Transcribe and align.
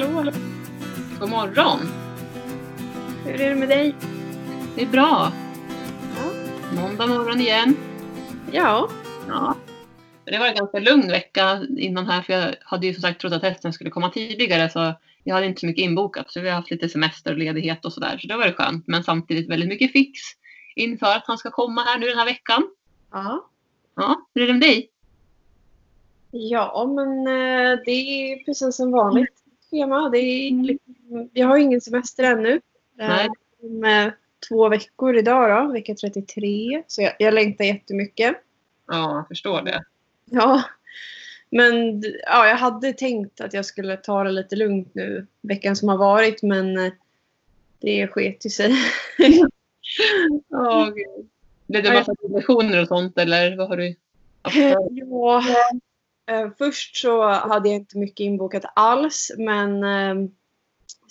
Hallå, 0.00 0.14
hallå. 0.14 0.32
God 1.20 1.30
morgon! 1.30 1.78
Hur 3.24 3.40
är 3.40 3.48
det 3.48 3.54
med 3.54 3.68
dig? 3.68 3.94
Det 4.76 4.82
är 4.82 4.86
bra. 4.86 5.32
Ja. 6.16 6.32
Måndag 6.82 7.06
morgon 7.06 7.40
igen. 7.40 7.76
Ja. 8.52 8.90
Ja. 9.28 9.54
Det 10.24 10.38
var 10.38 10.46
en 10.46 10.54
ganska 10.54 10.78
lugn 10.78 11.08
vecka 11.08 11.66
innan 11.78 12.06
här 12.06 12.22
för 12.22 12.32
jag 12.32 12.54
hade 12.60 12.86
ju 12.86 12.94
som 12.94 13.02
sagt 13.02 13.20
trott 13.20 13.32
att 13.32 13.42
hästen 13.42 13.72
skulle 13.72 13.90
komma 13.90 14.10
tidigare 14.10 14.70
så 14.70 14.92
jag 15.24 15.34
hade 15.34 15.46
inte 15.46 15.60
så 15.60 15.66
mycket 15.66 15.84
inbokat 15.84 16.32
så 16.32 16.40
vi 16.40 16.48
har 16.48 16.56
haft 16.56 16.70
lite 16.70 16.88
semester 16.88 17.32
och 17.32 17.38
ledighet 17.38 17.84
och 17.84 17.92
sådär 17.92 18.18
så 18.18 18.26
det 18.26 18.36
var 18.36 18.46
det 18.46 18.52
skönt 18.52 18.86
men 18.86 19.04
samtidigt 19.04 19.50
väldigt 19.50 19.68
mycket 19.68 19.92
fix 19.92 20.20
inför 20.76 21.16
att 21.16 21.24
han 21.26 21.38
ska 21.38 21.50
komma 21.50 21.82
här 21.82 21.98
nu 21.98 22.06
den 22.06 22.18
här 22.18 22.26
veckan. 22.26 22.70
Ja. 23.12 23.48
Ja, 23.96 24.26
hur 24.34 24.42
är 24.42 24.46
det 24.46 24.52
med 24.52 24.62
dig? 24.62 24.90
Ja, 26.30 26.92
men 26.96 27.26
eh, 27.26 27.78
det 27.84 27.90
är 27.90 28.44
precis 28.44 28.76
som 28.76 28.90
vanligt 28.90 29.39
schema. 29.70 30.08
Det 30.08 30.18
är, 30.18 30.62
liksom- 30.64 31.30
jag 31.32 31.46
har 31.46 31.58
ingen 31.58 31.80
semester 31.80 32.24
ännu. 32.24 32.60
Nej. 32.94 33.26
Eh, 33.26 33.32
Om 33.66 33.84
eh, 33.84 34.12
två 34.48 34.68
veckor 34.68 35.16
idag 35.16 35.66
då, 35.66 35.72
vecka 35.72 35.94
33. 35.94 36.82
Så 36.86 37.02
jag, 37.02 37.12
jag 37.18 37.34
längtar 37.34 37.64
jättemycket. 37.64 38.36
Ja, 38.86 39.16
jag 39.16 39.28
förstår 39.28 39.62
det. 39.62 39.84
Ja. 40.24 40.62
Men 41.50 42.02
ja, 42.26 42.48
jag 42.48 42.56
hade 42.56 42.92
tänkt 42.92 43.40
att 43.40 43.52
jag 43.52 43.64
skulle 43.64 43.96
ta 43.96 44.24
det 44.24 44.30
lite 44.30 44.56
lugnt 44.56 44.94
nu 44.94 45.26
veckan 45.40 45.76
som 45.76 45.88
har 45.88 45.96
varit 45.96 46.42
men 46.42 46.78
eh, 46.78 46.92
det 47.78 48.08
sket 48.08 48.46
ju 48.46 48.50
sig. 48.50 48.74
Ja, 50.48 50.92
gud. 50.94 51.28
Blev 51.66 51.82
det 51.82 51.92
massa 51.92 52.12
lektioner 52.28 52.82
och 52.82 52.88
sånt 52.88 53.18
eller 53.18 53.56
vad 53.56 53.68
har 53.68 53.76
du 53.76 53.94
Ja, 54.94 55.42
först 56.58 56.96
så 56.96 57.22
hade 57.28 57.68
jag 57.68 57.76
inte 57.76 57.98
mycket 57.98 58.24
inbokat 58.24 58.64
alls 58.74 59.32
men 59.38 59.84
eh, 59.84 60.30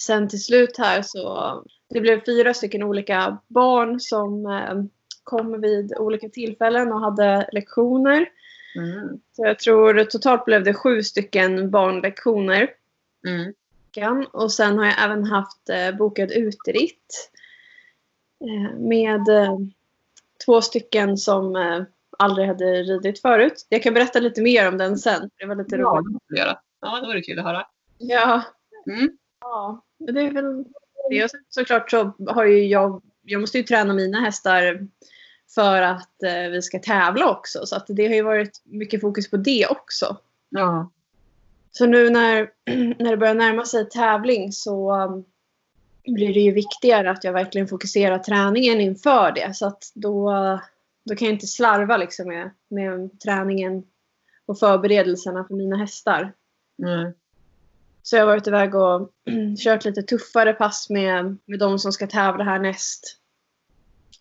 sen 0.02 0.30
till 0.30 0.44
slut 0.44 0.78
här 0.78 1.02
så 1.02 1.54
det 1.90 2.02
blev 2.02 2.26
fyra 2.26 2.54
stycken 2.54 2.84
olika 2.84 3.38
barn 3.48 4.00
som 4.00 4.46
eh, 4.46 4.84
kom 5.24 5.62
vid 5.62 5.94
olika 5.98 6.30
tillfällen 6.30 6.94
och 6.94 7.02
hade 7.02 7.50
lektioner. 7.52 8.30
Mm. 8.76 9.20
Så 9.32 9.46
jag 9.46 9.60
tror 9.60 10.04
totalt 10.04 10.46
blev 10.46 10.64
det 10.64 10.74
sju 10.74 11.04
stycken 11.04 11.72
barnlektioner. 11.72 12.70
Mm. 13.28 13.54
Och 14.32 14.52
sen 14.52 14.78
har 14.78 14.86
jag 14.86 15.04
även 15.04 15.24
haft 15.24 15.70
eh, 15.70 15.98
bokad 15.98 16.32
uteritt. 16.32 17.32
Eh, 18.42 18.78
med 18.80 19.28
eh, 19.30 19.58
två 20.46 20.62
stycken 20.62 21.18
som 21.18 21.56
eh, 21.56 21.82
aldrig 22.20 22.48
hade 22.48 22.84
ridit 22.84 23.22
förut. 23.22 23.66
Jag 23.70 23.84
kan 23.84 23.94
berätta 23.94 24.20
lite 24.20 24.42
mer 24.42 24.68
om 24.68 24.78
den 24.78 24.98
sen. 24.98 25.30
Det 25.40 25.46
var 25.46 25.56
lite 25.56 25.76
Ja, 25.76 25.82
roligt. 25.82 26.24
det 26.30 26.40
göra. 26.40 26.60
Ja, 26.82 27.00
det 27.02 27.08
var 27.08 27.16
det 27.16 27.22
kul 27.22 27.40
att 27.40 27.46
höra. 27.46 27.66
Ja. 27.98 28.42
Mm. 28.88 29.10
ja, 29.42 29.86
det 30.00 30.22
är 30.22 30.32
väl 30.32 30.66
det. 31.10 31.24
Och 31.24 31.30
sen 31.30 31.44
såklart 31.50 31.92
så 31.92 32.14
har 32.28 32.46
ju 32.46 32.68
jag, 32.68 33.02
jag 33.22 33.42
måste 33.42 33.58
ju 33.58 33.64
träna 33.64 33.94
mina 33.94 34.20
hästar 34.22 34.88
för 35.56 35.82
att 35.82 36.24
eh, 36.24 36.50
vi 36.52 36.62
ska 36.62 36.80
tävla 36.80 37.30
också. 37.30 37.66
Så 37.66 37.76
att 37.76 37.86
det 37.88 38.08
har 38.08 38.16
ju 38.16 38.22
varit 38.22 38.62
mycket 38.64 39.02
fokus 39.02 39.30
på 39.30 39.38
det 39.38 39.68
också. 39.68 40.18
Ja. 40.50 40.92
Så 41.72 41.86
nu 41.86 42.10
när, 42.10 42.50
när 43.04 43.12
det 43.12 43.18
börjar 43.18 43.34
närma 43.34 43.66
sig 43.66 43.90
tävling 43.90 44.52
så 44.52 44.94
um, 44.94 45.26
blir 46.04 46.34
det 46.34 46.40
ju 46.40 46.52
viktigare 46.52 47.12
att 47.12 47.24
jag 47.24 47.34
verkligen 47.34 47.68
fokuserar 47.68 48.18
träningen 48.20 48.82
inför 48.82 49.32
det. 49.32 49.56
Så 49.56 49.68
att 49.68 49.92
då, 49.96 50.32
då 51.10 51.16
kan 51.16 51.26
jag 51.26 51.36
inte 51.36 51.48
slarva 51.48 51.98
liksom 51.98 52.28
med, 52.28 52.52
med 52.70 53.20
träningen 53.20 53.84
och 54.46 54.60
förberedelserna 54.60 55.44
för 55.44 55.56
mina 55.56 55.78
hästar. 55.78 56.34
Mm. 56.84 57.14
Så 58.02 58.16
jag 58.16 58.22
har 58.22 58.28
varit 58.28 58.48
iväg 58.48 58.76
och 58.76 59.12
kört 59.60 59.86
lite 59.86 60.04
tuffare 60.04 60.54
pass 60.54 60.90
med, 60.90 61.38
med 61.46 61.60
de 61.60 61.80
som 61.80 61.92
ska 61.92 62.08
tävla 62.08 62.44
härnäst. 62.44 63.18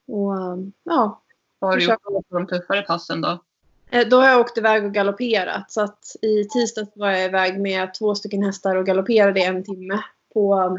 Och 0.06 0.34
ja, 0.82 1.22
Vad 1.58 1.70
har 1.70 1.76
du 1.76 1.84
gjort 1.84 2.02
på 2.02 2.38
de 2.38 2.46
tuffare 2.46 2.82
passen 2.82 3.20
då? 3.20 3.44
Eh, 3.90 4.08
Då 4.08 4.20
har 4.20 4.28
jag 4.28 4.40
åkt 4.40 4.58
iväg 4.58 4.84
och 4.84 4.94
galopperat. 4.94 5.72
Så 5.72 5.80
att 5.80 6.04
i 6.22 6.44
tisdags 6.44 6.96
var 6.96 7.10
jag 7.10 7.24
iväg 7.24 7.60
med 7.60 7.94
två 7.94 8.14
stycken 8.14 8.42
hästar 8.42 8.76
och 8.76 8.86
galopperade 8.86 9.40
en 9.40 9.64
timme 9.64 10.02
på 10.34 10.78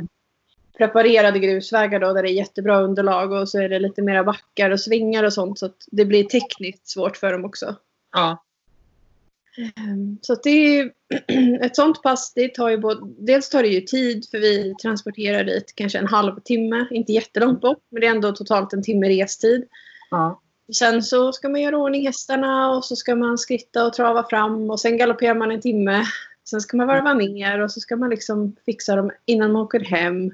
preparerade 0.79 1.39
grusvägar 1.39 1.99
då, 1.99 2.13
där 2.13 2.23
det 2.23 2.29
är 2.29 2.33
jättebra 2.33 2.81
underlag 2.81 3.31
och 3.31 3.49
så 3.49 3.59
är 3.59 3.69
det 3.69 3.79
lite 3.79 4.01
mera 4.01 4.23
backar 4.23 4.69
och 4.69 4.79
svingar 4.79 5.23
och 5.23 5.33
sånt 5.33 5.59
så 5.59 5.65
att 5.65 5.77
det 5.91 6.05
blir 6.05 6.23
tekniskt 6.23 6.87
svårt 6.87 7.17
för 7.17 7.31
dem 7.31 7.45
också. 7.45 7.75
Ja. 8.13 8.43
Ehm, 9.57 10.17
Så 10.21 10.33
att 10.33 10.43
det 10.43 10.49
är 10.49 10.91
ett 11.65 11.75
sånt 11.75 12.03
pass, 12.03 12.33
det 12.33 12.53
tar 12.53 12.69
ju 12.69 12.77
både, 12.77 13.01
dels 13.17 13.49
tar 13.49 13.63
det 13.63 13.69
ju 13.69 13.81
tid 13.81 14.25
för 14.31 14.37
vi 14.37 14.75
transporterar 14.81 15.43
dit 15.43 15.73
kanske 15.75 15.99
en 15.99 16.07
halvtimme, 16.07 16.87
inte 16.91 17.13
jättelångt 17.13 17.61
bort, 17.61 17.83
men 17.89 18.01
det 18.01 18.07
är 18.07 18.11
ändå 18.11 18.31
totalt 18.31 18.73
en 18.73 18.83
timme 18.83 19.09
restid. 19.09 19.67
Ja. 20.11 20.41
Sen 20.73 21.03
så 21.03 21.31
ska 21.31 21.49
man 21.49 21.61
göra 21.61 21.77
ordning 21.77 22.05
hästarna 22.05 22.71
och 22.71 22.85
så 22.85 22.95
ska 22.95 23.15
man 23.15 23.37
skritta 23.37 23.85
och 23.85 23.93
trava 23.93 24.27
fram 24.29 24.69
och 24.69 24.79
sen 24.79 24.97
galopperar 24.97 25.35
man 25.35 25.51
en 25.51 25.61
timme. 25.61 26.05
Sen 26.49 26.61
ska 26.61 26.77
man 26.77 26.87
varva 26.87 27.13
ner 27.13 27.59
och 27.59 27.71
så 27.71 27.79
ska 27.79 27.95
man 27.95 28.09
liksom 28.09 28.55
fixa 28.65 28.95
dem 28.95 29.11
innan 29.25 29.51
man 29.51 29.61
åker 29.61 29.79
hem. 29.79 30.31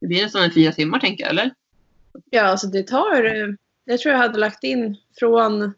Det 0.00 0.06
blir 0.06 0.22
nästan 0.22 0.42
en 0.42 0.52
fyra 0.52 0.72
timmar 0.72 0.98
tänker 0.98 1.24
jag, 1.24 1.30
eller? 1.30 1.54
Ja, 2.30 2.42
alltså 2.42 2.66
det 2.66 2.82
tar... 2.82 3.24
eh, 3.24 3.48
Jag 3.84 4.00
tror 4.00 4.12
jag 4.12 4.18
hade 4.18 4.38
lagt 4.38 4.64
in 4.64 4.96
från, 5.18 5.74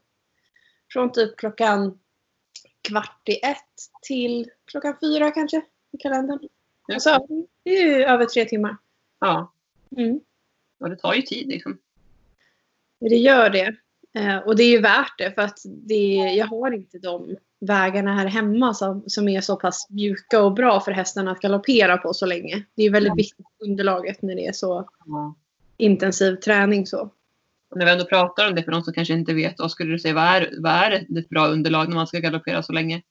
från 0.92 1.12
typ 1.12 1.36
klockan 1.36 1.98
kvart 2.82 3.28
i 3.28 3.32
ett 3.44 3.58
till 4.02 4.50
klockan 4.64 4.96
fyra 5.00 5.30
kanske 5.30 5.62
i 5.92 5.98
kalendern. 5.98 6.38
Ja. 6.86 6.94
Alltså, 6.94 7.26
det 7.62 7.70
är 7.70 7.86
ju 7.86 8.04
över 8.04 8.24
tre 8.24 8.44
timmar. 8.44 8.76
Ja. 9.20 9.52
Mm. 9.96 10.20
Och 10.80 10.90
det 10.90 10.96
tar 10.96 11.14
ju 11.14 11.22
tid 11.22 11.48
liksom. 11.48 11.78
Det 13.00 13.16
gör 13.16 13.50
det. 13.50 13.76
Eh, 14.14 14.36
och 14.36 14.56
det 14.56 14.62
är 14.62 14.70
ju 14.70 14.80
värt 14.80 15.18
det 15.18 15.32
för 15.34 15.42
att 15.42 15.58
det, 15.64 16.14
jag 16.14 16.46
har 16.46 16.70
inte 16.70 16.98
de 16.98 17.36
vägarna 17.66 18.14
här 18.14 18.26
hemma 18.26 18.74
som, 18.74 19.02
som 19.06 19.28
är 19.28 19.40
så 19.40 19.56
pass 19.56 19.86
mjuka 19.90 20.42
och 20.42 20.52
bra 20.54 20.80
för 20.80 20.92
hästarna 20.92 21.30
att 21.30 21.40
galoppera 21.40 21.96
på 21.96 22.14
så 22.14 22.26
länge. 22.26 22.64
Det 22.74 22.82
är 22.82 22.90
väldigt 22.90 23.10
Ja. 23.10 23.14
viktigt 23.14 23.46
underlaget 23.64 24.22
när 24.22 24.34
det 24.34 24.46
är 24.46 24.52
så 24.52 24.88
Ja. 25.06 25.34
intensiv 25.76 26.36
träning 26.36 26.86
så. 26.86 27.00
Och 27.70 27.76
när 27.78 27.86
vi 27.86 27.92
ändå 27.92 28.04
pratar 28.04 28.48
om 28.48 28.54
det 28.54 28.62
för 28.62 28.72
de 28.72 28.82
som 28.82 28.92
kanske 28.92 29.14
inte 29.14 29.34
vet, 29.34 29.54
vad 29.58 29.70
skulle 29.70 29.92
du 29.92 29.98
säga, 29.98 30.14
vad 30.14 30.24
är, 30.24 30.54
vad 30.58 30.72
är 30.72 31.18
ett 31.18 31.28
bra 31.28 31.46
underlag 31.46 31.88
när 31.88 31.96
man 31.96 32.06
ska 32.06 32.18
galoppera 32.18 32.62
så 32.62 32.72
länge? 32.72 33.02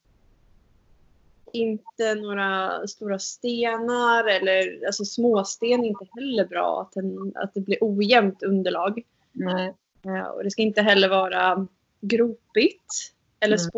Inte 1.52 2.14
några 2.14 2.70
stora 2.86 3.18
stenar 3.18 4.28
eller 4.28 4.86
alltså 4.86 5.04
småsten 5.04 5.68
är 5.84 5.86
inte 5.88 6.06
heller 6.14 6.46
bra. 6.46 6.80
Att, 6.80 6.92
den, 6.92 7.32
att 7.34 7.54
det 7.54 7.60
blir 7.60 7.78
ojämnt 7.80 8.42
underlag. 8.42 9.02
Nej. 9.32 9.74
Eh, 10.06 10.24
och 10.26 10.44
det 10.44 10.50
ska 10.50 10.62
inte 10.62 10.82
heller 10.82 11.08
vara 11.08 11.66
gropigt 12.00 13.12
eller 13.40 13.56
Mm. 13.56 13.70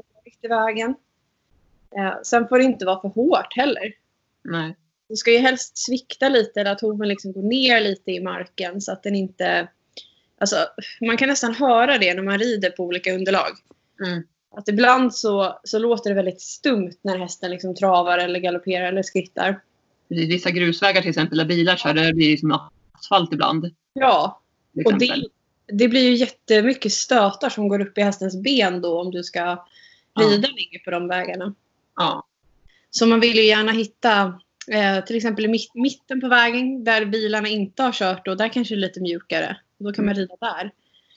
I 0.45 0.49
vägen. 0.49 0.95
Eh, 1.97 2.15
sen 2.23 2.49
får 2.49 2.59
det 2.59 2.65
inte 2.65 2.87
vara 2.87 3.01
för 3.01 3.09
hårt 3.09 3.57
heller. 3.57 3.93
Nej. 4.45 4.77
Det 5.09 5.17
ska 5.17 5.33
ju 5.33 5.39
helst 5.39 5.79
svikta 5.79 6.29
lite 6.29 6.61
eller 6.61 6.73
att 6.73 6.81
hoven 6.81 7.09
liksom 7.09 7.33
går 7.33 7.43
ner 7.43 7.81
lite 7.81 8.11
i 8.11 8.21
marken 8.21 8.81
så 8.81 8.93
att 8.93 9.03
den 9.03 9.15
inte... 9.15 9.69
Alltså, 10.39 10.57
man 11.01 11.17
kan 11.17 11.29
nästan 11.29 11.55
höra 11.55 11.99
det 11.99 12.15
när 12.15 12.23
man 12.23 12.39
rider 12.39 12.71
på 12.71 12.85
olika 12.85 13.15
underlag. 13.15 13.51
Mm. 14.07 14.23
Att 14.57 14.69
ibland 14.69 15.15
så, 15.15 15.59
så 15.65 15.79
låter 15.79 16.11
det 16.11 16.17
väldigt 16.17 16.41
stumt 16.41 16.99
när 17.03 17.19
hästen 17.19 17.51
liksom 17.51 17.75
travar 17.75 18.19
eller 18.19 18.41
galopperar 18.41 18.89
eller 18.89 19.03
skrittar. 19.03 19.61
Precis, 20.09 20.29
Vissa 20.29 20.51
grusvägar 20.51 21.01
till 21.01 21.11
exempel 21.11 21.39
där 21.39 21.45
bilar 21.45 21.77
kör, 21.77 21.95
där 21.95 22.13
blir 22.13 22.31
det 22.31 22.39
som 22.39 22.61
asfalt 22.93 23.33
ibland. 23.33 23.75
Ja, 23.93 24.43
och 24.85 24.99
det, 24.99 25.25
det 25.67 25.89
blir 25.89 26.11
ju 26.11 26.15
jättemycket 26.15 26.93
stötar 26.93 27.49
som 27.49 27.69
går 27.69 27.81
upp 27.81 27.99
i 27.99 28.03
hästens 28.03 28.43
ben 28.43 28.81
då 28.81 29.01
om 29.01 29.11
du 29.11 29.23
ska 29.23 29.67
Ja. 30.15 30.23
rida 30.23 30.49
länge 30.49 30.79
på 30.85 30.91
de 30.91 31.09
vägarna. 31.09 31.55
Ja. 31.97 32.27
Så 32.91 33.07
man 33.07 33.21
vill 33.21 33.37
ju 33.37 33.43
gärna 33.43 33.73
hitta 33.73 34.41
eh, 34.69 35.05
till 35.05 35.17
exempel 35.17 35.45
i 35.45 35.49
mitt, 35.49 35.75
mitten 35.75 36.21
på 36.21 36.29
vägen 36.29 36.85
där 36.85 37.05
bilarna 37.05 37.49
inte 37.49 37.83
har 37.83 37.93
kört 37.93 38.29
och 38.29 38.37
där 38.37 38.49
kanske 38.49 38.75
det 38.75 38.79
är 38.79 38.81
lite 38.81 39.01
mjukare. 39.01 39.57
Då 39.79 39.93
kan 39.93 40.07
man 40.07 40.15
rida 40.15 40.37
där. 40.41 40.73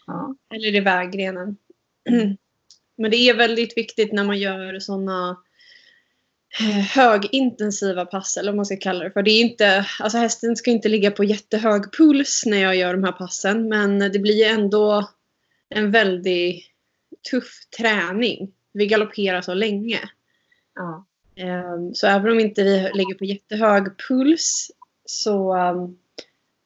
Ja. 0.08 0.36
Eller 0.54 0.76
i 0.76 0.80
vägrenen. 0.80 1.58
Men 2.98 3.12
det 3.12 3.18
är 3.18 3.34
väldigt 3.34 3.78
viktigt 3.78 4.14
när 4.14 4.24
man 4.24 4.40
gör 4.40 4.80
sådana 4.80 5.38
högintensiva 6.94 8.06
pass 8.06 8.38
eller 8.38 8.52
vad 8.52 8.56
man 8.56 8.66
ska 8.66 8.78
kalla 8.78 9.04
det 9.04 9.12
för. 9.12 9.24
Det 9.24 9.32
är 9.32 9.42
inte, 9.42 9.86
alltså 10.00 10.18
hästen 10.18 10.56
ska 10.56 10.72
inte 10.72 10.90
ligga 10.90 11.12
på 11.12 11.24
jättehög 11.24 11.94
puls 11.98 12.44
när 12.46 12.58
jag 12.58 12.76
gör 12.76 12.94
de 12.94 13.04
här 13.04 13.12
passen 13.12 13.70
men 13.70 14.00
det 14.00 14.20
blir 14.20 14.46
ändå 14.46 15.10
en 15.70 15.92
väldigt 15.92 16.66
tuff 17.32 17.68
träning. 17.78 18.52
Vi 18.78 18.88
galopperar 18.88 19.42
så 19.42 19.54
länge. 19.54 20.00
Ja. 20.76 21.06
Ehm, 21.36 21.96
Så 21.96 22.08
även 22.08 22.32
om 22.32 22.40
inte 22.40 22.64
vi 22.64 22.92
ligger 22.94 23.16
på 23.16 23.26
jättehög 23.26 23.84
puls 24.08 24.72
så 25.06 25.54
ehm, 25.54 25.98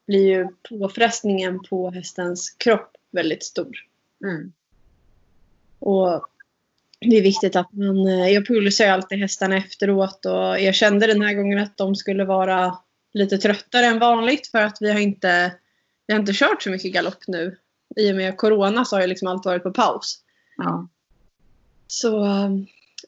blir 0.08 0.26
ju 0.26 0.48
påfrestningen 0.70 1.60
på 1.64 1.92
hästens 1.92 2.50
kropp 2.50 2.92
väldigt 3.12 3.44
stor. 3.44 3.78
Mm. 4.24 4.54
Och 5.80 6.28
det 7.00 7.18
är 7.18 7.22
viktigt 7.22 7.56
att 7.56 7.74
man, 7.74 8.08
eh, 8.08 8.30
jag 8.30 8.48
pulsar 8.48 8.86
ju 8.86 8.92
alltid 8.92 9.20
hästarna 9.20 9.58
efteråt 9.58 10.26
och 10.26 10.60
jag 10.60 10.76
kände 10.76 11.08
den 11.08 11.22
här 11.22 11.34
gången 11.34 11.60
att 11.60 11.78
de 11.78 11.96
skulle 11.96 12.26
vara 12.26 12.78
lite 13.14 13.38
tröttare 13.38 13.86
än 13.86 14.00
vanligt 14.00 14.48
för 14.48 14.62
att 14.62 14.78
vi 14.82 14.92
har 14.92 15.00
inte, 15.00 15.56
vi 16.08 16.14
har 16.14 16.20
inte 16.20 16.34
kört 16.34 16.64
så 16.64 16.70
mycket 16.70 16.94
galopp 16.94 17.28
nu. 17.28 17.58
I 17.96 18.12
och 18.12 18.16
med 18.16 18.38
corona 18.38 18.86
så 18.86 18.96
har 18.96 19.02
ju 19.02 19.08
liksom 19.08 19.28
allt 19.28 19.46
varit 19.46 19.64
på 19.64 19.72
paus. 19.72 20.20
Ja. 20.58 20.88
Så 21.94 22.26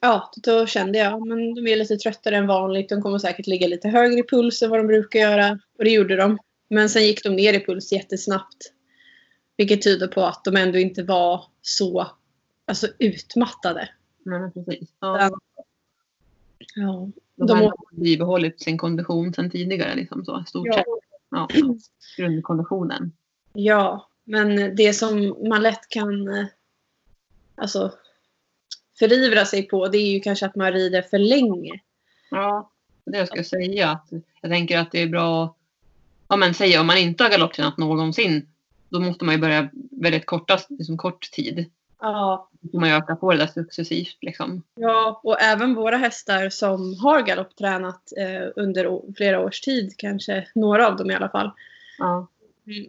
ja, 0.02 0.32
då 0.44 0.66
kände 0.66 0.98
jag 1.00 1.28
men 1.28 1.54
de 1.56 1.68
är 1.68 1.76
lite 1.76 1.98
tröttare 1.98 2.38
än 2.38 2.48
vanligt. 2.48 2.90
De 2.90 3.02
kommer 3.02 3.18
säkert 3.18 3.48
ligga 3.48 3.68
lite 3.68 3.88
högre 3.90 4.20
i 4.20 4.24
puls 4.24 4.62
än 4.62 4.70
vad 4.70 4.80
de 4.80 4.88
brukar 4.88 5.20
göra. 5.20 5.60
Och 5.78 5.84
det 5.84 5.92
gjorde 5.92 6.16
de. 6.16 6.38
Men 6.68 6.90
sen 6.90 7.04
gick 7.04 7.24
de 7.24 7.30
ner 7.30 7.54
i 7.54 7.66
puls 7.66 7.92
jättesnabbt. 7.92 8.74
Vilket 9.58 9.82
tyder 9.82 10.08
på 10.08 10.22
att 10.22 10.44
de 10.44 10.56
ändå 10.56 10.78
inte 10.78 11.04
var 11.04 11.46
så 11.62 12.08
alltså, 12.66 12.88
utmattade. 13.00 13.90
Nej, 14.24 14.52
precis. 14.52 14.90
Ja. 15.00 15.32
Ja. 16.76 17.10
De, 17.36 17.48
De 17.48 17.58
har 17.58 17.74
bibehållit 17.92 18.62
sin 18.62 18.78
kondition 18.78 19.34
sedan 19.34 19.50
tidigare. 19.50 19.96
Liksom 19.96 20.26
så, 20.26 20.44
stort 20.48 20.68
Ja. 20.68 20.74
sett. 20.74 20.86
Ja. 21.32 21.48
Grundkonditionen. 22.18 23.12
Ja, 23.54 24.10
men 24.24 24.76
det 24.76 24.94
som 24.94 25.36
man 25.50 25.62
lätt 25.62 25.90
kan 25.90 26.28
eh, 26.28 26.46
alltså, 27.56 27.92
förivra 29.00 29.46
sig 29.46 29.68
på 29.68 29.88
det 29.88 29.98
är 29.98 30.14
ju 30.14 30.20
kanske 30.20 30.46
att 30.46 30.56
man 30.56 30.72
rider 30.72 31.02
för 31.02 31.18
länge. 31.18 31.80
Ja, 32.32 32.72
det 33.06 33.18
jag 33.18 33.28
skulle 33.28 33.44
säga. 33.44 33.90
Att 33.90 34.08
jag 34.42 34.52
tänker 34.52 34.78
att 34.78 34.92
det 34.92 35.02
är 35.02 35.08
bra. 35.08 35.56
Ja, 36.28 36.36
men 36.36 36.54
säga 36.54 36.82
om 36.82 36.88
man 36.88 36.98
inte 36.98 37.24
har 37.24 37.32
galopptränat 37.32 37.78
någonsin. 37.78 38.48
Då 38.90 39.00
måste 39.00 39.26
man 39.26 39.36
ju 39.36 39.42
börja 39.42 39.70
väldigt 39.92 40.26
korta, 40.26 40.60
liksom 40.70 40.98
kort 40.98 41.32
tid. 41.32 41.66
Ja, 42.02 42.50
Då 42.62 42.72
får 42.72 42.80
man 42.80 42.90
ju 42.90 42.96
öka 42.96 43.16
på 43.16 43.32
det 43.32 43.38
där 43.38 43.48
successivt. 43.48 44.18
Liksom. 44.22 44.64
ja, 44.76 45.22
och 45.24 45.42
även 45.42 45.76
våra 45.76 45.98
hästar 45.98 46.50
som 46.50 47.00
har 47.00 47.22
galopptränat 47.22 48.14
eh, 48.18 48.52
under 48.56 49.14
flera 49.18 49.40
års 49.40 49.62
tid, 49.62 49.94
kanske 49.98 50.48
några 50.56 50.88
av 50.88 50.96
dem 50.96 51.12
i 51.12 51.16
alla 51.16 51.30
fall. 51.30 51.52
Ja. 51.98 52.28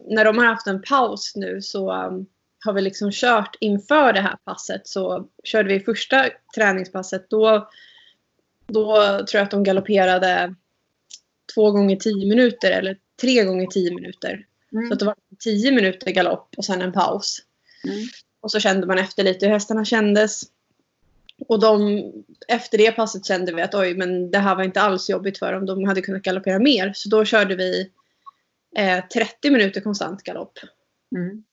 När 0.08 0.24
de 0.24 0.38
har 0.38 0.44
haft 0.44 0.66
en 0.66 0.82
paus 0.82 1.32
nu 1.36 1.62
så 1.62 1.92
um, 1.92 2.26
har 2.64 2.72
vi 2.72 2.80
liksom 2.80 3.10
kört 3.12 3.56
inför 3.60 4.12
det 4.12 4.20
här 4.20 4.36
passet. 4.44 4.88
Så 4.88 5.28
körde 5.44 5.68
vi 5.68 5.80
första 5.80 6.30
träningspasset 6.54 7.30
då, 7.30 7.68
då 8.66 8.96
tror 8.96 9.38
jag 9.38 9.42
att 9.42 9.50
de 9.50 9.64
galopperade 9.64 10.54
två 11.54 11.70
gånger 11.70 11.96
tio 11.96 12.28
minuter 12.28 12.70
eller 12.70 12.98
tre 13.20 13.44
gånger 13.44 13.66
tio 13.66 13.94
minuter. 13.94 14.46
Mm. 14.72 14.88
Så 14.88 14.92
att 14.92 14.98
det 14.98 15.06
var 15.06 15.16
tio 15.38 15.72
minuter 15.72 16.10
galopp 16.10 16.54
och 16.56 16.64
sen 16.64 16.82
en 16.82 16.92
paus. 16.92 17.38
Mm. 17.84 18.06
Och 18.40 18.50
så 18.50 18.60
kände 18.60 18.86
man 18.86 18.98
efter 18.98 19.24
lite 19.24 19.46
hur 19.46 19.52
hästarna 19.52 19.84
kändes. 19.84 20.42
Och 21.48 21.60
de, 21.60 22.02
efter 22.48 22.78
det 22.78 22.92
passet 22.92 23.26
kände 23.26 23.52
vi 23.52 23.62
att 23.62 23.74
oj, 23.74 23.94
men 23.94 24.30
det 24.30 24.38
här 24.38 24.54
var 24.54 24.62
inte 24.62 24.80
alls 24.80 25.10
jobbigt 25.10 25.38
för 25.38 25.52
dem. 25.52 25.66
De 25.66 25.84
hade 25.84 26.02
kunnat 26.02 26.22
galoppera 26.22 26.58
mer. 26.58 26.92
Så 26.94 27.08
då 27.08 27.24
körde 27.24 27.56
vi 27.56 27.90
eh, 28.76 29.04
30 29.06 29.50
minuter 29.50 29.80
konstant 29.80 30.22
galopp. 30.22 30.58
Mm. 31.16 31.44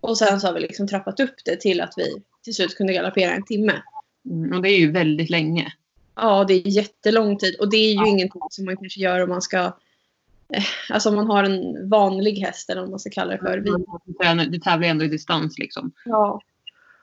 Och 0.00 0.18
sen 0.18 0.40
så 0.40 0.46
har 0.46 0.54
vi 0.54 0.60
liksom 0.60 0.88
trappat 0.88 1.20
upp 1.20 1.34
det 1.44 1.56
till 1.60 1.80
att 1.80 1.94
vi 1.96 2.22
till 2.42 2.54
slut 2.54 2.74
kunde 2.76 2.92
galoppera 2.92 3.30
en 3.32 3.44
timme. 3.44 3.82
Mm. 4.30 4.52
Och 4.56 4.62
det 4.62 4.68
är 4.70 4.78
ju 4.78 4.90
väldigt 4.92 5.30
länge. 5.30 5.72
Ja, 6.14 6.44
det 6.44 6.54
är 6.54 6.68
jättelång 6.68 7.38
tid. 7.38 7.56
Och 7.60 7.70
det 7.70 7.76
är 7.76 7.92
ju 7.92 8.08
ingenting 8.08 8.42
som 8.50 8.64
man 8.64 8.76
kanske 8.76 9.00
gör 9.00 9.22
om 9.22 9.28
man 9.28 9.42
ska... 9.42 9.58
Eh, 10.54 10.64
alltså 10.90 11.08
om 11.08 11.14
man 11.14 11.26
har 11.26 11.44
en 11.44 11.88
vanlig 11.88 12.38
häst 12.38 12.70
eller 12.70 12.80
vad 12.80 12.90
man 12.90 12.98
ska 12.98 13.10
kalla 13.10 13.32
det 13.32 13.38
för. 13.38 13.58
Vi, 13.58 13.70
Du 14.04 14.12
tränar- 14.12 14.46
Du 14.46 14.58
tävlar 14.58 14.88
ändå 14.88 15.04
i 15.04 15.08
distans 15.08 15.58
liksom. 15.58 15.92
ja. 16.04 16.40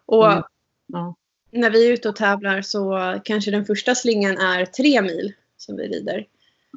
Och 0.06 0.32
Mm. 0.32 0.44
Ja. 0.88 1.16
när 1.52 1.70
vi 1.70 1.88
är 1.88 1.94
ute 1.94 2.10
och 2.10 2.16
tävlar 2.16 2.62
så 2.62 3.16
kanske 3.24 3.52
den 3.52 3.66
första 3.66 3.96
slingan 3.96 4.38
är 4.38 4.66
tre 4.66 5.02
mil 5.02 5.34
som 5.58 5.76
vi 5.78 5.88
rider. 5.88 6.26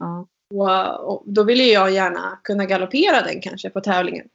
Ja. 0.01 0.27
Och, 0.51 1.13
och 1.13 1.23
då 1.27 1.43
vill 1.43 1.61
ju 1.61 1.73
jag 1.73 1.91
gärna 1.93 2.39
kunna 2.45 2.65
galoppera 2.67 3.23
den 3.23 3.41
kanske 3.41 3.71
på 3.71 3.81
tävlingen. 3.81 4.29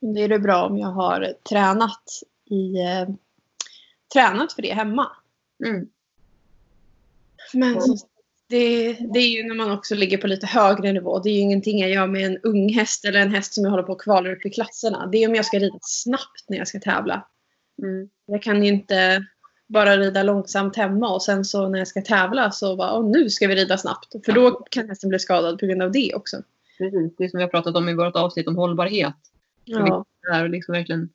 Det 0.00 0.22
är 0.22 0.28
det 0.28 0.38
bra 0.38 0.66
om 0.66 0.78
jag 0.78 0.88
har 0.88 1.34
tränat, 1.48 2.02
i, 2.50 2.80
eh, 2.80 3.08
tränat 4.12 4.52
för 4.52 4.62
det 4.62 4.74
hemma. 4.74 5.10
Mm. 5.64 5.88
Men 7.52 7.80
sagt, 7.80 8.04
det, 8.48 8.92
det 8.92 9.18
är 9.18 9.28
ju 9.28 9.48
när 9.48 9.54
man 9.54 9.70
också 9.70 9.94
ligger 9.94 10.18
på 10.18 10.26
lite 10.26 10.46
högre 10.46 10.92
nivå. 10.92 11.18
Det 11.18 11.30
är 11.30 11.34
ju 11.34 11.40
ingenting 11.40 11.78
jag 11.78 11.90
gör 11.90 12.06
med 12.06 12.26
en 12.26 12.38
ung 12.42 12.74
häst 12.74 13.04
eller 13.04 13.20
en 13.20 13.34
häst 13.34 13.54
som 13.54 13.64
jag 13.64 13.70
håller 13.70 13.82
på 13.82 13.92
att 13.92 14.02
kvala 14.02 14.32
upp 14.32 14.46
i 14.46 14.50
klasserna. 14.50 15.06
Det 15.06 15.24
är 15.24 15.28
om 15.28 15.34
jag 15.34 15.44
ska 15.44 15.58
rida 15.58 15.78
snabbt 15.80 16.44
när 16.48 16.58
jag 16.58 16.68
ska 16.68 16.80
tävla. 16.80 17.26
Mm. 17.82 18.08
Jag 18.26 18.42
kan 18.42 18.64
ju 18.64 18.68
inte 18.68 19.26
bara 19.66 19.96
rida 19.96 20.22
långsamt 20.22 20.76
hemma 20.76 21.14
och 21.14 21.22
sen 21.22 21.44
så 21.44 21.68
när 21.68 21.78
jag 21.78 21.88
ska 21.88 22.02
tävla 22.02 22.50
så 22.50 22.76
bara 22.76 22.98
Åh, 22.98 23.10
nu 23.10 23.30
ska 23.30 23.46
vi 23.46 23.54
rida 23.54 23.78
snabbt. 23.78 24.14
För 24.24 24.32
då 24.32 24.50
kan 24.50 24.88
hästen 24.88 25.08
bli 25.08 25.18
skadad 25.18 25.58
på 25.58 25.66
grund 25.66 25.82
av 25.82 25.92
det 25.92 26.14
också. 26.14 26.36
Precis. 26.78 27.16
Det 27.18 27.28
som 27.28 27.38
vi 27.38 27.42
har 27.44 27.50
pratat 27.50 27.76
om 27.76 27.88
i 27.88 27.94
vårt 27.94 28.16
avsnitt 28.16 28.48
om 28.48 28.56
hållbarhet. 28.56 29.14
Ja, 29.64 30.04
Det 30.22 30.36
är 30.36 30.48
liksom 30.48 30.72
verkligen 30.72 31.10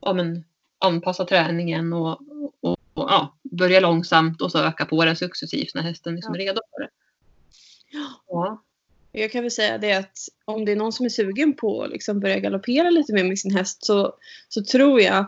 ja, 0.00 0.12
men, 0.12 0.44
anpassa 0.78 1.24
träningen 1.24 1.92
och, 1.92 2.20
och, 2.60 2.78
och 2.94 3.10
ja, 3.10 3.36
börja 3.42 3.80
långsamt 3.80 4.42
och 4.42 4.52
så 4.52 4.58
öka 4.58 4.84
på 4.84 5.04
det 5.04 5.16
successivt 5.16 5.74
när 5.74 5.82
hästen 5.82 6.14
liksom 6.14 6.34
är 6.34 6.38
redo 6.38 6.60
för 6.70 6.82
det. 6.82 6.88
Ja. 8.28 8.62
jag 9.12 9.32
kan 9.32 9.42
väl 9.42 9.50
säga 9.50 9.78
det 9.78 9.92
att 9.92 10.18
om 10.44 10.64
det 10.64 10.72
är 10.72 10.76
någon 10.76 10.92
som 10.92 11.06
är 11.06 11.10
sugen 11.10 11.54
på 11.54 11.82
att 11.82 11.90
liksom 11.90 12.20
börja 12.20 12.38
galoppera 12.38 12.90
lite 12.90 13.12
mer 13.12 13.24
med 13.24 13.38
sin 13.38 13.56
häst 13.56 13.84
så, 13.84 14.14
så 14.48 14.64
tror 14.64 15.00
jag 15.00 15.26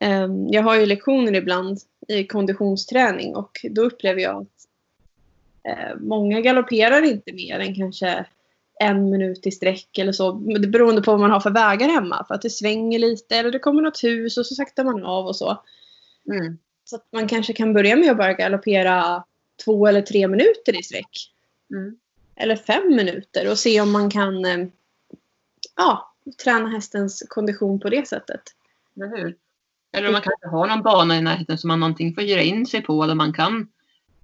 ehm, 0.00 0.48
jag 0.48 0.62
har 0.62 0.76
ju 0.76 0.86
lektioner 0.86 1.34
ibland 1.34 1.78
i 2.08 2.24
konditionsträning 2.24 3.36
och 3.36 3.66
då 3.70 3.82
upplever 3.82 4.20
jag 4.20 4.42
att 4.42 4.66
eh, 5.68 5.96
många 6.00 6.40
galopperar 6.40 7.02
inte 7.02 7.32
mer 7.32 7.58
än 7.58 7.74
kanske 7.74 8.26
en 8.80 9.10
minut 9.10 9.46
i 9.46 9.50
sträck 9.50 9.98
eller 9.98 10.12
så. 10.12 10.32
Beroende 10.68 11.02
på 11.02 11.10
vad 11.10 11.20
man 11.20 11.30
har 11.30 11.40
för 11.40 11.50
vägar 11.50 11.88
hemma. 11.88 12.24
För 12.28 12.34
att 12.34 12.42
det 12.42 12.50
svänger 12.50 12.98
lite 12.98 13.36
eller 13.36 13.50
det 13.50 13.58
kommer 13.58 13.82
något 13.82 14.04
hus 14.04 14.38
och 14.38 14.46
så 14.46 14.54
saktar 14.54 14.84
man 14.84 15.04
av 15.04 15.26
och 15.26 15.36
så. 15.36 15.62
Mm. 16.30 16.58
Så 16.84 16.96
att 16.96 17.06
man 17.12 17.28
kanske 17.28 17.52
kan 17.52 17.72
börja 17.72 17.96
med 17.96 18.10
att 18.10 18.16
bara 18.16 18.32
galoppera 18.32 19.24
två 19.64 19.86
eller 19.86 20.02
tre 20.02 20.28
minuter 20.28 20.78
i 20.80 20.82
sträck. 20.82 21.32
Mm. 21.70 21.98
Eller 22.36 22.56
fem 22.56 22.96
minuter 22.96 23.50
och 23.50 23.58
se 23.58 23.80
om 23.80 23.92
man 23.92 24.10
kan 24.10 24.44
eh, 24.44 24.66
ja, 25.76 26.14
träna 26.44 26.68
hästens 26.68 27.26
kondition 27.28 27.80
på 27.80 27.88
det 27.88 28.08
sättet. 28.08 28.42
Eller 28.96 29.16
hur? 29.16 29.36
Eller 29.92 30.06
om 30.06 30.12
man 30.12 30.22
kanske 30.22 30.48
har 30.48 30.66
någon 30.66 30.82
bana 30.82 31.16
i 31.16 31.20
närheten 31.20 31.58
som 31.58 31.68
man 31.68 31.80
någonting 31.80 32.14
får 32.14 32.22
hyra 32.22 32.42
in 32.42 32.66
sig 32.66 32.82
på 32.82 33.06
där 33.06 33.14
man 33.14 33.32
kan 33.32 33.68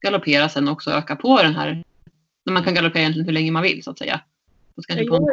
galoppera 0.01 0.49
sen 0.49 0.69
också 0.69 0.91
öka 0.91 1.17
på 1.17 1.43
den 1.43 1.55
här. 1.55 1.85
Där 2.45 2.53
man 2.53 2.65
kan 2.65 2.75
galoppera 2.75 3.03
egentligen 3.03 3.27
hur 3.27 3.33
länge 3.33 3.53
man 3.53 3.63
vill 3.63 3.83
så 3.83 3.91
att 3.91 3.99
säga. 3.99 4.21
Kanske 4.89 5.07
på 5.07 5.15
en, 5.17 5.27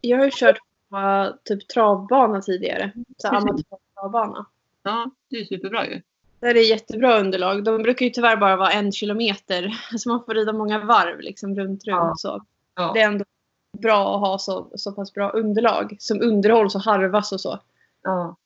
Jag, 0.00 0.18
har 0.18 0.24
ju 0.24 0.30
kört 0.34 0.58
på 0.90 1.32
typ 1.44 1.68
travbana 1.68 2.40
tidigare. 2.42 2.92
Så 3.16 3.28
amatörtravbana. 3.28 4.46
ja, 4.82 5.10
det 5.28 5.36
är 5.36 5.44
superbra 5.44 5.86
ju. 5.86 6.02
Där 6.40 6.54
är 6.54 6.70
jättebra 6.70 7.18
underlag. 7.20 7.64
De 7.64 7.82
brukar 7.82 8.06
ju 8.06 8.10
tyvärr 8.10 8.36
bara 8.36 8.56
vara 8.56 8.70
en 8.72 8.92
kilometer. 8.92 9.80
Så 9.98 10.08
man 10.08 10.24
får 10.24 10.34
rida 10.34 10.52
många 10.52 10.78
varv 10.84 11.20
liksom 11.20 11.50
runt, 11.54 11.84
runt. 11.84 11.84
Ja. 11.84 12.14
Så 12.18 12.44
Ja. 12.74 12.90
det 12.94 13.00
är 13.00 13.06
ändå 13.06 13.24
bra 13.78 14.14
att 14.14 14.20
ha 14.20 14.38
så, 14.38 14.70
så 14.74 14.92
pass 14.92 15.12
bra 15.14 15.30
underlag. 15.30 15.96
Som 16.00 16.20
underhålls 16.22 16.74
och 16.74 16.80
harvas 16.82 17.32
och 17.32 17.40
så. 17.40 17.58
Ja. 18.02 18.36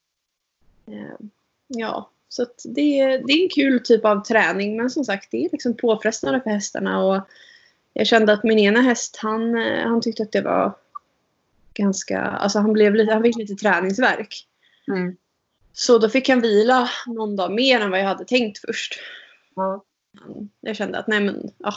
Eh, 0.87 1.27
Ja, 1.67 2.11
så 2.29 2.47
det, 2.65 3.01
är- 3.01 3.19
det 3.27 3.33
är 3.33 3.43
en 3.43 3.49
kul 3.49 3.81
typ 3.85 4.05
av 4.05 4.21
träning. 4.25 4.77
Men 4.77 4.91
som 4.91 5.05
sagt, 5.05 5.31
det 5.31 5.45
är 5.45 5.49
liksom 5.53 5.75
påfrestande 5.77 6.41
för 6.41 6.51
hästarna. 6.51 7.05
Och 7.05 7.17
jag 7.95 8.07
kände 8.07 8.33
att 8.33 8.45
min 8.45 8.59
ena 8.59 8.81
häst, 8.81 9.17
han, 9.17 9.57
eh, 9.57 9.87
han 9.87 10.01
tyckte 10.01 10.23
att 10.23 10.33
det 10.33 10.41
var 10.41 10.73
ganska... 11.75 12.21
Alltså 12.21 12.59
han, 12.59 12.73
blev 12.73 12.95
lite, 12.95 13.13
han 13.13 13.23
fick 13.23 13.37
lite 13.37 13.55
träningsverk. 13.55 14.47
Mm. 14.89 15.17
Så 15.73 15.99
då 15.99 16.09
fick 16.09 16.29
han 16.29 16.41
vila 16.41 16.89
någon 17.07 17.37
dag 17.37 17.53
mer 17.53 17.81
än 17.81 17.91
vad 17.91 18.01
jag 18.01 18.07
hade 18.07 18.25
tänkt 18.25 18.59
först. 18.59 19.01
Ja. 19.57 19.85
Jag 20.61 20.77
kände 20.77 20.99
att 20.99 21.07
nej 21.07 21.21
men, 21.21 21.51
ja, 21.59 21.75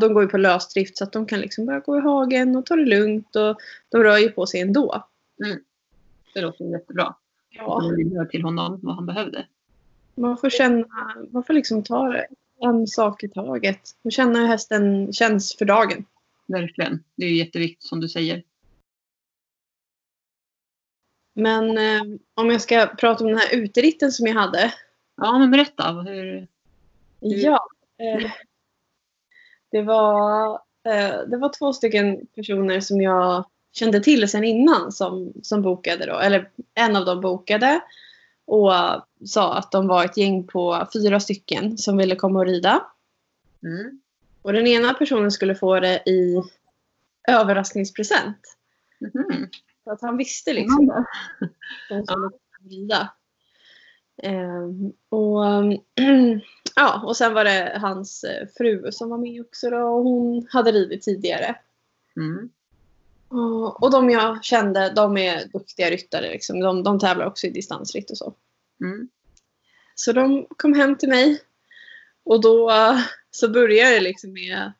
de 0.00 0.14
går 0.14 0.22
ju 0.22 0.28
på 0.28 0.38
lösdrift 0.38 0.96
så 0.96 1.04
att 1.04 1.12
de 1.12 1.26
kan 1.26 1.40
liksom 1.40 1.66
bara 1.66 1.80
gå 1.80 1.98
i 1.98 2.00
hagen 2.00 2.56
och 2.56 2.66
ta 2.66 2.76
det 2.76 2.84
lugnt. 2.84 3.36
Och 3.36 3.56
de 3.88 4.02
rör 4.02 4.18
ju 4.18 4.30
på 4.30 4.46
sig 4.46 4.60
ändå. 4.60 5.04
Det 6.34 6.40
låter 6.40 6.64
jättebra. 6.64 7.14
Ja. 7.50 7.92
Det 8.14 8.26
till 8.30 8.42
honom 8.42 8.80
vad 8.82 8.94
han 8.94 9.06
behövde. 9.06 9.46
Man 10.14 10.36
får 10.36 10.50
känna, 10.50 10.86
man 11.30 11.44
får 11.44 11.54
liksom 11.54 11.82
ta 11.82 12.08
det 12.08 12.26
en 12.62 12.86
sak 12.86 13.24
i 13.24 13.28
taget. 13.28 13.80
Och 14.02 14.12
känna 14.12 14.38
hur 14.38 14.46
hästen 14.46 15.12
känns 15.12 15.56
för 15.56 15.64
dagen. 15.64 16.04
Verkligen. 16.46 17.04
Det 17.16 17.24
är 17.24 17.30
ju 17.30 17.36
jätteviktigt 17.36 17.88
som 17.88 18.00
du 18.00 18.08
säger. 18.08 18.42
Men 21.34 21.78
eh, 21.78 22.02
om 22.34 22.50
jag 22.50 22.60
ska 22.60 22.86
prata 22.86 23.24
om 23.24 23.30
den 23.30 23.38
här 23.38 23.54
uteritten 23.54 24.12
som 24.12 24.26
jag 24.26 24.34
hade. 24.34 24.74
Ja, 25.16 25.38
men 25.38 25.50
berätta. 25.50 25.92
Hur... 25.92 26.48
Ja. 27.20 27.66
Eh, 27.98 28.30
det, 29.70 29.82
var, 29.82 30.54
eh, 30.88 31.18
det 31.26 31.36
var 31.36 31.58
två 31.58 31.72
stycken 31.72 32.26
personer 32.26 32.80
som 32.80 33.00
jag 33.00 33.44
kände 33.72 34.00
till 34.00 34.28
sedan 34.28 34.44
innan 34.44 34.92
som, 34.92 35.32
som 35.42 35.62
bokade 35.62 36.06
då. 36.06 36.18
Eller 36.18 36.50
en 36.74 36.96
av 36.96 37.04
dem 37.04 37.20
bokade. 37.20 37.80
Och 38.52 38.72
sa 39.24 39.54
att 39.54 39.72
de 39.72 39.86
var 39.88 40.04
ett 40.04 40.16
gäng 40.16 40.46
på 40.46 40.88
fyra 40.92 41.20
stycken 41.20 41.78
som 41.78 41.96
ville 41.96 42.16
komma 42.16 42.38
och 42.38 42.46
rida. 42.46 42.86
Mm. 43.62 44.00
Och 44.42 44.52
den 44.52 44.66
ena 44.66 44.94
personen 44.94 45.30
skulle 45.30 45.54
få 45.54 45.80
det 45.80 46.02
i 46.06 46.42
överraskningspresent. 47.28 48.56
Mhm. 49.00 49.48
Så 49.84 49.90
att 49.90 50.02
han 50.02 50.16
visste 50.16 50.52
liksom 50.52 50.90
att 50.90 51.06
de 51.88 52.06
skulle 52.06 52.30
rida. 52.70 53.12
Ehm, 54.22 54.92
och, 55.08 55.44
ja, 56.76 57.02
och 57.04 57.16
sen 57.16 57.34
var 57.34 57.44
det 57.44 57.78
hans 57.80 58.24
eh, 58.24 58.48
fru 58.58 58.92
som 58.92 59.10
var 59.10 59.18
med 59.18 59.40
också 59.40 59.70
då, 59.70 59.78
och 59.78 60.04
hon 60.04 60.46
hade 60.50 60.72
ridit 60.72 61.02
tidigare. 61.02 61.56
Mm. 62.16 62.50
Och, 63.80 63.90
de 63.90 64.10
jag 64.10 64.44
kände, 64.44 64.92
de 64.96 65.16
är 65.16 65.44
duktiga 65.52 65.90
ryttare. 65.90 66.30
Liksom. 66.30 66.60
De, 66.60 66.82
de 66.82 66.98
tävlar 66.98 67.26
också 67.26 67.46
i 67.46 67.50
distansritt 67.50 68.10
och 68.10 68.18
så. 68.18 68.34
Mm. 68.80 69.08
Så 69.94 70.12
de 70.12 70.46
kom 70.56 70.74
hem 70.74 70.98
till 70.98 71.08
mig. 71.08 71.40
Och 72.24 72.40
då 72.40 72.72
så 73.30 73.48
började 73.48 73.94
det 73.94 74.00
liksom 74.00 74.32
med 74.32 74.72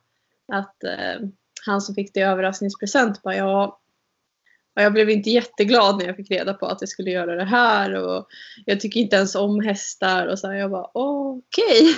att 0.52 0.84
eh, 0.84 1.28
han 1.66 1.80
som 1.80 1.94
fick 1.94 2.14
det 2.14 2.20
i 2.20 2.22
överraskningspresent 2.22 3.22
bara 3.22 3.36
ja, 3.36 3.80
ja, 4.74 4.82
jag 4.82 4.92
blev 4.92 5.10
inte 5.10 5.30
jätteglad 5.30 5.98
när 5.98 6.06
jag 6.06 6.16
fick 6.16 6.30
reda 6.30 6.54
på 6.54 6.66
att 6.66 6.80
jag 6.80 6.88
skulle 6.88 7.10
göra 7.10 7.36
det 7.36 7.44
här 7.44 7.94
och 7.94 8.26
jag 8.66 8.80
tycker 8.80 9.00
inte 9.00 9.16
ens 9.16 9.34
om 9.34 9.60
hästar 9.60 10.26
och 10.26 10.38
så 10.38 10.46
här, 10.46 10.54
jag 10.54 10.70
bara 10.70 10.90
okej. 10.94 11.96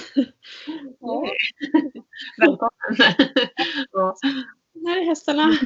Ja, 1.00 1.26
Välkommen. 2.40 2.70
Ja. 3.92 4.16
här 4.86 5.00
är 5.00 5.06
hästarna. 5.06 5.58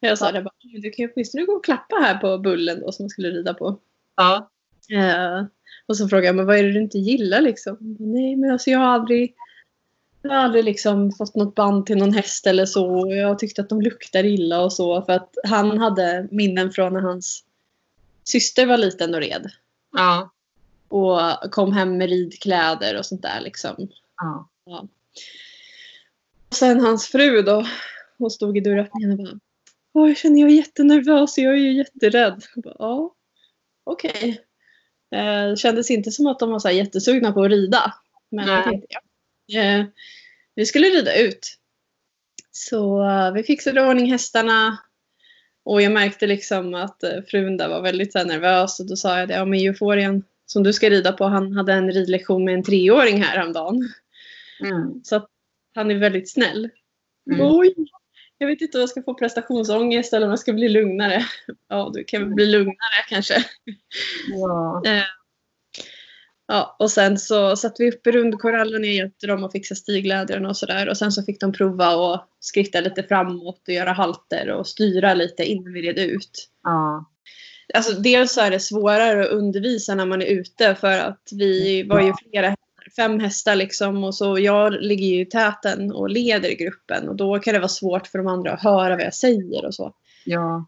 Jag 0.00 0.18
sa 0.18 0.32
det 0.32 0.42
bara, 0.42 0.54
du 0.82 0.90
kan 0.90 1.04
ju 1.04 1.12
åtminstone 1.14 1.44
gå 1.44 1.52
och 1.52 1.64
klappa 1.64 1.96
här 1.96 2.18
på 2.18 2.38
bullen 2.38 2.80
då 2.80 2.92
som 2.92 3.02
man 3.04 3.10
skulle 3.10 3.30
rida 3.30 3.54
på. 3.54 3.78
ja. 4.16 4.50
Eh, 4.90 5.44
och 5.86 5.96
så 5.96 6.08
frågade 6.08 6.26
jag, 6.26 6.36
men 6.36 6.46
vad 6.46 6.58
är 6.58 6.62
det 6.62 6.72
du 6.72 6.80
inte 6.80 6.98
gillar 6.98 7.40
liksom? 7.40 7.76
Nej, 7.98 8.36
men 8.36 8.50
alltså 8.50 8.70
jag 8.70 8.78
har 8.78 8.86
aldrig, 8.86 9.34
jag 10.22 10.30
har 10.30 10.36
aldrig 10.36 10.64
liksom 10.64 11.12
fått 11.12 11.34
något 11.34 11.54
band 11.54 11.86
till 11.86 11.98
någon 11.98 12.12
häst 12.12 12.46
eller 12.46 12.66
så. 12.66 13.06
Jag 13.14 13.38
tyckte 13.38 13.60
att 13.60 13.68
de 13.68 13.80
luktar 13.80 14.24
illa 14.24 14.60
och 14.60 14.72
så. 14.72 15.02
För 15.02 15.12
att 15.12 15.34
han 15.44 15.78
hade 15.78 16.28
minnen 16.30 16.72
från 16.72 16.92
när 16.92 17.00
hans 17.00 17.44
syster 18.24 18.66
var 18.66 18.78
liten 18.78 19.14
och 19.14 19.20
red. 19.20 19.50
Ja. 19.92 20.30
Och 20.88 21.20
kom 21.50 21.72
hem 21.72 21.98
med 21.98 22.08
ridkläder 22.08 22.98
och 22.98 23.06
sånt 23.06 23.22
där 23.22 23.40
liksom. 23.40 23.88
Ja. 24.16 24.48
Och 26.48 26.54
sen 26.54 26.80
hans 26.80 27.06
fru 27.06 27.42
då. 27.42 27.66
Hon 28.18 28.30
stod 28.30 28.56
i 28.56 28.60
dörröppningen 28.60 29.12
och 29.12 29.18
bara. 29.18 29.40
Åh, 29.92 30.08
jag 30.08 30.16
känner 30.16 30.40
jag 30.40 30.50
är 30.50 30.54
jättenervös 30.54 31.38
och 31.38 31.44
jag 31.44 31.52
är 31.52 31.58
ju 31.58 31.72
jätterädd. 31.72 32.44
Bara, 32.56 32.76
ja, 32.78 33.14
okej. 33.84 34.40
Eh, 35.14 35.54
kändes 35.56 35.90
inte 35.90 36.10
som 36.10 36.26
att 36.26 36.38
de 36.38 36.50
var 36.50 36.58
så 36.58 36.70
jättesugna 36.70 37.32
på 37.32 37.42
att 37.42 37.50
rida. 37.50 37.94
Men 38.30 38.46
Nej. 38.46 38.54
jag 38.54 38.64
tänkte, 38.64 38.86
ja. 39.46 39.60
Eh, 39.60 39.84
vi 40.54 40.66
skulle 40.66 40.86
rida 40.86 41.18
ut. 41.18 41.56
Så 42.50 43.08
eh, 43.08 43.32
vi 43.32 43.42
fixade 43.42 43.86
ordning 43.86 44.12
hästarna. 44.12 44.78
Och 45.64 45.82
jag 45.82 45.92
märkte 45.92 46.26
liksom 46.26 46.74
att 46.74 47.02
eh, 47.02 47.22
frun 47.28 47.56
där 47.56 47.68
var 47.68 47.82
väldigt 47.82 48.14
här, 48.14 48.24
nervös. 48.24 48.80
Och 48.80 48.86
då 48.86 48.96
sa 48.96 49.18
jag 49.18 49.28
det, 49.28 49.34
ja 49.34 49.44
men 49.44 49.60
euforien 49.60 50.24
som 50.46 50.62
du 50.62 50.72
ska 50.72 50.90
rida 50.90 51.12
på, 51.12 51.24
han 51.24 51.52
hade 51.52 51.72
en 51.72 51.92
ridlektion 51.92 52.44
med 52.44 52.54
en 52.54 52.62
treåring 52.62 53.22
här 53.22 53.36
häromdagen. 53.36 53.88
Mm. 54.60 55.04
Så 55.04 55.16
att 55.16 55.28
han 55.74 55.90
är 55.90 55.94
väldigt 55.94 56.30
snäll. 56.30 56.70
Mm. 57.30 57.46
Oj, 57.46 57.74
jag 58.40 58.46
vet 58.46 58.60
inte 58.60 58.78
om 58.78 58.80
jag 58.80 58.88
ska 58.88 59.02
få 59.02 59.14
prestationsångest 59.14 60.12
eller 60.12 60.26
om 60.26 60.30
jag 60.30 60.38
ska 60.38 60.52
bli 60.52 60.68
lugnare. 60.68 61.24
Ja, 61.68 61.90
du 61.94 62.04
kan 62.04 62.22
väl 62.22 62.34
bli 62.34 62.46
lugnare 62.46 63.04
kanske. 63.08 63.44
Ja. 64.28 64.82
Ja, 66.46 66.76
och 66.78 66.90
sen 66.90 67.18
så 67.18 67.56
satte 67.56 67.82
vi 67.82 67.90
upp 67.90 68.06
rundkorallen. 68.06 68.84
Jag 68.84 68.94
hjälpte 68.94 69.26
dem 69.26 69.44
att 69.44 69.52
fixa 69.52 69.74
stiglädren 69.74 70.46
och 70.46 70.56
sådär. 70.56 70.88
Och 70.88 70.96
sen 70.96 71.12
så 71.12 71.22
fick 71.22 71.40
de 71.40 71.52
prova 71.52 71.86
att 71.86 72.28
skritta 72.40 72.80
lite 72.80 73.02
framåt 73.02 73.68
och 73.68 73.74
göra 73.74 73.92
halter 73.92 74.50
och 74.50 74.66
styra 74.66 75.14
lite 75.14 75.44
innan 75.44 75.72
vi 75.72 75.82
red 75.82 75.98
ut. 75.98 76.48
Ja. 76.62 77.10
Alltså 77.74 77.92
dels 77.92 78.32
så 78.32 78.40
är 78.40 78.50
det 78.50 78.60
svårare 78.60 79.22
att 79.22 79.30
undervisa 79.30 79.94
när 79.94 80.06
man 80.06 80.22
är 80.22 80.26
ute 80.26 80.74
för 80.74 80.98
att 80.98 81.28
vi 81.32 81.82
var 81.82 82.00
ju 82.00 82.12
flera 82.30 82.56
fem 82.96 83.20
hästar 83.20 83.56
liksom 83.56 84.04
och 84.04 84.14
så 84.14 84.38
jag 84.38 84.72
ligger 84.72 85.06
ju 85.06 85.20
i 85.20 85.26
täten 85.26 85.92
och 85.92 86.10
leder 86.10 86.50
gruppen 86.50 87.08
och 87.08 87.16
då 87.16 87.38
kan 87.38 87.54
det 87.54 87.60
vara 87.60 87.68
svårt 87.68 88.06
för 88.06 88.18
de 88.18 88.26
andra 88.26 88.52
att 88.52 88.62
höra 88.62 88.96
vad 88.96 89.04
jag 89.04 89.14
säger 89.14 89.64
och 89.64 89.74
så. 89.74 89.94
Ja. 90.24 90.66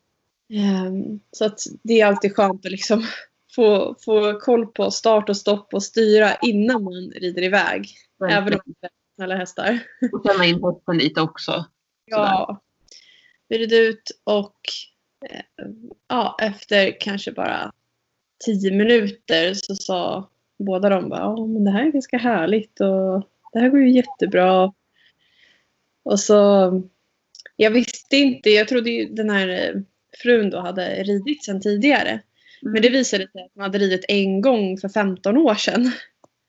Ehm, 0.53 1.21
så 1.31 1.45
att 1.45 1.61
det 1.83 2.01
är 2.01 2.07
alltid 2.07 2.37
skönt 2.37 2.67
att 2.67 2.73
liksom 2.73 3.07
få, 3.55 3.97
få 4.05 4.41
koll 4.41 4.67
på 4.67 4.91
start 4.91 5.29
och 5.29 5.37
stopp 5.37 5.75
och 5.75 5.83
styra 5.83 6.37
innan 6.37 6.85
man 6.85 7.11
rider 7.11 7.43
iväg. 7.43 7.89
Även 8.29 8.55
om 8.55 8.61
det 8.65 8.87
är 8.87 8.91
snälla 9.17 9.37
hästar. 9.37 9.79
Och 10.13 10.27
känna 10.27 10.45
in 10.45 10.65
hästen 10.65 10.99
lite 10.99 11.21
också. 11.21 11.65
Ja. 12.05 12.61
Vi 13.49 13.59
red 13.59 13.73
ut 13.73 14.11
och 14.25 14.57
eh, 15.31 15.67
ja, 16.09 16.37
efter 16.41 17.01
kanske 17.01 17.33
bara 17.33 17.73
tio 18.45 18.71
minuter 18.71 19.55
så 19.55 19.75
sa 19.75 20.31
båda 20.63 20.89
de 20.89 21.09
bara, 21.09 21.21
ja 21.21 21.47
men 21.47 21.65
det 21.65 21.71
här 21.71 21.87
är 21.87 21.91
ganska 21.91 22.19
härligt 22.19 22.81
och 22.81 23.29
det 23.53 23.59
här 23.61 23.69
går 23.69 23.81
ju 23.81 23.91
jättebra. 23.91 24.73
Och 26.05 26.21
så, 26.21 26.83
jag 27.57 27.71
visste 27.71 28.17
inte, 28.17 28.51
jag 28.51 28.69
trodde 28.69 28.91
ju 28.91 29.09
den 29.09 29.31
här 29.31 29.49
eh, 29.49 29.81
frun 30.23 30.51
då 30.51 30.61
hade 30.61 31.03
ridit 31.03 31.45
sedan 31.45 31.61
tidigare. 31.61 32.21
Men 32.63 32.83
det 32.83 32.89
visade 32.91 33.29
sig 33.29 33.43
att 33.43 33.51
hon 33.55 33.63
hade 33.63 33.79
ridit 33.79 34.05
en 34.09 34.41
gång 34.41 34.79
för 34.79 34.89
15 34.89 35.37
år 35.37 35.55
sedan. 35.55 35.93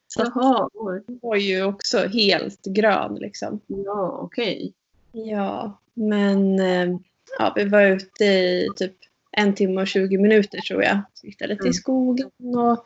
Så 0.08 0.22
Jaha, 0.36 0.70
hon 0.74 1.20
var 1.22 1.36
ju 1.36 1.64
också 1.64 1.98
helt 2.08 2.64
grön 2.66 3.16
liksom. 3.16 3.60
Ja, 3.68 4.20
okej. 4.22 4.74
Ja, 5.12 5.80
men 5.94 6.60
eh, 6.60 6.98
ja, 7.40 7.54
vi 7.56 7.64
var 7.64 7.82
ute 7.82 8.26
i 8.26 8.68
typ 8.76 8.94
en 9.32 9.56
timme 9.56 9.82
och 9.82 9.88
20 9.88 10.18
minuter 10.18 10.58
tror 10.58 10.84
jag. 10.84 11.02
Så 11.14 11.28
det 11.40 11.48
lite 11.48 11.62
Mm. 11.64 11.70
i 11.70 11.74
skogen 11.74 12.30
och 12.56 12.86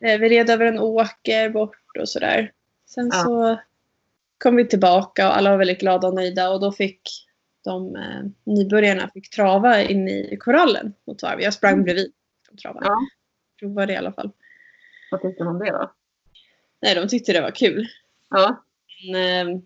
vi 0.00 0.28
red 0.28 0.50
över 0.50 0.66
en 0.66 0.78
åker 0.78 1.50
bort 1.50 1.96
och 2.00 2.08
sådär. 2.08 2.52
Sen 2.86 3.10
Ja. 3.12 3.18
så 3.24 3.60
kom 4.38 4.56
vi 4.56 4.68
tillbaka 4.68 5.28
och 5.28 5.36
alla 5.36 5.50
var 5.50 5.56
väldigt 5.58 5.80
glada 5.80 6.08
och 6.08 6.14
nöjda 6.14 6.50
och 6.50 6.60
då 6.60 6.72
fick 6.72 7.00
de 7.64 7.96
eh, 7.96 8.22
nybörjarna 8.44 9.10
fick 9.14 9.30
trava 9.30 9.82
in 9.82 10.08
i 10.08 10.36
korallen 10.40 10.92
mot 11.06 11.22
varv. 11.22 11.40
Jag 11.40 11.54
sprang 11.54 11.72
Mm. 11.72 11.84
bredvid. 11.84 12.12
De 12.50 12.56
travade. 12.56 12.86
Ja. 12.86 12.96
Provade 13.58 13.92
i 13.92 13.96
alla 13.96 14.12
fall. 14.12 14.30
Vad 15.10 15.22
tyckte 15.22 15.44
man 15.44 15.54
om 15.54 15.60
det 15.62 15.70
då? 15.70 15.92
Nej, 16.82 16.94
de 16.94 17.08
tyckte 17.08 17.32
det 17.32 17.40
var 17.40 17.50
kul. 17.50 17.88
Ja. 18.30 18.64
Men, 19.12 19.48
eh, 19.54 19.60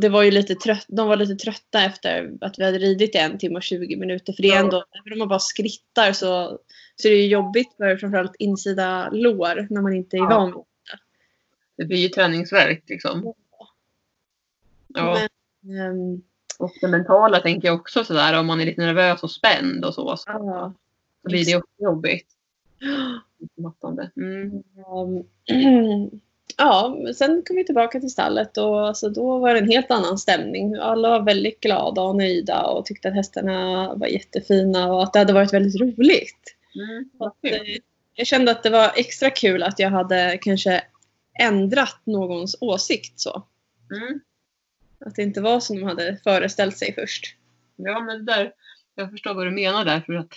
det 0.00 0.08
var 0.08 0.22
ju 0.22 0.30
lite 0.30 0.54
trött, 0.54 0.84
de 0.88 1.08
var 1.08 1.16
lite 1.16 1.34
trötta 1.34 1.84
efter 1.84 2.32
att 2.40 2.58
vi 2.58 2.64
hade 2.64 2.78
ridit 2.78 3.14
i 3.14 3.18
en 3.18 3.38
timme 3.38 3.56
och 3.56 3.62
20 3.62 3.96
minuter. 3.96 4.32
För 4.32 4.42
det 4.42 4.50
är 4.50 4.60
ändå, 4.60 4.84
även 5.00 5.12
om 5.12 5.18
man 5.18 5.28
bara 5.28 5.38
skrittar 5.38 6.12
så, 6.12 6.58
så 6.96 7.08
är 7.08 7.12
det 7.12 7.18
ju 7.18 7.26
jobbigt 7.26 7.76
för 7.76 7.96
framförallt 7.96 8.36
insida 8.38 9.08
lår 9.10 9.66
när 9.70 9.80
man 9.80 9.92
inte 9.92 10.16
är 10.16 10.18
Ja. 10.18 10.28
van 10.28 10.52
vid 10.52 10.64
Det 11.76 11.84
blir 11.84 11.98
ju 11.98 12.08
träningsvärk 12.08 12.84
liksom. 12.86 13.34
Ja. 14.86 15.18
Men, 15.60 15.80
ehm, 15.80 16.22
Och 16.58 16.72
det 16.80 16.88
mentala 16.88 17.40
tänker 17.40 17.68
jag 17.68 17.80
också 17.80 18.04
sådär 18.04 18.38
om 18.38 18.46
man 18.46 18.60
är 18.60 18.66
lite 18.66 18.80
nervös 18.80 19.22
och 19.22 19.30
spänd 19.30 19.84
och 19.84 19.94
så. 19.94 20.16
Så 20.16 20.24
ja. 20.26 20.74
blir 21.22 21.44
det 21.44 21.56
också 21.56 21.72
jobbigt. 21.78 22.26
Utmattande. 23.38 24.10
Mm. 24.16 24.62
Ja, 26.56 26.96
sen 27.14 27.42
kom 27.46 27.56
vi 27.56 27.64
tillbaka 27.64 28.00
till 28.00 28.10
stallet 28.10 28.56
och 28.56 28.86
alltså, 28.86 29.08
då 29.08 29.38
var 29.38 29.54
det 29.54 29.60
en 29.60 29.70
helt 29.70 29.90
annan 29.90 30.18
stämning. 30.18 30.74
Alla 30.74 31.10
var 31.10 31.22
väldigt 31.22 31.60
glada 31.60 32.02
och 32.02 32.16
nöjda 32.16 32.62
och 32.62 32.86
tyckte 32.86 33.08
att 33.08 33.14
hästarna 33.14 33.94
var 33.94 34.06
jättefina 34.06 34.92
och 34.92 35.02
att 35.02 35.12
det 35.12 35.18
hade 35.18 35.32
varit 35.32 35.52
väldigt 35.52 35.80
roligt. 35.80 36.56
Mm. 36.74 37.10
Att, 37.18 37.36
eh, 37.42 37.76
jag 38.14 38.26
kände 38.26 38.50
att 38.50 38.62
det 38.62 38.70
var 38.70 38.92
extra 38.96 39.30
kul 39.30 39.62
att 39.62 39.78
jag 39.78 39.90
hade 39.90 40.38
kanske 40.42 40.82
ändrat 41.40 42.00
någons 42.04 42.56
åsikt 42.60 43.20
så. 43.20 43.42
Mm. 43.90 44.20
Att 45.06 45.14
det 45.14 45.22
inte 45.22 45.40
var 45.40 45.60
som 45.60 45.76
de 45.76 45.82
hade 45.82 46.18
föreställt 46.24 46.78
sig 46.78 46.94
först. 46.94 47.36
Ja, 47.76 48.00
men 48.00 48.24
där, 48.24 48.52
jag 48.94 49.10
förstår 49.10 49.34
vad 49.34 49.46
du 49.46 49.50
menar 49.50 49.84
där. 49.84 50.00
För 50.00 50.12
att 50.12 50.34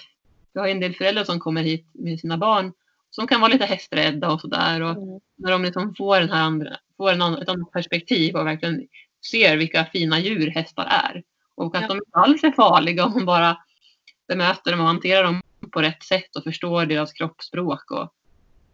vi 0.53 0.60
har 0.60 0.67
en 0.67 0.79
del 0.79 0.96
föräldrar 0.96 1.24
som 1.24 1.39
kommer 1.39 1.63
hit 1.63 1.86
med 1.91 2.20
sina 2.20 2.38
barn 2.38 2.74
som 3.15 3.27
kan 3.27 3.41
vara 3.41 3.51
lite 3.51 3.65
hästrädda 3.65 4.32
och 4.32 4.41
sådär. 4.41 4.82
Och 4.82 4.89
Mm. 5.03 5.20
när 5.36 5.51
de 5.51 5.63
liksom 5.63 5.96
får, 5.96 6.20
den 6.20 6.29
här 6.29 6.41
andra, 6.43 6.77
får 6.98 7.12
en 7.12 7.22
annan, 7.22 7.41
ett 7.41 7.50
annat 7.50 7.72
perspektiv 7.72 8.36
och 8.36 8.46
verkligen 8.48 8.88
ser 9.32 9.58
vilka 9.58 9.86
fina 9.86 10.20
djur 10.20 10.50
hästar 10.51 10.86
är. 10.89 11.24
Och 11.55 11.75
att 11.75 11.82
Ja. 11.82 11.88
de 11.88 11.98
inte 11.98 12.10
alls 12.12 12.43
är 12.43 12.51
farliga 12.51 13.05
om 13.05 13.12
man 13.13 13.25
bara 13.25 13.58
bemöter 14.27 14.72
dem 14.72 14.79
och 14.79 14.88
hanterar 14.88 15.24
dem 15.24 15.41
på 15.72 15.82
rätt 15.82 16.03
sätt 16.03 16.36
och 16.36 16.43
förstår 16.43 16.86
deras 16.86 17.13
kroppsspråk. 17.13 17.91
Och, 17.91 18.13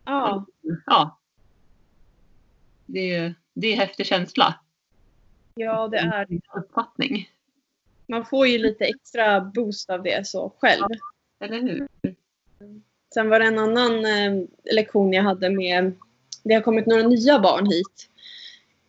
Ja, 0.05 0.45
ja. 0.85 1.19
Det 2.85 3.11
är, 3.15 3.35
det 3.53 3.67
är 3.67 3.73
en 3.73 3.79
häftig 3.79 4.05
känsla. 4.05 4.55
ja, 5.55 5.87
det 5.87 5.97
är 5.97 6.25
det. 6.25 6.39
Uppfattning. 6.59 7.29
Man 8.07 8.25
får 8.25 8.47
ju 8.47 8.57
lite 8.57 8.85
extra 8.85 9.41
boost 9.41 9.89
av 9.89 10.03
det 10.03 10.27
så 10.27 10.53
själv. 10.61 10.85
Eller 11.39 11.61
hur? 11.61 11.87
Sen 13.13 13.29
var 13.29 13.39
det 13.39 13.45
en 13.45 13.59
annan 13.59 14.05
eh, 14.05 14.43
lektion 14.73 15.13
jag 15.13 15.23
hade 15.23 15.49
med, 15.49 15.93
det 16.43 16.53
har 16.53 16.61
kommit 16.61 16.85
några 16.85 17.07
nya 17.07 17.39
barn 17.39 17.65
hit. 17.65 18.09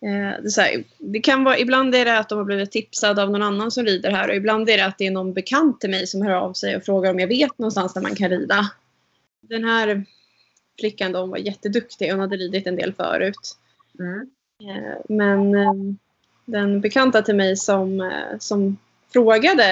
Eh, 0.01 0.41
det, 0.43 0.57
är 0.57 0.61
här, 0.61 0.83
det, 0.97 1.19
kan 1.19 1.43
vara, 1.43 1.57
ibland 1.57 1.95
är 1.95 2.05
det 2.05 2.19
att 2.19 2.29
de 2.29 2.37
har 2.37 2.45
blivit 2.45 2.71
tipsade 2.71 3.23
av 3.23 3.31
någon 3.31 3.41
annan 3.41 3.71
som 3.71 3.85
rider 3.85 4.11
här 4.11 4.29
och 4.29 4.35
ibland 4.35 4.69
är 4.69 4.77
det 4.77 4.85
att 4.85 4.97
det 4.97 5.07
är 5.07 5.11
någon 5.11 5.33
bekant 5.33 5.81
till 5.81 5.89
mig 5.89 6.07
som 6.07 6.21
hör 6.21 6.33
av 6.33 6.53
sig 6.53 6.75
och 6.75 6.83
frågar 6.83 7.11
om 7.11 7.19
jag 7.19 7.27
vet 7.27 7.57
någonstans 7.59 7.93
där 7.93 8.01
man 8.01 8.15
kan 8.15 8.29
rida. 8.29 8.71
Den 9.41 9.63
här 9.63 10.05
flickan 10.79 11.11
då, 11.11 11.25
var 11.25 11.37
jätteduktig. 11.37 12.11
Hon 12.11 12.19
hade 12.19 12.37
ridit 12.37 12.67
en 12.67 12.75
del 12.75 12.93
förut. 12.93 13.57
Mm. 13.99 14.29
Eh, 14.69 14.97
men 15.09 15.55
eh, 15.55 15.73
den 16.45 16.81
bekanta 16.81 17.21
till 17.21 17.35
mig 17.35 17.57
som, 17.57 18.01
eh, 18.01 18.37
som 18.39 18.77
frågade 19.13 19.63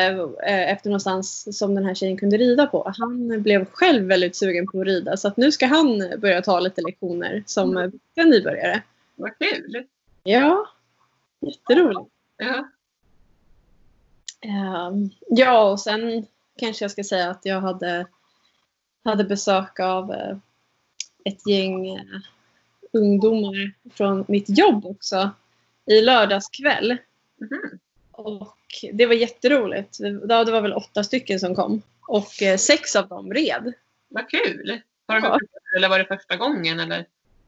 efter 0.44 0.90
någonstans 0.90 1.58
som 1.58 1.76
den 1.76 1.86
här 1.86 1.94
tjejen 1.94 2.18
kunde 2.18 2.38
rida 2.38 2.68
på. 2.68 2.94
Han 2.98 3.42
blev 3.42 3.66
själv 3.66 4.08
väldigt 4.08 4.36
sugen 4.36 4.68
på 4.68 4.82
att 4.82 4.88
rida 4.88 5.18
så 5.18 5.28
att 5.28 5.38
nu 5.38 5.52
ska 5.52 5.66
han 5.66 5.98
börja 6.18 6.42
ta 6.42 6.60
lite 6.60 6.82
lektioner 6.82 7.44
som 7.46 7.78
mm. 7.78 8.00
nybörjare. 8.16 8.84
Vad 9.16 9.38
kul! 9.38 9.86
Ja, 10.24 10.66
jätteroligt. 11.40 12.12
Ja. 12.38 12.68
Um, 14.90 15.10
ja, 15.28 15.72
och 15.72 15.80
sen 15.80 16.26
kanske 16.58 16.84
jag 16.84 16.92
ska 16.92 17.04
säga 17.04 17.30
att 17.30 17.46
jag 17.46 17.62
hade, 17.62 18.08
hade 19.04 19.24
besök 19.24 19.80
av 19.80 20.12
uh, 20.12 20.38
ett 21.24 21.48
gäng 21.48 21.98
uh, 21.98 22.22
ungdomar 22.94 23.74
från 23.94 24.26
mitt 24.28 24.58
jobb 24.58 24.86
också 24.86 25.30
i 25.86 26.02
lördagskväll. 26.02 26.98
Mm. 27.42 27.80
Och 28.12 28.59
det 28.94 29.06
var 29.06 29.14
jätteroligt. 29.14 29.98
Det 30.00 30.52
var 30.52 30.62
väl 30.62 30.74
åtta 30.74 31.04
stycken 31.04 31.40
som 31.40 31.56
kom. 31.56 31.82
Och 32.08 32.32
uh, 32.52 32.58
sex 32.58 32.96
av 32.96 33.08
dem 33.08 33.34
red. 33.34 33.74
Vad 34.08 34.30
kul! 34.30 34.82
Var 35.06 35.22
det, 35.22 35.28
ja. 35.28 35.40
eller 35.78 35.90
var 35.90 36.00
det 36.00 36.06
första 36.06 36.36
gången? 36.36 36.80
Eller? 36.80 37.06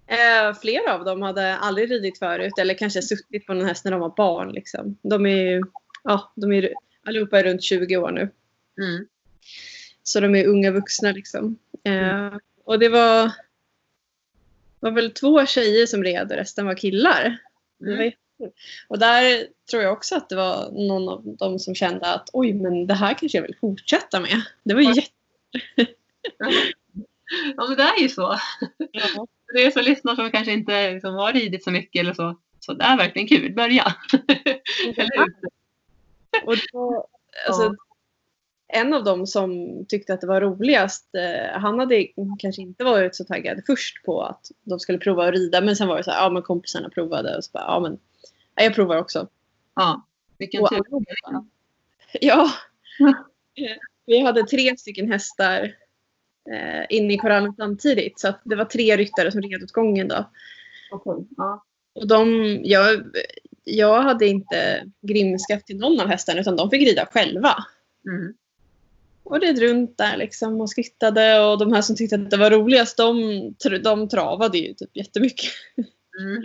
Eh, 0.07 0.53
flera 0.61 0.93
av 0.93 1.05
dem 1.05 1.21
hade 1.21 1.55
aldrig 1.55 1.91
ridit 1.91 2.19
förut 2.19 2.53
eller 2.59 2.73
kanske 2.73 3.01
suttit 3.01 3.45
på 3.45 3.53
en 3.53 3.65
häst 3.65 3.85
när 3.85 3.91
de 3.91 4.01
var 4.01 4.13
barn. 4.17 4.51
Liksom. 4.51 4.97
De 5.01 5.25
är 5.25 5.61
ja, 6.03 6.33
de 6.35 6.51
är 6.51 6.73
allihopa 7.05 7.39
är 7.39 7.43
runt 7.43 7.63
20 7.63 7.97
år 7.97 8.11
nu. 8.11 8.29
Mm. 8.77 9.07
Så 10.03 10.19
de 10.19 10.35
är 10.35 10.47
unga 10.47 10.71
vuxna 10.71 11.11
liksom. 11.11 11.57
Eh, 11.83 12.33
och 12.63 12.79
det 12.79 12.89
var, 12.89 13.31
var 14.79 14.91
väl 14.91 15.11
två 15.11 15.45
tjejer 15.45 15.85
som 15.85 16.03
red 16.03 16.31
och 16.31 16.37
resten 16.37 16.65
var 16.65 16.75
killar. 16.75 17.37
Mm. 17.81 17.97
Var 17.97 18.11
och 18.87 18.99
där 18.99 19.47
tror 19.71 19.83
jag 19.83 19.93
också 19.93 20.15
att 20.15 20.29
det 20.29 20.35
var 20.35 20.71
någon 20.87 21.09
av 21.09 21.23
dem 21.25 21.59
som 21.59 21.75
kände 21.75 22.13
att 22.13 22.29
oj, 22.33 22.53
men 22.53 22.87
det 22.87 22.93
här 22.93 23.13
kanske 23.13 23.37
jag 23.37 23.43
vill 23.43 23.57
fortsätta 23.61 24.19
med. 24.19 24.41
Det 24.63 24.73
var 24.73 24.81
ju 24.81 24.93
jätte... 24.93 25.11
ja, 27.57 27.67
men 27.67 27.77
det 27.77 27.83
är 27.83 28.01
ju 28.01 28.09
så. 28.09 28.39
Ja 28.91 29.27
det 29.53 29.65
är 29.65 29.71
så 29.71 29.81
lyssnar 29.81 30.15
som 30.15 30.31
kanske 30.31 30.51
inte 30.51 30.93
liksom, 30.93 31.15
har 31.15 31.33
ridit 31.33 31.63
så 31.63 31.71
mycket 31.71 31.99
eller 31.99 32.13
så. 32.13 32.37
Så 32.59 32.73
det 32.73 32.83
är 32.83 32.97
verkligen 32.97 33.27
kul. 33.27 33.53
Börja! 33.53 33.83
och 36.45 36.55
då, 36.73 37.07
alltså, 37.47 37.63
ja. 37.63 37.75
En 38.73 38.93
av 38.93 39.03
dem 39.03 39.27
som 39.27 39.51
tyckte 39.85 40.13
att 40.13 40.21
det 40.21 40.27
var 40.27 40.41
roligast, 40.41 41.15
eh, 41.15 41.59
han 41.59 41.79
hade 41.79 42.07
kanske 42.39 42.61
inte 42.61 42.83
varit 42.83 43.15
så 43.15 43.23
taggad 43.23 43.61
först 43.65 44.03
på 44.05 44.21
att 44.21 44.51
de 44.63 44.79
skulle 44.79 44.97
prova 44.97 45.27
att 45.27 45.33
rida. 45.33 45.61
Men 45.61 45.75
sen 45.75 45.87
var 45.87 45.97
det 45.97 46.03
så 46.03 46.11
här, 46.11 46.23
ja 46.23 46.29
men 46.29 46.41
kompisarna 46.43 46.89
provade 46.89 47.37
och 47.37 47.43
så 47.43 47.51
bara, 47.53 47.63
ja 47.63 47.79
men 47.79 47.91
ja, 47.91 47.99
jag 48.55 48.75
provar 48.75 48.97
också. 48.97 49.27
Ja, 49.75 50.07
vilken 50.37 50.67
tur. 50.67 50.81
Ja. 52.21 52.51
Vi 54.05 54.19
hade 54.19 54.43
tre 54.43 54.77
stycken 54.77 55.11
hästar 55.11 55.75
eh, 56.51 56.85
inne 56.89 57.13
i 57.13 57.17
korallen 57.17 57.53
samtidigt. 57.57 58.19
Så 58.19 58.33
det 58.43 58.55
var 58.55 58.65
tre 58.65 58.97
ryttare 58.97 59.31
som 59.31 59.41
red 59.41 59.63
åt 59.63 59.71
gången 59.71 60.07
då. 60.07 60.29
Okay. 60.91 61.25
Ja. 61.37 61.65
Och 61.93 62.07
de, 62.07 62.59
jag, 62.63 63.03
jag 63.63 64.01
hade 64.01 64.27
inte 64.27 64.85
grimskaft 65.01 65.67
till 65.67 65.77
någon 65.77 65.99
av 65.99 66.07
hästarna 66.07 66.39
utan 66.41 66.55
de 66.55 66.69
fick 66.69 66.87
rida 66.87 67.05
själva. 67.11 67.55
Mm. 68.07 68.33
Och 69.23 69.41
red 69.41 69.59
runt 69.59 69.97
där 69.97 70.17
liksom 70.17 70.61
och 70.61 70.69
skrittade 70.69 71.45
och 71.45 71.59
de 71.59 71.73
här 71.73 71.81
som 71.81 71.95
tyckte 71.95 72.15
att 72.15 72.29
det 72.29 72.37
var 72.37 72.51
roligast 72.51 72.97
de, 72.97 73.53
de 73.83 74.09
travade 74.09 74.57
ju 74.57 74.73
typ 74.73 74.89
jättemycket. 74.93 75.51
Mm. 76.19 76.43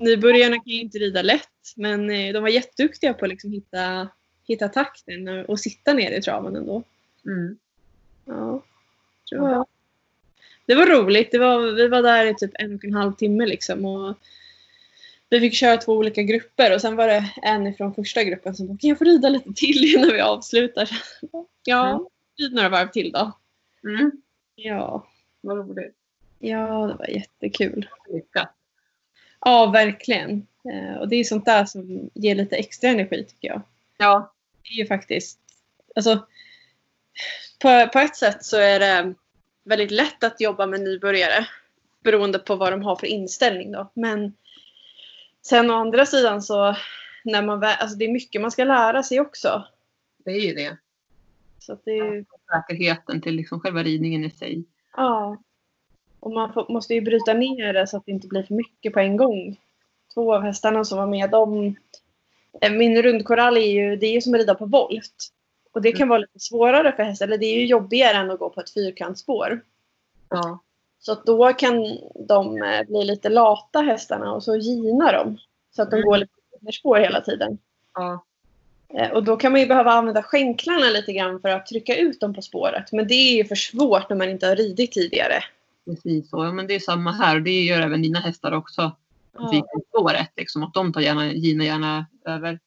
Nybörjarna 0.01 0.57
kan 0.57 0.73
ju 0.73 0.81
inte 0.81 0.99
rida 0.99 1.23
lätt 1.23 1.75
men 1.77 2.11
eh, 2.11 2.33
de 2.33 2.43
var 2.43 2.49
jätteduktiga 2.49 3.15
på 3.15 3.25
att 3.25 3.29
liksom 3.29 3.53
hitta, 3.53 4.09
hitta 4.47 4.69
takten 4.69 5.29
och 5.29 5.61
sitta 5.61 5.93
ner 5.93 6.13
i 6.13 6.23
traven 6.23 6.57
ändå. 6.57 6.83
Mm. 7.27 7.59
Ja. 8.25 8.63
Det 9.31 9.39
var, 9.39 9.67
det 10.67 10.75
var 10.75 10.87
roligt. 10.87 11.31
Det 11.31 11.39
var, 11.39 11.73
vi 11.73 11.89
var 11.89 12.03
där 12.03 12.27
i 12.27 12.35
typ 12.35 12.51
en 12.55 12.75
och 12.75 12.85
en 12.85 12.95
halv 12.95 13.13
timme 13.13 13.47
liksom. 13.47 13.85
Och 13.85 14.17
vi 15.31 15.41
fick 15.41 15.55
köra 15.55 15.77
två 15.77 15.93
olika 15.93 16.23
grupper 16.23 16.75
och 16.75 16.81
sen 16.81 16.97
var 16.97 17.07
det 17.07 17.33
en 17.43 17.75
från 17.75 17.95
första 17.95 18.25
gruppen 18.25 18.55
som 18.55 18.67
bara, 18.67 18.79
kan 18.79 18.89
jag 18.89 18.99
få 18.99 19.05
rida 19.05 19.29
lite 19.29 19.53
till 19.53 19.95
innan 19.95 20.13
vi 20.13 20.21
avslutar? 20.21 20.91
Ja, 21.65 21.91
mm. 21.91 22.07
rid 22.39 22.55
några 22.55 22.69
varv 22.69 22.89
till 22.89 23.13
då. 23.13 23.33
Mm. 23.85 24.11
Ja. 24.55 25.07
Vad 25.41 25.59
roligt. 25.59 25.95
Ja, 26.39 26.87
det 26.87 26.95
var 26.95 27.07
jättekul. 27.09 27.89
Lycka. 28.09 28.49
Ja, 29.41 29.67
verkligen. 29.67 30.47
Eh, 30.73 30.99
och 30.99 31.09
det 31.09 31.17
är 31.17 31.25
sånt 31.25 31.45
där 31.45 31.65
som 31.65 32.11
ger 32.15 32.35
lite 32.35 32.57
extra 32.57 32.91
energi 32.91 33.25
tycker 33.25 33.49
jag. 33.49 33.63
Ja. 33.99 34.33
Det 34.63 34.69
är 34.69 34.77
ju 34.77 34.87
faktiskt, 34.87 35.39
alltså 35.97 36.27
på, 37.59 37.89
på 37.93 37.99
ett 37.99 38.17
sätt 38.17 38.45
så 38.45 38.57
är 38.57 38.81
det 38.81 39.15
väldigt 39.65 39.91
lätt 39.91 40.25
att 40.25 40.41
jobba 40.41 40.67
med 40.67 40.81
nybörjare. 40.81 41.47
Beroende 42.01 42.39
på 42.39 42.57
vad 42.57 42.73
de 42.73 42.83
har 42.83 42.97
för 42.97 43.07
inställning 43.07 43.73
då. 43.73 43.91
Men 43.95 44.35
sen 45.43 45.71
å 45.71 45.75
andra 45.75 46.07
sidan 46.07 46.43
så 46.43 46.77
när 47.25 47.43
man 47.43 47.65
alltså 47.65 47.97
det 47.97 48.05
är 48.05 48.13
mycket 48.13 48.41
man 48.41 48.51
ska 48.51 48.65
lära 48.65 49.03
sig 49.03 49.21
också. 49.21 49.67
Det 50.25 50.31
är 50.31 50.41
ju 50.41 50.55
det. 50.55 50.77
Så 51.59 51.79
det 51.85 51.99
är... 51.99 52.25
Säkerheten 52.51 53.21
till 53.21 53.35
liksom 53.35 53.61
själva 53.61 53.83
ridningen 53.83 54.25
i 54.25 54.31
sig. 54.31 54.65
Ja. 54.97 55.37
Och 56.21 56.33
man 56.33 56.53
får, 56.53 56.67
måste 56.69 56.95
ju 56.95 57.01
bryta 57.01 57.35
ner 57.35 57.73
det 57.73 57.87
så 57.87 57.97
att 57.97 58.07
det 58.07 58.13
inte 58.13 58.29
blir 58.29 58.43
för 58.43 58.55
mycket 58.55 58.93
på 58.93 59.01
en 59.01 59.17
gång. 59.17 59.57
Två 60.15 60.35
av 60.35 60.43
hästarna 60.43 60.85
som 60.85 60.99
var 60.99 61.07
med, 61.07 61.31
de... 61.31 61.77
Min 62.71 63.03
rundkorall 63.03 63.57
är 63.57 63.71
ju, 63.71 63.97
det 63.97 64.07
är 64.07 64.13
ju 64.13 64.21
som 64.21 64.35
att 64.35 64.41
rida 64.41 64.55
på 64.55 64.67
volt. 64.67 65.33
Och 65.73 65.83
det 65.83 65.93
kan 65.93 66.09
vara 66.09 66.19
lite 66.19 66.41
svårare 66.41 66.93
för 66.93 67.03
hästar, 67.03 67.27
eller 67.27 67.39
det 67.39 67.47
är 67.47 67.59
ju 67.59 67.67
jobbigare 67.67 68.17
än 68.17 68.31
att 68.31 68.39
gå 68.39 68.51
på 68.51 68.61
ett 68.61 68.75
fyrkantsspår. 68.75 69.61
Ja. 70.29 70.59
Så 70.99 71.15
då 71.15 71.53
kan 71.53 71.99
de 72.29 72.63
eh, 72.63 72.87
bli 72.87 73.05
lite 73.05 73.29
lata 73.29 73.81
hästarna 73.81 74.33
och 74.33 74.43
så 74.43 74.57
gina 74.57 75.13
dem. 75.13 75.39
Så 75.77 75.83
att 75.83 75.91
de 75.91 75.97
mm. 75.97 76.07
går 76.07 76.17
lite 76.17 76.33
på 76.67 76.73
spår 76.73 76.97
hela 76.97 77.21
tiden. 77.21 77.59
Ja. 77.95 78.25
Eh, 78.95 79.11
och 79.11 79.25
då 79.25 79.37
kan 79.37 79.53
man 79.53 79.61
ju 79.61 79.67
behöva 79.67 79.93
använda 79.93 80.23
skänklarna 80.23 80.91
lite 80.91 81.13
grann 81.13 81.41
för 81.41 81.49
att 81.49 81.67
trycka 81.67 81.97
ut 81.97 82.21
dem 82.21 82.35
på 82.35 82.43
spåret. 82.43 82.93
Men 82.93 83.09
det 83.09 83.15
är 83.15 83.37
ju 83.37 83.45
för 83.45 83.55
svårt 83.55 84.09
när 84.09 84.17
man 84.17 84.29
inte 84.29 84.47
har 84.47 84.57
ridit 84.57 84.93
tidigare. 84.93 85.45
Precis 85.89 86.31
så. 86.31 86.45
Ja, 86.45 86.53
men 86.53 86.67
det 86.67 86.75
är 86.75 86.81
samma 86.81 87.13
här. 87.13 87.37
och 87.37 87.43
Det 87.43 87.65
gör 87.65 87.81
även 87.81 88.03
dina 88.03 88.19
hästar 88.19 88.53
också. 88.53 88.97
Ja. 89.33 89.67
Spåret, 89.89 90.33
liksom, 90.37 90.63
att 90.63 90.75
de 90.75 90.93
tar 90.93 91.01
gärna, 91.01 91.33
gina 91.33 91.65
gärna 91.65 92.07
över. 92.25 92.61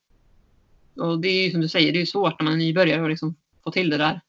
Och 0.96 1.20
det 1.20 1.28
är 1.28 1.46
ju 1.46 1.52
som 1.52 1.62
du 1.62 1.68
säger, 1.68 1.94
det 1.94 2.02
är 2.02 2.06
svårt 2.06 2.40
när 2.40 2.44
man 2.44 2.54
är 2.54 2.58
nybörjare 2.58 3.04
att 3.04 3.10
liksom 3.10 3.36
få 3.64 3.72
till 3.72 3.90
det 3.90 3.98
där. 3.98 4.22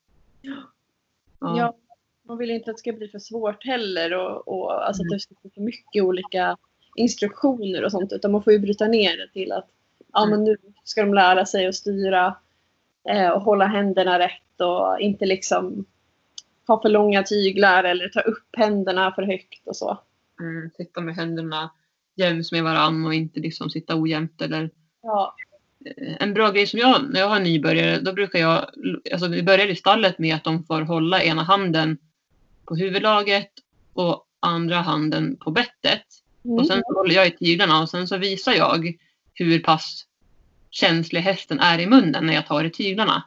Ja. 1.40 1.58
ja. 1.58 1.74
man 2.22 2.38
vill 2.38 2.50
inte 2.50 2.70
att 2.70 2.76
det 2.76 2.80
ska 2.80 2.92
bli 2.92 3.08
för 3.08 3.18
svårt 3.18 3.66
heller 3.66 4.14
och, 4.14 4.48
och 4.48 4.86
alltså 4.86 5.02
mm. 5.02 5.08
att 5.08 5.16
det 5.16 5.20
ska 5.20 5.34
bli 5.42 5.50
för 5.50 5.60
mycket 5.60 6.02
olika 6.02 6.56
instruktioner 6.96 7.84
och 7.84 7.90
sånt 7.90 8.12
utan 8.12 8.32
man 8.32 8.42
får 8.42 8.52
ju 8.52 8.58
bryta 8.58 8.88
ner 8.88 9.16
det 9.16 9.32
till 9.32 9.52
att 9.52 9.68
ja, 10.12 10.26
men 10.26 10.44
nu 10.44 10.56
ska 10.84 11.00
de 11.00 11.14
lära 11.14 11.46
sig 11.46 11.66
att 11.66 11.74
styra 11.74 12.36
eh, 13.08 13.28
och 13.28 13.42
hålla 13.42 13.66
händerna 13.66 14.18
rätt 14.18 14.60
och 14.60 15.00
inte 15.00 15.26
liksom 15.26 15.84
ha 16.66 16.82
för 16.82 16.88
långa 16.88 17.22
tyglar 17.22 17.84
eller 17.84 18.08
ta 18.08 18.20
upp 18.20 18.48
händerna 18.56 19.12
för 19.12 19.22
högt 19.22 19.66
och 19.66 19.76
så. 19.76 19.98
Mm, 20.40 20.70
sitta 20.76 21.00
med 21.00 21.14
händerna 21.14 21.70
jäms 22.14 22.52
med 22.52 22.64
varann 22.64 23.06
och 23.06 23.14
inte 23.14 23.40
liksom 23.40 23.70
sitta 23.70 24.00
ojämnt 24.00 24.42
eller 24.42 24.70
ja 25.02 25.34
en 26.20 26.34
bra 26.34 26.50
grej 26.50 26.66
som 26.66 26.78
jag, 26.78 27.12
när 27.12 27.20
jag 27.20 27.28
har 27.28 27.40
nybörjare, 27.40 28.00
då 28.00 28.12
brukar 28.12 28.38
jag, 28.38 28.66
alltså 29.12 29.28
vi 29.28 29.42
börjar 29.42 29.66
i 29.66 29.76
stallet 29.76 30.18
med 30.18 30.34
att 30.34 30.44
de 30.44 30.64
får 30.64 30.80
hålla 30.80 31.22
ena 31.22 31.42
handen 31.42 31.98
på 32.64 32.76
huvudlaget 32.76 33.50
och 33.92 34.26
andra 34.40 34.76
handen 34.76 35.36
på 35.36 35.50
bettet. 35.50 36.06
Mm. 36.44 36.58
Och 36.58 36.66
sen 36.66 36.82
så 36.86 36.94
håller 36.94 37.14
jag 37.14 37.26
i 37.26 37.30
tyglarna 37.30 37.82
och 37.82 37.90
sen 37.90 38.08
så 38.08 38.16
visar 38.16 38.52
jag 38.52 38.98
hur 39.34 39.58
pass 39.58 40.06
känslig 40.70 41.20
hästen 41.20 41.60
är 41.60 41.78
i 41.78 41.86
munnen 41.86 42.26
när 42.26 42.34
jag 42.34 42.46
tar 42.46 42.64
i 42.64 42.70
tyglarna. 42.70 43.22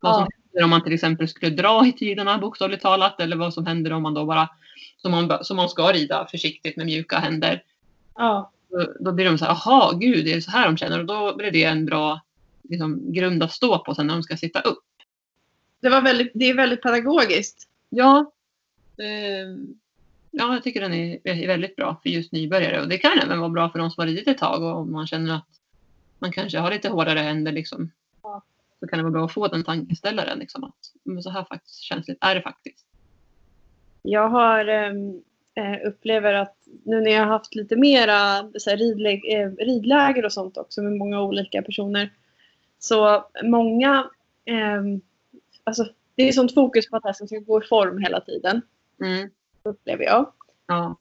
Vad 0.00 0.14
som 0.14 0.28
händer 0.52 0.64
om 0.64 0.70
man 0.70 0.84
till 0.84 0.92
exempel 0.92 1.28
skulle 1.28 1.56
dra 1.56 1.86
i 1.86 1.92
tyglarna 1.92 2.38
bokstavligt 2.38 2.82
talat 2.82 3.20
eller 3.20 3.36
vad 3.36 3.54
som 3.54 3.66
händer 3.66 3.92
om 3.92 4.02
man 4.02 4.14
då 4.14 4.24
bara, 4.24 4.48
som 4.96 5.10
man, 5.10 5.44
som 5.44 5.56
man 5.56 5.68
ska 5.68 5.92
rida 5.92 6.26
försiktigt 6.30 6.76
med 6.76 6.86
mjuka 6.86 7.18
händer. 7.18 7.62
Ja 8.14 8.52
då 9.00 9.12
blir 9.12 9.24
de 9.24 9.38
så 9.38 9.44
här, 9.44 9.58
jaha, 9.64 9.92
gud, 9.92 10.28
är 10.28 10.34
det 10.34 10.42
så 10.42 10.50
här 10.50 10.66
de 10.66 10.76
känner? 10.76 10.98
Och 10.98 11.06
då 11.06 11.36
blir 11.36 11.50
det 11.50 11.64
en 11.64 11.86
bra 11.86 12.20
liksom, 12.62 13.12
grund 13.12 13.42
att 13.42 13.52
stå 13.52 13.78
på 13.78 13.94
sen 13.94 14.06
när 14.06 14.14
de 14.14 14.22
ska 14.22 14.36
sitta 14.36 14.60
upp. 14.60 14.84
det, 15.80 15.88
var 15.88 16.02
väldigt, 16.02 16.30
det 16.34 16.50
är 16.50 16.54
väldigt 16.54 16.82
pedagogiskt. 16.82 17.68
Ja. 17.88 18.32
Eh, 18.98 19.56
ja, 20.30 20.54
jag 20.54 20.62
tycker 20.62 20.80
den 20.80 20.94
är, 20.94 21.18
är 21.24 21.46
väldigt 21.46 21.76
bra 21.76 22.00
för 22.02 22.10
just 22.10 22.32
nybörjare. 22.32 22.80
Och 22.80 22.88
det 22.88 22.98
kan 22.98 23.18
även 23.18 23.40
vara 23.40 23.50
bra 23.50 23.70
för 23.70 23.78
de 23.78 23.90
som 23.90 24.00
har 24.00 24.06
ridit 24.06 24.28
ett 24.28 24.38
tag 24.38 24.62
och 24.62 24.76
om 24.76 24.92
man 24.92 25.06
känner 25.06 25.34
att 25.34 25.48
man 26.18 26.32
kanske 26.32 26.58
har 26.58 26.70
lite 26.70 26.88
hårdare 26.88 27.18
händer. 27.18 27.52
Liksom. 27.52 27.90
Så 28.82 28.88
kan 28.88 28.98
det 28.98 29.02
vara 29.02 29.12
bra 29.12 29.24
att 29.24 29.32
få 29.32 29.48
den 29.48 29.64
tankeställaren. 29.64 30.38
Liksom, 30.38 30.64
att 30.64 30.74
men 31.02 31.22
så 31.22 31.30
här 31.30 31.44
faktiskt 31.44 31.80
känsligt 31.80 32.18
är 32.20 32.34
det 32.34 32.42
faktiskt. 32.42 32.86
Jag 34.02 34.28
har 34.28 34.66
ehm, 34.66 35.22
eh, 35.54 35.88
upplever 35.88 36.34
att 36.34 36.56
nu 36.84 37.00
när 37.00 37.10
jag 37.10 37.20
har 37.20 37.32
haft 37.32 37.54
lite 37.54 37.76
mera 37.76 38.12
här, 38.66 38.76
ridlä 38.76 39.10
eh, 39.10 39.50
ridläger 39.50 40.24
och 40.24 40.32
sånt 40.32 40.56
också 40.56 40.82
med 40.82 40.92
många 40.92 41.22
olika 41.22 41.62
personer. 41.62 42.12
Så 42.78 43.24
många, 43.42 44.10
ehm, 44.44 45.00
alltså 45.64 45.86
det 46.14 46.28
är 46.28 46.32
sånt 46.32 46.54
fokus 46.54 46.90
på 46.90 46.96
att 46.96 47.04
hästen 47.04 47.28
ska 47.28 47.38
gå 47.38 47.62
i 47.62 47.66
form 47.66 47.98
hela 47.98 48.20
tiden. 48.20 48.62
Mm. 49.00 49.30
Upplever 49.62 50.04
jag. 50.04 50.32
Ja. 50.66 50.96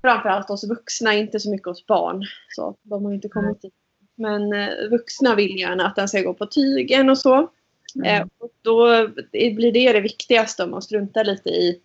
Framförallt 0.00 0.48
hos 0.48 0.64
vuxna, 0.64 1.14
inte 1.14 1.40
så 1.40 1.50
mycket 1.50 1.66
hos 1.66 1.86
barn. 1.86 2.24
Så 2.48 2.76
de 2.82 3.04
har 3.04 3.12
inte 3.12 3.28
kommit 3.28 3.62
dit. 3.62 3.74
Men 4.20 4.52
eh, 4.52 4.88
vuxna 4.90 5.34
vill 5.34 5.58
gärna 5.58 5.86
att 5.86 5.96
den 5.96 6.08
ska 6.08 6.20
gå 6.20 6.34
på 6.34 6.46
tygen 6.46 7.10
och 7.10 7.18
så. 7.18 7.34
Eh, 8.04 8.16
Mm. 8.16 8.28
och 8.38 8.50
då 8.62 9.08
blir 9.32 9.72
det 9.72 9.92
det 9.92 10.00
viktigaste 10.00 10.64
om 10.64 10.70
man 10.70 10.82
struntar 10.82 11.24
lite 11.24 11.48
i 11.48 11.80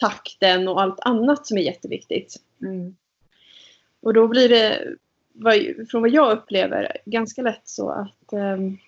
takten 0.00 0.68
och 0.68 0.82
allt 0.82 1.00
annat 1.00 1.46
som 1.46 1.58
är 1.58 1.62
jätteviktigt. 1.62 2.36
Mm. 2.62 2.96
Och 4.00 4.14
då 4.14 4.28
blir 4.28 4.48
det, 4.48 4.94
från 5.90 6.02
vad 6.02 6.10
jag 6.10 6.32
upplever, 6.32 6.96
ganska 7.04 7.42
lätt 7.42 7.62
så 7.64 7.90
att 7.90 8.32
ehm, 8.32 8.78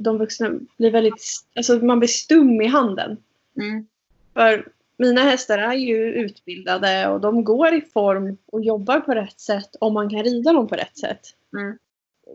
de 0.00 0.18
vuxna 0.18 0.50
blir 0.78 0.90
väldigt, 0.90 1.22
alltså 1.54 1.74
man 1.74 1.98
blir 1.98 2.08
stum 2.08 2.60
i 2.60 2.66
handen. 2.66 3.16
Mm. 3.56 3.86
För 4.32 4.68
mina 4.96 5.20
hästar 5.20 5.58
är 5.58 5.74
ju 5.74 6.12
utbildade 6.12 7.08
och 7.08 7.20
de 7.20 7.44
går 7.44 7.74
i 7.74 7.80
form 7.80 8.36
och 8.46 8.64
jobbar 8.64 9.00
på 9.00 9.14
rätt 9.14 9.40
sätt 9.40 9.76
om 9.80 9.94
man 9.94 10.10
kan 10.10 10.22
rida 10.24 10.52
dem 10.52 10.68
på 10.68 10.74
rätt 10.74 10.98
sätt. 10.98 11.20
Mm. 11.54 11.78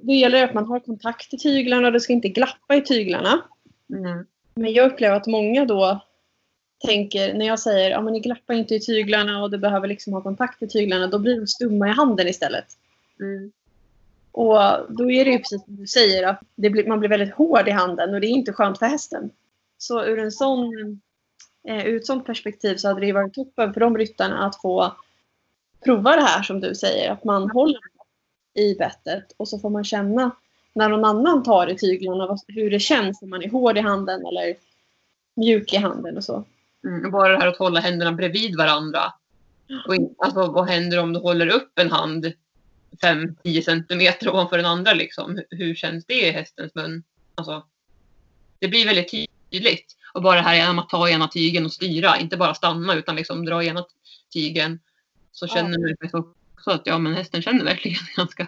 Då 0.01 0.13
gäller 0.13 0.37
det 0.37 0.45
att 0.45 0.53
man 0.53 0.65
har 0.65 0.79
kontakt 0.79 1.33
i 1.33 1.37
tyglarna 1.37 1.87
och 1.87 1.93
det 1.93 1.99
ska 1.99 2.13
inte 2.13 2.29
glappa 2.29 2.75
i 2.75 2.81
tyglarna. 2.81 3.41
Mm. 3.89 4.25
Men 4.55 4.73
jag 4.73 4.91
upplever 4.91 5.15
att 5.15 5.27
många 5.27 5.65
då 5.65 6.01
tänker, 6.85 7.33
när 7.33 7.45
jag 7.45 7.59
säger 7.59 7.91
att 7.91 8.05
ja, 8.05 8.11
ni 8.11 8.19
glappar 8.19 8.53
inte 8.53 8.75
i 8.75 8.79
tyglarna 8.79 9.43
och 9.43 9.51
du 9.51 9.57
behöver 9.57 9.87
liksom 9.87 10.13
ha 10.13 10.21
kontakt 10.21 10.63
i 10.63 10.67
tyglarna, 10.67 11.07
då 11.07 11.19
blir 11.19 11.39
de 11.39 11.47
stumma 11.47 11.87
i 11.87 11.91
handen 11.91 12.27
istället. 12.27 12.65
Mm. 13.19 13.51
Och 14.31 14.57
då 14.89 15.11
är 15.11 15.25
det 15.25 15.31
ju 15.31 15.37
precis 15.37 15.63
som 15.65 15.75
du 15.75 15.87
säger, 15.87 16.27
att 16.27 16.39
det 16.55 16.69
blir, 16.69 16.87
man 16.87 16.99
blir 16.99 17.09
väldigt 17.09 17.33
hård 17.33 17.67
i 17.67 17.71
handen 17.71 18.13
och 18.13 18.21
det 18.21 18.27
är 18.27 18.29
inte 18.29 18.53
skönt 18.53 18.79
för 18.79 18.85
hästen. 18.85 19.31
Så 19.77 20.05
ur, 20.05 20.19
en 20.19 20.31
sån, 20.31 20.73
eh, 21.67 21.85
ur 21.87 21.97
ett 21.97 22.05
sånt 22.05 22.25
perspektiv 22.25 22.75
så 22.75 22.87
hade 22.87 23.01
det 23.01 23.13
varit 23.13 23.33
toppen 23.33 23.73
för 23.73 23.79
de 23.79 23.97
ryttarna 23.97 24.45
att 24.45 24.61
få 24.61 24.93
prova 25.85 26.15
det 26.15 26.21
här 26.21 26.43
som 26.43 26.59
du 26.59 26.75
säger, 26.75 27.11
att 27.11 27.23
man 27.23 27.51
håller 27.51 27.79
i 28.53 28.75
bettet 28.75 29.33
och 29.37 29.47
så 29.47 29.59
får 29.59 29.69
man 29.69 29.83
känna 29.83 30.31
när 30.73 30.89
någon 30.89 31.05
annan 31.05 31.43
tar 31.43 31.67
i 31.67 31.77
tyglarna 31.77 32.37
hur 32.47 32.71
det 32.71 32.79
känns 32.79 33.21
om 33.21 33.29
man 33.29 33.43
är 33.43 33.49
hård 33.49 33.77
i 33.77 33.81
handen 33.81 34.25
eller 34.25 34.55
mjuk 35.35 35.73
i 35.73 35.77
handen 35.77 36.17
och 36.17 36.23
så. 36.23 36.45
Mm. 36.83 37.11
Bara 37.11 37.33
det 37.33 37.39
här 37.39 37.47
att 37.47 37.57
hålla 37.57 37.79
händerna 37.79 38.11
bredvid 38.11 38.57
varandra. 38.57 39.13
Och 39.87 39.95
alltså, 40.17 40.51
vad 40.51 40.69
händer 40.69 40.99
om 40.99 41.13
du 41.13 41.19
håller 41.19 41.47
upp 41.47 41.79
en 41.79 41.91
hand 41.91 42.33
5-10 43.01 43.61
centimeter 43.61 44.29
ovanför 44.29 44.57
den 44.57 44.65
andra? 44.65 44.93
Liksom? 44.93 45.41
Hur, 45.49 45.75
känns 45.75 46.05
det 46.05 46.27
i 46.27 46.31
hästens 46.31 46.75
mun? 46.75 47.03
Alltså, 47.35 47.63
det 48.59 48.67
blir 48.67 48.85
väldigt 48.85 49.11
tydligt. 49.51 49.95
Och 50.13 50.21
bara 50.21 50.35
det 50.35 50.41
här 50.41 50.55
genom 50.55 50.79
att 50.79 50.89
ta 50.89 51.09
ena 51.09 51.27
tygen 51.27 51.65
och 51.65 51.73
styra, 51.73 52.17
inte 52.17 52.37
bara 52.37 52.53
stanna 52.53 52.95
utan 52.95 53.15
liksom 53.15 53.45
dra 53.45 53.63
ena 53.63 53.85
tygen. 54.33 54.79
Så 55.31 55.45
Ja. 55.45 55.53
känner 55.53 55.79
man 55.79 55.89
faktiskt 55.89 56.38
också 56.59 56.71
att 56.71 56.81
ja, 56.85 56.97
men 56.97 57.13
hästen 57.13 57.41
känner 57.41 57.65
verkligen 57.65 57.97
ganska 58.15 58.47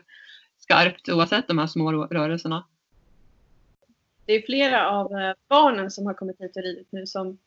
skarpt 0.60 1.10
oavsett 1.10 1.47
de 1.47 1.58
här 1.58 1.67
små 1.67 1.91
rö- 1.91 2.08
rörelserna. 2.13 2.65
Det 4.26 4.34
är 4.34 4.41
flera 4.41 4.89
av 4.89 5.12
eh, 5.12 5.34
barnen 5.50 5.91
som 5.91 6.06
har 6.06 6.13
kommit 6.13 6.41
hit 6.41 6.56
och 6.56 6.63
ridit 6.63 6.88
nu 6.91 7.08
som 7.08 7.38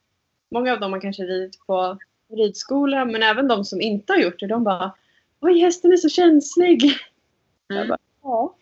många 0.50 0.72
av 0.72 0.80
dem 0.80 0.92
har 0.92 1.00
kanske 1.00 1.22
ridit 1.22 1.58
på 1.66 1.98
ridskola 2.36 3.04
men 3.04 3.22
även 3.22 3.48
de 3.48 3.64
som 3.64 3.80
inte 3.80 4.12
har 4.12 4.20
gjort 4.20 4.40
det. 4.40 4.46
De 4.46 4.64
bara 4.64 4.92
Oj 5.40 5.60
hästen 5.60 5.92
är 5.92 5.96
så 5.96 6.08
känslig. 6.08 6.82
Mm. 7.72 7.88
bara, 7.88 7.98
ja, 8.22 8.56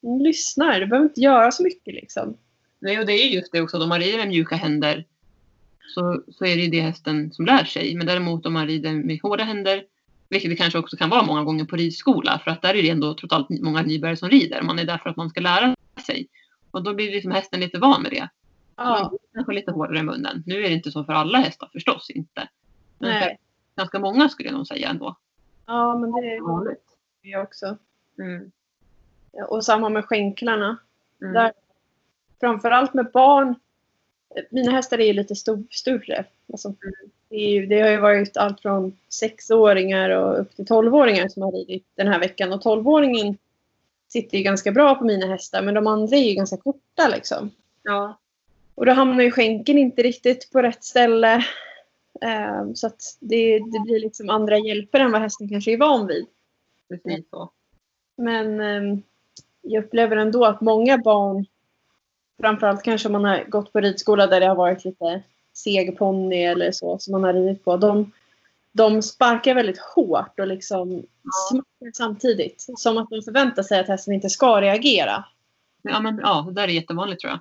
den 0.00 0.18
lyssnar. 0.18 0.80
Du 0.80 0.86
behöver 0.86 1.08
inte 1.08 1.20
göra 1.20 1.50
så 1.50 1.62
mycket 1.62 1.94
liksom. 1.94 2.36
Nej, 2.78 2.98
och 3.00 3.06
det 3.06 3.12
är 3.12 3.28
just 3.28 3.52
det 3.52 3.60
också. 3.60 3.82
Om 3.82 3.88
man 3.88 4.00
rider 4.00 4.18
med 4.18 4.28
mjuka 4.28 4.56
händer 4.56 5.04
så, 5.94 6.22
så 6.32 6.44
är 6.44 6.56
det 6.56 6.62
ju 6.62 6.70
det 6.70 6.80
hästen 6.80 7.32
som 7.32 7.46
lär 7.46 7.64
sig. 7.64 7.94
Men 7.94 8.06
däremot 8.06 8.46
om 8.46 8.52
man 8.52 8.66
rider 8.66 8.92
med 8.92 9.20
hårda 9.22 9.44
händer, 9.44 9.84
vilket 10.28 10.50
det 10.50 10.56
kanske 10.56 10.78
också 10.78 10.96
kan 10.96 11.10
vara 11.10 11.22
många 11.22 11.44
gånger 11.44 11.64
på 11.64 11.76
ridskola, 11.76 12.40
för 12.44 12.50
att 12.50 12.62
där 12.62 12.74
är 12.74 12.82
det 12.82 12.90
ändå 12.90 13.14
trots 13.14 13.34
allt 13.34 13.48
många 13.48 13.82
nybörjare 13.82 14.16
som 14.16 14.28
rider. 14.28 14.62
Man 14.62 14.78
är 14.78 14.84
där 14.84 14.98
för 14.98 15.10
att 15.10 15.16
man 15.16 15.30
ska 15.30 15.40
lära 15.40 15.74
sig. 16.06 16.28
Och 16.70 16.82
då 16.82 16.94
blir 16.94 17.12
liksom 17.12 17.30
hästen 17.30 17.60
lite 17.60 17.78
van 17.78 18.02
med 18.02 18.10
det. 18.10 18.28
Ja, 18.76 19.12
kanske 19.34 19.52
lite 19.52 19.72
hårdare 19.72 19.98
i 19.98 20.02
munnen. 20.02 20.42
Nu 20.46 20.64
är 20.64 20.68
det 20.68 20.74
inte 20.74 20.90
så 20.90 21.04
för 21.04 21.12
alla 21.12 21.38
hästar 21.38 21.68
förstås 21.72 22.10
inte. 22.10 22.48
Men 22.98 23.10
nej. 23.10 23.38
ganska 23.76 23.98
många 23.98 24.28
skulle 24.28 24.48
jag 24.48 24.56
nog 24.56 24.66
säga 24.66 24.90
ändå. 24.90 25.16
ja 25.66 25.98
men 25.98 26.12
det 26.12 26.34
är 26.36 26.40
Vanligt. 26.40 26.98
jag 27.22 27.42
också. 27.42 27.78
Mm. 28.18 28.50
Och 29.48 29.64
samma 29.64 29.88
med 29.88 30.04
skänklarna. 30.04 30.76
Mm. 31.20 31.34
Där, 31.34 31.52
framförallt 32.40 32.94
med 32.94 33.10
barn. 33.12 33.54
Mina 34.50 34.72
hästar 34.72 34.98
är 34.98 35.06
ju 35.06 35.12
lite 35.12 35.36
stor, 35.36 35.64
större. 35.70 36.24
Alltså, 36.52 36.74
det, 37.28 37.36
är 37.36 37.50
ju, 37.50 37.66
det 37.66 37.80
har 37.80 37.90
ju 37.90 38.00
varit 38.00 38.36
allt 38.36 38.60
från 38.60 38.98
sexåringar 39.08 40.10
och 40.10 40.40
upp 40.40 40.56
till 40.56 40.66
tolvåringar 40.66 41.28
som 41.28 41.42
har 41.42 41.52
ridit 41.52 41.86
den 41.94 42.08
här 42.08 42.18
veckan. 42.18 42.52
Och 42.52 42.62
tolvåringen 42.62 43.38
sitter 44.08 44.38
ju 44.38 44.44
ganska 44.44 44.72
bra 44.72 44.94
på 44.94 45.04
mina 45.04 45.26
hästar 45.26 45.62
men 45.62 45.74
de 45.74 45.86
andra 45.86 46.16
är 46.16 46.28
ju 46.28 46.34
ganska 46.34 46.56
korta 46.56 47.08
liksom. 47.08 47.50
Ja. 47.82 48.18
Och 48.74 48.86
då 48.86 48.92
hamnar 48.92 49.24
ju 49.24 49.30
skänken 49.30 49.78
inte 49.78 50.02
riktigt 50.02 50.50
på 50.52 50.62
rätt 50.62 50.84
ställe. 50.84 51.34
Eh, 52.20 52.72
så 52.74 52.86
att 52.86 53.16
det, 53.20 53.58
det 53.58 53.80
blir 53.84 54.00
liksom 54.00 54.30
andra 54.30 54.58
hjälper 54.58 55.00
än 55.00 55.12
vad 55.12 55.20
hästen 55.20 55.48
kanske 55.48 55.72
är 55.72 55.78
van 55.78 56.06
vid. 56.06 56.26
Precis 56.88 57.30
så. 57.30 57.50
Men 58.16 58.60
eh, 58.60 58.98
jag 59.62 59.84
upplever 59.84 60.16
ändå 60.16 60.44
att 60.44 60.60
många 60.60 60.98
barn, 60.98 61.46
framförallt 62.40 62.82
kanske 62.82 63.08
om 63.08 63.12
man 63.12 63.24
har 63.24 63.44
gått 63.44 63.72
på 63.72 63.80
ridskola 63.80 64.26
där 64.26 64.40
det 64.40 64.46
har 64.46 64.54
varit 64.54 64.84
lite 64.84 65.22
seg 65.54 65.98
ponny 65.98 66.44
eller 66.44 66.72
så 66.72 66.98
som 66.98 67.12
man 67.12 67.24
har 67.24 67.32
ridit 67.32 67.64
på. 67.64 67.76
De, 67.76 68.12
de 68.72 69.02
sparkar 69.02 69.54
väldigt 69.54 69.78
hårt 69.78 70.40
och 70.40 70.46
liksom 70.46 71.02
smackar 71.50 71.92
samtidigt. 71.94 72.66
Som 72.76 72.98
att 72.98 73.10
de 73.10 73.22
förväntar 73.22 73.62
sig 73.62 73.80
att 73.80 73.88
hästen 73.88 74.14
inte 74.14 74.30
ska 74.30 74.60
reagera. 74.60 75.24
Ja, 75.82 76.00
men, 76.00 76.18
ja, 76.22 76.44
det 76.48 76.52
där 76.52 76.62
är 76.62 76.72
jättevanligt 76.72 77.20
tror 77.20 77.32
jag. 77.32 77.40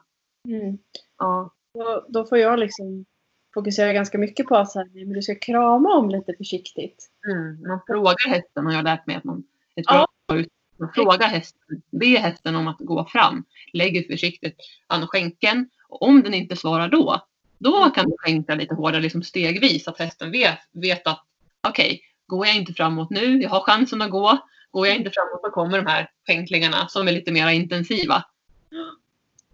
Mm. 0.58 0.77
Ja. 1.17 1.49
Då, 1.73 2.05
då 2.08 2.25
får 2.25 2.38
jag 2.38 2.60
liksom 2.60 3.05
fokusera 3.53 3.93
ganska 3.93 4.17
mycket 4.17 4.45
på 4.45 4.55
att 4.55 4.71
så 4.71 4.79
här, 4.79 4.89
men 4.93 5.13
du 5.13 5.21
ska 5.21 5.36
krama 5.36 5.93
om 5.93 6.10
lite 6.10 6.34
försiktigt. 6.38 7.10
Mm. 7.31 7.67
Man 7.67 7.79
frågar 7.88 8.29
hästen 8.29 8.65
har 8.65 8.73
jag 8.73 8.84
lärt 8.84 9.08
mig 9.08 9.15
att 9.15 9.23
man 9.23 9.43
ett 9.75 9.86
Ja. 9.88 10.08
bra 10.27 10.38
ut. 10.38 10.47
Man 10.78 10.92
frågar 10.94 11.28
hästen, 11.28 11.82
be 11.90 12.06
hästen 12.06 12.56
om 12.56 12.68
att 12.68 12.80
gå 12.80 13.06
fram. 13.06 13.46
Lägger 13.74 14.04
försiktigt 14.04 14.58
an 14.88 15.08
skänken. 15.08 15.70
Och 15.90 16.02
om 16.02 16.24
den 16.24 16.34
inte 16.34 16.56
svarar 16.56 16.88
då, 16.88 17.26
då 17.58 17.90
kan 17.90 18.06
du 18.06 18.16
skänka 18.18 18.56
lite 18.56 18.76
hårdare 18.76 19.02
liksom 19.02 19.24
stegvis. 19.24 19.88
Att 19.88 20.00
hästen 20.00 20.32
vet, 20.32 20.60
vet 20.72 21.08
att 21.08 21.24
okej, 21.68 22.02
går 22.28 22.48
jag 22.48 22.56
inte 22.56 22.74
framåt 22.74 23.10
nu, 23.10 23.42
jag 23.42 23.50
har 23.50 23.60
chansen 23.60 24.02
att 24.02 24.12
gå. 24.12 24.38
Går 24.72 24.88
jag 24.88 24.96
inte 24.96 25.12
framåt 25.12 25.42
så 25.42 25.50
kommer 25.50 25.78
de 25.78 25.88
här 25.88 26.10
skänklingarna 26.28 26.88
som 26.88 27.08
är 27.08 27.12
lite 27.12 27.32
mer 27.32 27.50
intensiva. 27.50 28.24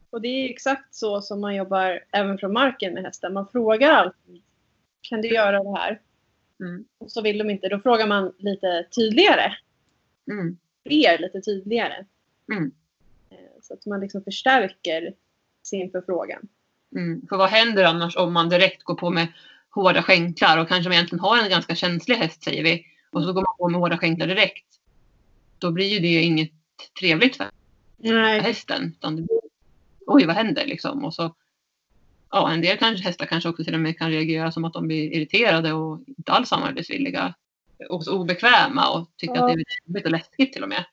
Och 0.09 0.21
det 0.21 0.27
är 0.27 0.49
exakt 0.49 0.95
så 0.95 1.21
som 1.21 1.41
man 1.41 1.55
jobbar 1.55 2.03
även 2.11 2.37
från 2.37 2.53
marken 2.53 2.93
med 2.93 3.03
hästen. 3.03 3.33
Man 3.33 3.47
frågar 3.47 3.89
alltid. 3.89 4.41
Kan 5.01 5.21
du 5.21 5.27
göra 5.27 5.63
det 5.63 5.79
här? 5.79 6.01
Mm. 6.59 6.85
Och 6.97 7.11
så 7.11 7.21
vill 7.21 7.37
de 7.37 7.49
inte. 7.49 7.69
Då 7.69 7.79
frågar 7.79 8.07
man 8.07 8.33
lite 8.37 8.87
tydligare. 8.95 9.53
Mm. 10.31 10.57
Fler 10.85 11.19
lite 11.19 11.41
tydligare. 11.41 12.05
Mm. 12.51 12.71
Eh, 13.29 13.37
Så 13.61 13.73
att 13.73 13.85
man 13.85 13.99
liksom 13.99 14.23
förstärker 14.23 15.13
sin 15.63 15.91
förfrågan. 15.91 16.47
Mm. 16.95 17.27
För 17.29 17.37
vad 17.37 17.49
händer 17.49 17.83
annars 17.83 18.17
om 18.17 18.33
man 18.33 18.49
direkt 18.49 18.83
går 18.83 18.95
på 18.95 19.09
med 19.09 19.27
hårda 19.69 20.03
skänklar 20.03 20.57
och 20.57 20.67
kanske 20.67 20.89
man 20.89 20.93
egentligen 20.93 21.19
har 21.19 21.43
en 21.43 21.49
ganska 21.49 21.75
känslig 21.75 22.15
häst 22.15 22.43
säger 22.43 22.63
vi 22.63 22.85
och 23.11 23.23
så 23.23 23.33
går 23.33 23.41
man 23.41 23.57
på 23.57 23.69
med 23.69 23.79
hårda 23.81 23.97
skänklar 23.97 24.27
direkt. 24.27 24.65
Då 25.59 25.71
blir 25.71 25.87
ju 25.87 25.99
det 25.99 26.21
inget 26.21 26.51
trevligt 26.99 27.35
för 27.35 27.45
Nej. 27.97 28.39
hästen. 28.39 28.95
Utan 28.97 29.15
det 29.15 29.21
blir, 29.21 29.39
Oj, 30.07 30.25
vad 30.25 30.35
händer 30.35 30.65
liksom? 30.65 31.05
Och 31.05 31.13
så, 31.13 31.35
ja, 32.31 32.51
en 32.51 32.61
del 32.61 32.77
kanske, 32.77 33.05
hästar 33.05 33.25
kanske 33.25 33.49
också 33.49 33.63
till 33.63 33.73
och 33.73 33.79
med 33.79 33.97
kan 33.97 34.11
reagera 34.11 34.51
som 34.51 34.65
att 34.65 34.73
de 34.73 34.87
blir 34.87 35.13
irriterade 35.13 35.73
och 35.73 36.01
inte 36.07 36.31
alls 36.31 36.49
samarbetsvilliga. 36.49 37.33
Och 37.89 38.07
obekväma 38.07 38.89
och 38.99 39.07
tycker 39.17 39.35
Ja. 39.35 39.41
att 39.41 39.47
det 39.47 39.53
är 39.53 39.57
lite 39.57 39.71
jobbigt 39.87 40.05
och 40.05 40.11
läskigt 40.11 40.53
till 40.53 40.63
och 40.63 40.69
med. 40.69 40.85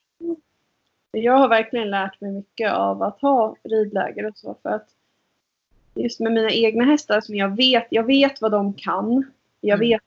Jag 1.10 1.32
har 1.38 1.48
verkligen 1.48 1.90
lärt 1.90 2.20
mig 2.20 2.32
mycket 2.32 2.72
av 2.72 3.02
att 3.02 3.20
ha 3.20 3.56
ridläger 3.64 4.26
och 4.26 4.36
så. 4.36 4.56
För 4.62 4.68
att 4.70 4.88
just 5.94 6.20
med 6.20 6.32
mina 6.32 6.50
egna 6.50 6.84
hästar 6.84 7.20
som 7.20 7.34
jag 7.34 7.56
vet, 7.56 7.86
jag 7.90 8.02
vet 8.04 8.40
vad 8.40 8.52
de 8.52 8.74
kan. 8.74 9.30
Jag 9.60 9.76
Mm. 9.78 9.88
vet 9.88 10.02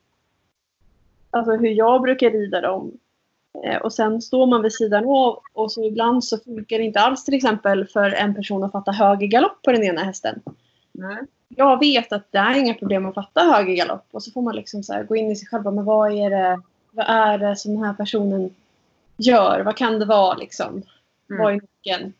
alltså 1.31 1.51
hur 1.51 1.69
jag 1.69 2.01
brukar 2.01 2.29
rida 2.31 2.61
dem. 2.61 2.91
Eh, 3.63 3.77
Och 3.77 3.93
sen 3.93 4.21
står 4.21 4.47
man 4.47 4.61
vid 4.61 4.73
sidan 4.73 5.05
av 5.09 5.39
och 5.53 5.71
så 5.71 5.83
ibland 5.87 6.23
så 6.23 6.37
funkar 6.37 6.77
det 6.77 6.83
inte 6.83 6.99
alls 6.99 7.25
till 7.25 7.33
exempel 7.33 7.85
för 7.87 8.11
en 8.11 8.35
person 8.35 8.63
att 8.63 8.71
fatta 8.71 8.91
höger 8.91 9.27
galopp 9.27 9.61
på 9.63 9.71
den 9.71 9.83
ena 9.83 10.03
hästen. 10.03 10.41
Nej. 10.91 11.17
Jag 11.49 11.79
vet 11.79 12.11
att 12.13 12.31
det 12.31 12.37
är 12.37 12.57
inga 12.59 12.73
problem 12.73 13.05
att 13.05 13.15
fatta 13.15 13.41
höger 13.41 13.73
galopp 13.73 14.05
och 14.11 14.23
så 14.23 14.31
får 14.31 14.41
man 14.41 14.55
liksom 14.55 14.83
så 14.83 15.03
gå 15.03 15.15
in 15.15 15.31
i 15.31 15.35
sig 15.35 15.47
själv. 15.47 15.63
Men 15.63 15.85
vad 15.85 16.11
är 16.13 16.29
det, 16.29 16.61
vad 16.91 17.05
är 17.09 17.37
det 17.37 17.55
som 17.55 17.73
den 17.73 17.83
här 17.83 17.93
personen 17.93 18.55
gör? 19.17 19.59
Vad 19.59 19.77
kan 19.77 19.99
det 19.99 20.05
vara 20.05 20.37
liksom? 20.37 20.69
Mm. 21.29 21.41
Vad 21.41 21.53
är 21.53 21.61
nyckeln? 21.61 22.13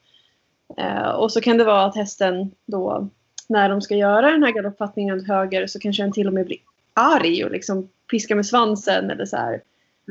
Eh, 0.78 1.10
och 1.10 1.32
så 1.32 1.42
kan 1.42 1.58
det 1.58 1.64
vara 1.64 1.86
att 1.86 1.96
hästen 1.96 2.52
då 2.66 3.08
när 3.48 3.70
de 3.70 3.82
ska 3.82 3.96
göra 3.96 4.32
den 4.32 4.44
här 4.44 4.52
galoppfattningen 4.52 5.20
åt 5.20 5.28
höger 5.28 5.68
så 5.68 5.80
kanske 5.80 6.04
den 6.04 6.12
till 6.12 6.28
och 6.28 6.34
med 6.34 6.46
blir 6.46 6.58
arg 6.94 7.46
och 7.46 7.52
liksom 7.52 7.90
piskar 8.12 8.36
med 8.36 8.46
svansen 8.46 9.12
eller 9.12 9.26
så 9.26 9.38
här 9.38 9.62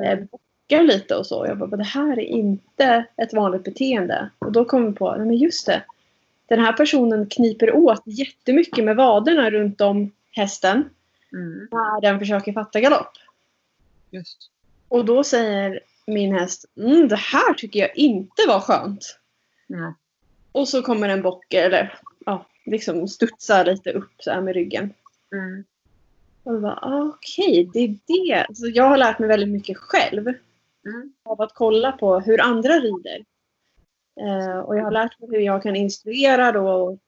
eh, 0.03 0.19
bockar 0.19 0.83
lite 0.83 1.17
och 1.17 1.27
så. 1.27 1.47
Jag 1.47 1.59
bara, 1.59 1.77
det 1.77 1.85
här 1.85 2.19
är 2.19 2.25
inte 2.25 3.05
ett 3.17 3.33
vanligt 3.33 3.65
beteende. 3.65 4.31
Och 4.39 4.53
då 4.53 4.65
kommer 4.65 4.89
vi 4.89 4.95
på, 4.97 5.17
nej 5.17 5.27
men 5.27 5.37
just 5.37 5.67
det. 5.67 5.83
Den 6.49 6.61
här 6.61 6.73
personen 6.73 7.27
kniper 7.27 7.77
åt 7.77 8.03
jättemycket 8.05 8.85
med 8.85 8.97
vaderna 8.97 9.51
runt 9.51 9.81
om 9.81 10.13
hästen 10.31 10.89
Mm. 11.33 11.69
när 11.71 12.01
den 12.01 12.19
försöker 12.19 12.53
fatta 12.53 12.81
galopp. 12.81 13.13
Just. 14.11 14.51
Och 14.89 15.05
då 15.05 15.25
säger 15.25 15.81
min 16.07 16.33
häst, 16.35 16.65
mm, 16.77 17.09
det 17.09 17.17
här 17.17 17.55
tycker 17.55 17.81
jag 17.81 17.97
inte 17.97 18.43
var 18.49 18.61
skönt. 18.61 19.19
Nej. 19.67 19.93
Och 20.53 20.69
så 20.69 20.83
kommer 20.83 21.09
en 21.09 21.23
bock 21.23 21.55
eller 21.55 21.99
ja, 22.27 22.47
liksom 22.67 23.09
studsar 23.09 23.65
lite 23.65 23.93
upp 23.93 24.13
så 24.19 24.31
här 24.31 24.41
med 24.41 24.55
ryggen. 24.55 24.95
Mm. 25.33 25.65
Och 26.43 26.55
jag 26.55 26.63
bara, 26.63 26.79
ah, 26.83 27.03
okej, 27.03 27.71
det 27.73 27.81
är 27.81 27.97
det. 28.07 28.47
Så 28.57 28.69
jag 28.69 28.85
har 28.85 28.97
lärt 28.97 29.19
mig 29.19 29.29
väldigt 29.29 29.49
mycket 29.49 29.77
själv 29.77 30.33
Mm. 30.87 31.13
av 31.23 31.41
att 31.41 31.55
kolla 31.55 31.93
på 31.93 32.21
hur 32.21 32.41
andra 32.41 32.73
rider. 32.73 33.25
Eh, 34.21 34.59
och 34.59 34.77
jag 34.77 34.85
har 34.85 34.91
lärt 34.91 35.21
mig 35.21 35.31
hur 35.31 35.41
jag 35.41 35.63
kan 35.63 35.77
instruera 35.77 36.53
då. 36.53 36.99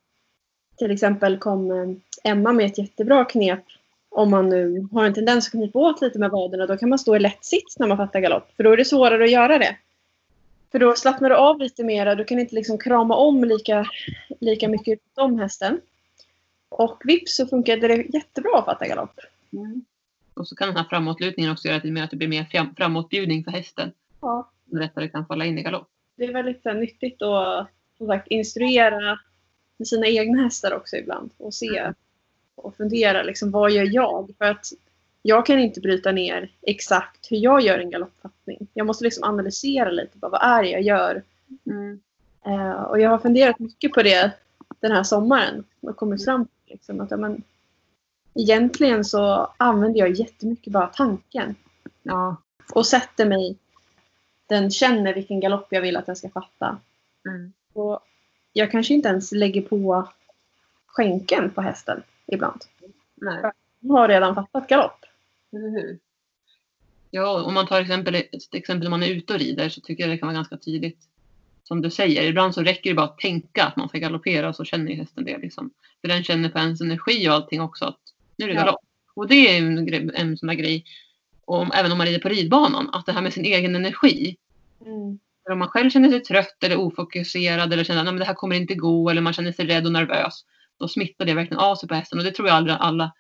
Till 0.77 0.91
exempel 0.91 1.39
kom 1.39 1.71
eh, 1.71 2.31
Emma 2.33 2.53
med 2.53 2.67
ett 2.67 2.79
jättebra 2.79 3.25
knep. 3.25 3.65
Om 4.15 4.31
man 4.31 4.49
nu 4.49 4.89
har 4.93 5.05
en 5.05 5.15
tendens 5.15 5.47
att 5.47 5.53
knipa 5.53 5.79
åt 5.79 6.01
lite 6.01 6.19
med 6.19 6.31
vaderna, 6.31 6.67
då 6.67 6.77
kan 6.77 6.89
man 6.89 6.99
stå 6.99 7.17
i 7.17 7.19
lätt 7.19 7.45
sits 7.45 7.79
när 7.79 7.87
man 7.87 7.97
fattar 7.97 8.21
galopp. 8.21 8.53
För 8.57 8.65
då 8.65 8.73
är 8.73 8.77
det 8.77 8.85
svårare 8.85 9.25
att 9.25 9.31
göra 9.31 9.59
det. 9.59 9.77
För 10.73 10.79
då 10.79 10.95
slappnar 10.95 11.31
du 11.31 11.37
av 11.37 11.59
lite 11.59 11.85
mera. 11.85 12.15
Du 12.15 12.25
kan 12.25 12.39
inte 12.39 12.55
liksom 12.55 12.79
krama 12.79 13.17
om 13.17 13.45
lika, 13.45 13.87
lika 14.41 14.69
mycket 14.69 15.01
om 15.15 15.39
hästen. 15.39 15.81
Och 16.69 17.03
vips 17.05 17.37
så 17.37 17.47
funkade 17.47 17.89
det 17.89 17.97
jättebra 17.97 18.59
att 18.59 18.65
fatta 18.65 18.89
galopp. 18.89 19.21
Mm. 19.53 19.85
Och 20.35 20.49
så 20.49 20.57
kan 20.57 20.69
den 20.69 20.77
här 20.77 20.85
framåtlutningen 20.85 21.53
också 21.53 21.69
göra 21.69 21.77
att 21.77 21.83
det, 21.83 22.03
att 22.03 22.11
det 22.11 22.17
blir 22.17 22.29
mer 22.29 22.45
fram- 22.45 22.75
framåtbjudning 22.77 23.45
för 23.45 23.51
hästen. 23.51 23.93
Ja. 24.21 24.51
Den 24.65 24.81
lättare 24.81 25.09
kan 25.09 25.27
falla 25.27 25.45
in 25.45 25.59
i 25.59 25.63
galopp. 25.63 25.89
det 26.17 26.25
är 26.25 26.33
väldigt 26.33 26.65
här, 26.65 26.75
nyttigt 26.75 27.23
att 27.23 27.69
som 27.99 28.07
sagt, 28.07 28.29
instruera 28.29 29.19
sina 29.85 30.07
egna 30.07 30.43
hästar 30.43 30.75
också 30.77 30.97
ibland. 30.97 31.31
Och 31.39 31.55
se 31.55 31.93
och 32.63 32.77
fundera 32.77 33.23
liksom, 33.23 33.51
vad 33.51 33.71
gör 33.71 33.95
jag? 33.95 34.31
För 34.39 34.45
att 34.45 34.73
jag 35.23 35.47
kan 35.47 35.59
inte 35.59 35.81
bryta 35.81 36.13
ner 36.13 36.51
exakt 36.63 37.31
hur 37.31 37.37
jag 37.37 37.61
gör 37.61 37.79
en 37.79 37.91
galoppfattning. 37.91 38.67
Jag 38.75 38.87
måste 38.87 39.05
liksom 39.05 39.25
analysera 39.25 39.91
lite. 39.91 40.19
Bara, 40.19 40.31
vad 40.31 40.43
är 40.43 40.63
det 40.63 40.69
jag 40.69 40.83
gör? 40.83 41.23
Mm. 41.67 42.01
Eh, 42.47 42.83
och 42.83 43.01
jag 43.01 43.11
har 43.11 43.19
funderat 43.19 43.59
mycket 43.59 43.93
på 43.93 44.03
det 44.03 44.33
den 44.81 44.93
här 44.93 45.03
sommaren. 45.03 45.65
Och 45.81 45.97
kommit 45.97 46.25
fram 46.25 46.45
till 46.45 46.73
liksom, 46.73 47.01
att 47.01 47.11
ja, 47.11 47.17
men, 47.17 47.43
egentligen 48.35 49.05
så 49.05 49.53
använder 49.57 50.01
jag 50.01 50.11
jättemycket 50.11 50.73
bara 50.73 50.87
tanken. 50.87 51.55
Ja. 52.03 52.37
Och 52.75 52.87
sätter 52.87 53.27
mig. 53.27 53.57
Den 54.47 54.71
känner 54.71 55.15
vilken 55.15 55.41
galopp 55.41 55.67
jag 55.71 55.81
vill 55.81 55.97
att 55.97 56.07
den 56.07 56.17
ska 56.17 56.29
fatta. 56.29 56.79
Mm. 57.27 57.53
Och 57.73 58.01
jag 58.53 58.71
kanske 58.71 58.95
inte 58.95 59.09
ens 59.09 59.33
lägger 59.33 59.63
på 59.63 60.09
skänken 60.87 61.51
på 61.51 61.61
hästen 61.61 62.03
ibland. 62.27 62.61
Nej. 63.15 63.53
Den 63.81 63.91
har 63.91 64.09
redan 64.09 64.35
fattat 64.35 64.69
galopp. 64.69 65.05
Hur? 65.53 65.99
Ja, 67.11 67.43
om 67.43 67.55
man 67.55 67.67
tar 67.67 67.81
exempel, 67.81 68.15
ett 68.15 68.55
exempel 68.55 68.83
när 68.85 68.91
man 68.91 69.03
är 69.03 69.09
ute 69.09 69.33
och 69.33 69.39
rider 69.39 69.69
så 69.69 69.81
tycker 69.81 70.05
jag 70.05 70.11
det 70.11 70.19
kan 70.19 70.27
vara 70.27 70.37
ganska 70.37 70.57
tydligt. 70.57 70.99
Som 71.65 71.83
du 71.83 71.91
säger, 71.91 72.23
ibland 72.23 72.55
så 72.55 72.63
räcker 72.63 72.91
det 72.91 72.97
bara 72.97 73.07
att 73.07 73.19
tänka 73.19 73.65
att 73.65 73.77
man 73.77 73.89
ska 73.89 73.99
galoppera 73.99 74.49
och 74.49 74.57
så 74.57 74.65
känner 74.65 74.91
ju 74.91 74.97
hästen 74.97 75.25
det. 75.25 75.39
Liksom. 75.39 75.71
För 76.01 76.09
den 76.09 76.25
känner 76.25 76.49
på 76.49 76.59
ens 76.59 76.81
energi 76.81 77.29
och 77.29 77.33
allting 77.33 77.61
också 77.61 77.85
att 77.85 78.01
nu 78.37 78.45
är 78.45 78.49
det 78.49 78.55
Ja. 78.55 78.61
galopp. 78.61 78.81
Och 79.15 79.29
det 79.29 79.35
är 79.35 79.59
en, 79.59 80.11
en 80.15 80.37
sån 80.37 80.47
där 80.47 80.55
grej, 80.55 80.85
om, 81.45 81.71
även 81.75 81.93
om 81.93 81.99
man 81.99 82.07
rider 82.07 82.21
på 82.21 82.29
ridbanan, 82.29 82.91
att 82.93 83.07
det 83.07 83.13
här 83.13 83.23
med 83.23 83.33
sin 83.33 83.45
egen 83.45 83.77
energi. 83.77 84.37
För 85.45 85.53
om 85.53 85.59
man 85.59 85.69
själv 85.69 85.91
känner 85.91 86.11
sig 86.11 86.21
trött 86.21 86.65
eller 86.65 86.77
ofokuserad 86.77 87.73
eller 87.73 87.85
känner 87.85 88.13
att 88.13 88.19
det 88.19 88.25
här 88.25 88.35
kommer 88.35 88.57
inte 88.57 88.75
gå 88.75 89.11
eller 89.11 89.21
man 89.21 89.33
känner 89.33 89.53
sig 89.53 89.67
rädd 89.67 89.87
och 89.87 89.93
nervös. 89.93 90.45
Då 90.83 90.89
smittar 90.89 91.25
det 91.25 91.35
verkligen 91.35 91.61
av 91.61 91.77
sig 91.77 91.89
på 91.89 91.95
hästen 91.95 92.19
och 92.19 92.25
det 92.25 92.31
tror 92.33 92.49
jag 92.49 92.57
alla, 92.57 92.77
alla 92.77 93.13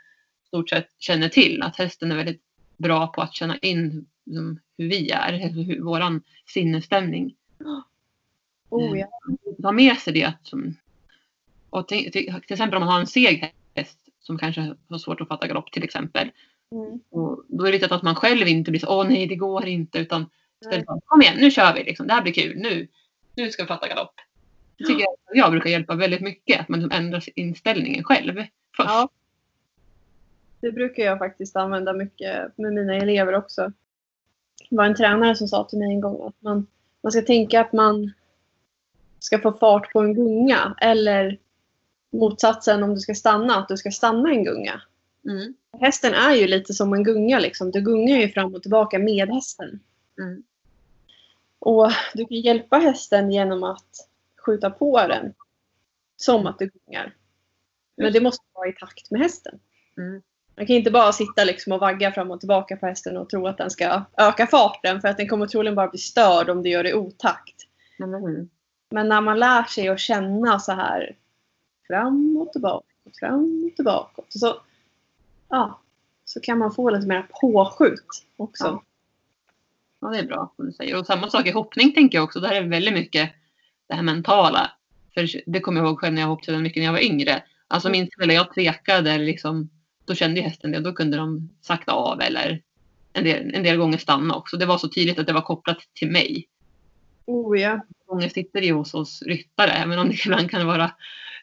stort 0.47 0.69
sett 0.69 0.89
känner 0.99 1.29
till. 1.29 1.63
Att 1.63 1.77
hästen 1.77 2.13
är 2.13 2.17
väldigt 2.17 2.43
bra 2.77 3.07
på 3.07 3.23
att 3.23 3.35
känna 3.35 3.59
in 3.59 4.07
liksom, 4.25 4.61
hur 4.79 4.89
vi 4.89 5.11
är, 5.11 5.33
hur, 5.33 5.81
våran 5.81 6.23
sinnesstämning. 6.47 7.35
Oh, 8.69 8.99
ja. 8.99 9.09
Ta 9.63 9.73
med 9.73 9.97
sig 9.97 10.13
det. 10.13 10.25
att, 10.25 10.47
Som, 10.47 10.77
och 11.71 11.89
till, 11.89 12.13
till, 12.13 12.27
till 12.47 12.53
exempel 12.53 12.77
om 12.77 12.81
man 12.81 12.93
har 12.93 13.01
en 13.01 13.07
seg 13.07 13.55
häst 13.75 13.99
som 14.21 14.39
kanske 14.39 14.75
har 14.89 14.99
svårt 14.99 15.21
att 15.21 15.29
fatta 15.29 15.47
galopp 15.47 15.73
till 15.73 15.85
exempel. 15.85 16.31
Mm. 16.73 17.01
Och 17.11 17.45
då 17.49 17.65
är 17.65 17.67
det 17.67 17.73
viktigt 17.73 17.93
att 17.93 18.03
man 18.03 18.15
själv 18.15 18.49
inte 18.49 18.71
blir 18.71 18.81
så 18.81 19.01
åh 19.01 19.09
nej 19.09 19.27
det 19.27 19.37
går 19.37 19.67
inte 19.67 19.99
utan 19.99 20.27
istället 20.61 20.87
bara, 20.87 21.01
kom 21.05 21.23
igen 21.23 21.37
nu 21.39 21.51
kör 21.51 21.75
vi 21.75 21.85
liksom, 21.85 22.07
det 22.07 22.13
här 22.13 22.23
blir 22.23 22.33
kul, 22.33 22.57
nu, 22.57 22.89
nu 23.37 23.51
ska 23.51 23.63
vi 23.63 23.67
fatta 23.67 23.89
galopp. 23.89 24.15
Tycker 24.87 25.03
jag, 25.03 25.37
jag 25.45 25.51
brukar 25.51 25.71
hjälpa 25.71 25.95
väldigt 25.95 26.21
mycket, 26.21 26.61
att 26.61 26.69
man 26.69 26.81
liksom 26.81 26.99
ändrar 26.99 27.25
inställningen 27.35 28.05
själv 28.05 28.35
först. 28.77 28.91
Ja. 28.91 29.09
Det 30.61 30.73
brukar 30.73 31.03
jag 31.03 31.19
faktiskt 31.19 31.57
använda 31.57 31.93
mycket 31.93 32.59
med 32.59 32.73
mina 32.73 32.95
elever 32.97 33.35
också. 33.35 33.73
Det 34.71 34.77
var 34.77 34.85
en 34.85 34.95
tränare 34.95 35.37
som 35.37 35.49
sa 35.49 35.65
till 35.65 35.79
mig 35.79 35.89
en 35.89 36.01
gång 36.01 36.27
att 36.27 36.43
man, 36.43 36.67
man 37.03 37.13
ska 37.13 37.23
tänka 37.23 37.61
att 37.61 37.73
man 37.73 38.13
ska 39.19 39.39
få 39.39 39.53
fart 39.53 39.93
på 39.93 40.01
en 40.01 40.15
gunga. 40.15 40.75
Eller 40.81 41.39
motsatsen 42.13 42.83
om 42.83 42.95
du 42.95 43.01
ska 43.01 43.15
stanna, 43.15 43.57
att 43.57 43.69
du 43.69 43.77
ska 43.77 43.91
stanna 43.91 44.31
en 44.31 44.45
gunga. 44.45 44.83
Mm. 45.25 45.55
Hästen 45.81 46.15
är 46.15 46.35
ju 46.35 46.47
lite 46.47 46.75
som 46.75 46.93
en 46.93 47.05
gunga. 47.05 47.39
Liksom. 47.39 47.71
Du 47.71 47.81
gungar 47.81 48.19
ju 48.19 48.29
fram 48.29 48.55
och 48.55 48.63
tillbaka 48.63 48.99
med 48.99 49.29
hästen. 49.29 49.81
Mm. 50.19 50.43
Och 51.59 51.91
du 52.15 52.27
kan 52.27 52.41
hjälpa 52.41 52.79
hästen 52.79 53.33
genom 53.33 53.63
att 53.63 54.09
skjuta 54.45 54.71
på 54.71 55.07
den. 55.07 55.35
Som 56.17 56.47
att 56.47 56.59
du 56.59 56.71
gungar. 56.87 57.15
Men 57.97 58.13
det 58.13 58.21
måste 58.21 58.45
vara 58.53 58.69
i 58.69 58.73
takt 58.73 59.11
med 59.11 59.21
hästen. 59.21 59.59
Mm. 59.97 60.23
Man 60.57 60.67
kan 60.67 60.77
inte 60.77 60.91
bara 60.91 61.13
sitta 61.13 61.45
liksom 61.45 61.73
och 61.73 61.81
vagga 61.81 62.13
fram 62.13 62.31
och 62.31 62.41
tillbaka 62.41 62.77
på 62.77 62.87
hästen 62.87 63.17
och 63.17 63.29
tro 63.29 63.47
att 63.47 63.59
den 63.59 63.71
ska 63.71 64.03
öka 64.17 64.47
farten. 64.47 65.01
För 65.01 65.09
att 65.09 65.17
den 65.17 65.29
kommer 65.29 65.47
troligen 65.47 65.75
bara 65.75 65.89
bli 65.89 65.99
störd 65.99 66.49
om 66.49 66.63
du 66.63 66.71
gör 66.71 66.83
det 66.83 66.91
i 66.91 66.95
otakt. 66.95 67.67
Hur? 67.99 68.49
Men 68.91 69.09
när 69.09 69.21
man 69.21 69.39
lär 69.39 69.63
sig 69.63 69.89
att 69.89 70.01
känna 70.01 70.59
så 70.59 70.73
här 70.73 71.17
fram 71.87 72.37
och 72.37 72.53
tillbaka, 72.53 72.87
fram 73.21 73.65
och 73.71 73.77
tillbaka. 73.77 74.23
Så, 74.29 74.61
ja, 75.49 75.81
så 76.25 76.41
kan 76.41 76.59
man 76.59 76.75
få 76.75 76.91
lite 76.91 77.07
mer 77.07 77.27
påskjut 77.41 78.25
också. 78.37 78.65
Ja. 78.65 78.83
Ja, 80.01 80.09
det 80.09 80.19
är 80.19 80.27
bra 80.27 80.53
som 80.57 80.67
du 80.67 80.73
säger. 80.73 80.99
Och 80.99 81.07
samma 81.07 81.31
sak 81.31 81.47
i 81.47 81.51
hoppning 81.51 81.93
tänker 81.95 82.19
jag 82.19 82.25
också. 82.25 82.41
Där 82.41 82.53
är 82.53 82.63
det 82.63 82.69
väldigt 82.69 82.95
mycket 82.95 83.31
det 83.93 83.97
här 83.97 84.03
mentala. 84.03 84.71
För 85.15 85.29
det 85.47 85.61
kommer 85.61 85.81
jag 85.81 85.89
ihåg 85.89 86.01
själv 86.01 86.15
när 86.15 86.23
jag 86.23 86.29
hoppade 86.29 86.59
mycket 86.59 86.81
när 86.81 86.85
jag 86.85 86.93
var 86.93 87.05
yngre. 87.05 87.43
Alltså 87.69 87.91
minns 87.91 88.11
väl 88.19 88.29
när 88.29 88.35
jag 88.35 88.55
tvekade, 88.55 89.19
liksom, 89.19 89.71
då 90.05 90.15
kände 90.15 90.41
ju 90.41 90.47
hästen 90.47 90.71
det. 90.71 90.81
Då 90.81 90.93
kunde 90.93 91.17
de 91.17 91.51
sakta 91.61 91.93
av 91.93 92.21
eller 92.21 92.63
en 93.13 93.25
del, 93.25 93.55
en 93.55 93.63
del 93.63 93.77
gånger 93.77 93.99
stanna 93.99 94.35
också. 94.35 94.57
Det 94.57 94.67
var 94.67 94.79
så 94.79 94.89
tydligt 94.89 95.19
att 95.19 95.27
det 95.27 95.33
var 95.33 95.41
kopplat 95.41 95.79
till 95.95 96.11
mig. 96.11 96.49
Oh 97.27 97.61
ja. 97.61 97.81
Många 98.09 98.31
sitter 98.31 98.63
ju 98.63 98.73
hos 98.73 98.95
oss 98.95 99.23
ryttare. 99.23 99.71
Även 99.71 99.99
om 99.99 100.09
det 100.09 100.25
ibland 100.27 100.51
kan 100.51 100.67
vara 100.67 100.93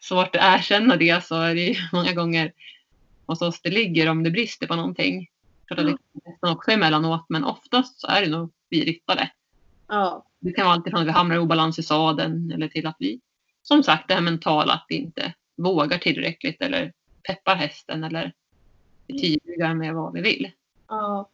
svårt 0.02 0.36
att 0.36 0.60
erkänna 0.60 0.96
det 0.96 1.24
så 1.24 1.36
är 1.36 1.56
det 1.56 1.62
ju 1.62 1.76
många 1.94 2.14
gånger 2.14 2.54
hos 3.26 3.42
oss 3.42 3.62
det 3.62 3.70
ligger 3.70 4.10
om 4.10 4.24
det 4.24 4.32
brister 4.32 4.68
på 4.68 4.76
någonting. 4.76 5.28
Klart 5.68 5.80
att 5.80 5.86
det 5.86 5.98
kan 6.42 6.52
också 6.52 6.72
emellanåt 6.72 7.26
men 7.30 7.44
oftast 7.44 8.00
så 8.00 8.08
är 8.08 8.22
det 8.22 8.30
nog 8.30 8.52
vi 8.70 8.86
ryttare. 8.86 9.30
ja. 9.88 10.26
Det 10.40 10.52
kan 10.52 10.66
vara 10.66 10.76
alltid 10.76 10.92
från 10.92 11.02
att 11.02 11.08
vi 11.08 11.12
hamnar 11.12 11.36
i 11.36 11.40
obalans 11.40 11.80
i 11.80 11.84
sadeln 11.84 12.52
eller 12.52 12.68
till 12.68 12.88
att 12.88 12.96
vi 13.00 13.20
som 13.64 13.84
sagt 13.84 14.08
det 14.08 14.14
här 14.14 14.22
mentala 14.22 14.74
att 14.74 14.86
vi 14.90 14.96
inte 14.96 15.34
vågar 15.56 15.98
tillräckligt 15.98 16.62
eller 16.62 16.94
peppar 17.28 17.56
hästen 17.56 18.04
eller 18.04 18.34
är 19.08 19.14
tydliga 19.14 19.74
med 19.74 19.96
vad 19.96 20.14
vi 20.14 20.22
vill. 20.22 20.52
Ja. 20.88 21.30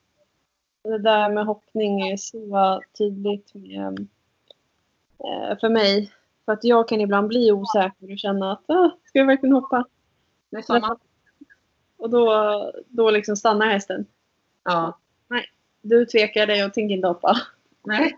Det 0.83 0.97
där 0.97 1.29
med 1.29 1.45
hoppning 1.45 2.01
är 2.01 2.17
så 2.17 2.81
tydligt 2.97 3.53
med, 3.53 4.07
eh, 5.19 5.59
för 5.59 5.69
mig. 5.69 6.11
För 6.45 6.51
att 6.51 6.63
jag 6.63 6.87
kan 6.87 7.01
ibland 7.01 7.27
bli 7.27 7.51
osäker 7.51 8.11
och 8.11 8.19
känna 8.19 8.51
att 8.51 8.69
ah, 8.69 8.97
ska 9.05 9.19
jag 9.19 9.25
verkligen 9.25 9.55
hoppa? 9.55 9.85
det 10.49 10.63
samma. 10.63 10.97
Och 11.97 12.09
då, 12.09 12.71
då 12.87 13.11
liksom 13.11 13.35
stannar 13.35 13.67
hästen. 13.67 14.05
Ja. 14.63 14.99
Du 15.81 16.05
tvekar 16.05 16.47
dig 16.47 16.65
och 16.65 16.73
tänker 16.73 16.95
inte 16.95 17.07
hoppa. 17.07 17.37
Nej. 17.83 18.17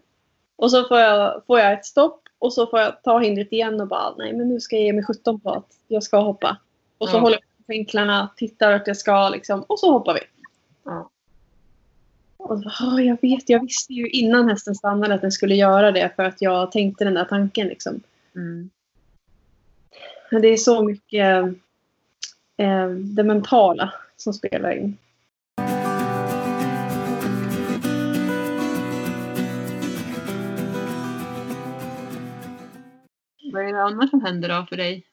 Och 0.57 0.71
så 0.71 0.87
får 0.87 0.99
jag, 0.99 1.41
får 1.47 1.59
jag 1.59 1.73
ett 1.73 1.85
stopp 1.85 2.21
och 2.39 2.53
så 2.53 2.67
får 2.67 2.79
jag 2.79 3.03
ta 3.03 3.19
hindret 3.19 3.51
igen 3.51 3.81
och 3.81 3.87
bara 3.87 4.15
nej 4.17 4.33
men 4.33 4.49
nu 4.49 4.59
ska 4.59 4.75
jag 4.75 4.85
ge 4.85 4.93
mig 4.93 5.03
17 5.05 5.39
på 5.39 5.51
att 5.51 5.67
jag 5.87 6.03
ska 6.03 6.17
hoppa. 6.19 6.57
Och 6.97 7.09
så 7.09 7.15
Ja. 7.17 7.19
håller 7.21 7.35
jag 7.35 7.41
på 7.57 7.63
vinklarna, 7.73 8.29
tittar 8.37 8.71
att 8.71 8.87
jag 8.87 8.97
ska 8.97 9.29
liksom 9.29 9.61
och 9.63 9.79
så 9.79 9.91
hoppar 9.91 10.13
vi. 10.13 10.19
Ja. 10.83 11.09
Och 12.37 12.59
så, 12.63 12.69
"Ah, 12.85 12.99
jag 12.99 13.17
vet, 13.21 13.49
jag 13.49 13.61
visste 13.61 13.93
ju 13.93 14.09
innan 14.09 14.49
hästen 14.49 14.75
stannade 14.75 15.13
att 15.13 15.21
den 15.21 15.31
skulle 15.31 15.55
göra 15.55 15.91
det 15.91 16.11
för 16.15 16.23
att 16.23 16.41
jag 16.41 16.71
tänkte 16.71 17.03
den 17.03 17.13
där 17.13 17.25
tanken 17.25 17.67
liksom. 17.67 18.01
Mm. 18.35 18.69
Men 20.31 20.41
det 20.41 20.47
är 20.47 20.57
så 20.57 20.83
mycket 20.83 21.43
eh, 22.57 22.87
det 22.89 23.23
mentala 23.23 23.93
som 24.17 24.33
spelar 24.33 24.71
in. 24.71 24.97
Vad 33.57 33.65
är 33.65 33.73
det 33.73 33.83
annars 33.83 34.09
som 34.09 34.21
händer 34.21 34.49
då 34.49 34.65
för 34.69 34.77
dig? 34.77 35.03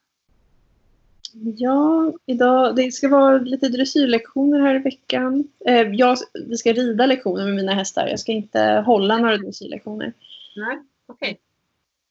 Ja, 1.57 2.13
idag, 2.27 2.77
det 2.77 2.93
ska 2.93 3.09
vara 3.09 3.39
lite 3.39 3.69
dressyrlektioner 3.69 4.61
här 4.61 4.75
i 4.75 4.79
veckan. 4.79 5.49
Eh, 5.67 5.81
jag, 5.81 6.19
vi 6.47 6.57
ska 6.57 6.73
rida 6.73 7.07
lektioner 7.07 7.45
med 7.45 7.55
mina 7.55 7.75
hästar. 7.75 8.07
Jag 8.07 8.21
ska 8.21 8.33
inte 8.33 8.83
hålla 8.87 9.19
några 9.19 9.37
dressyrlektioner. 9.37 10.13
Nej. 10.57 10.79
Okej. 11.07 11.41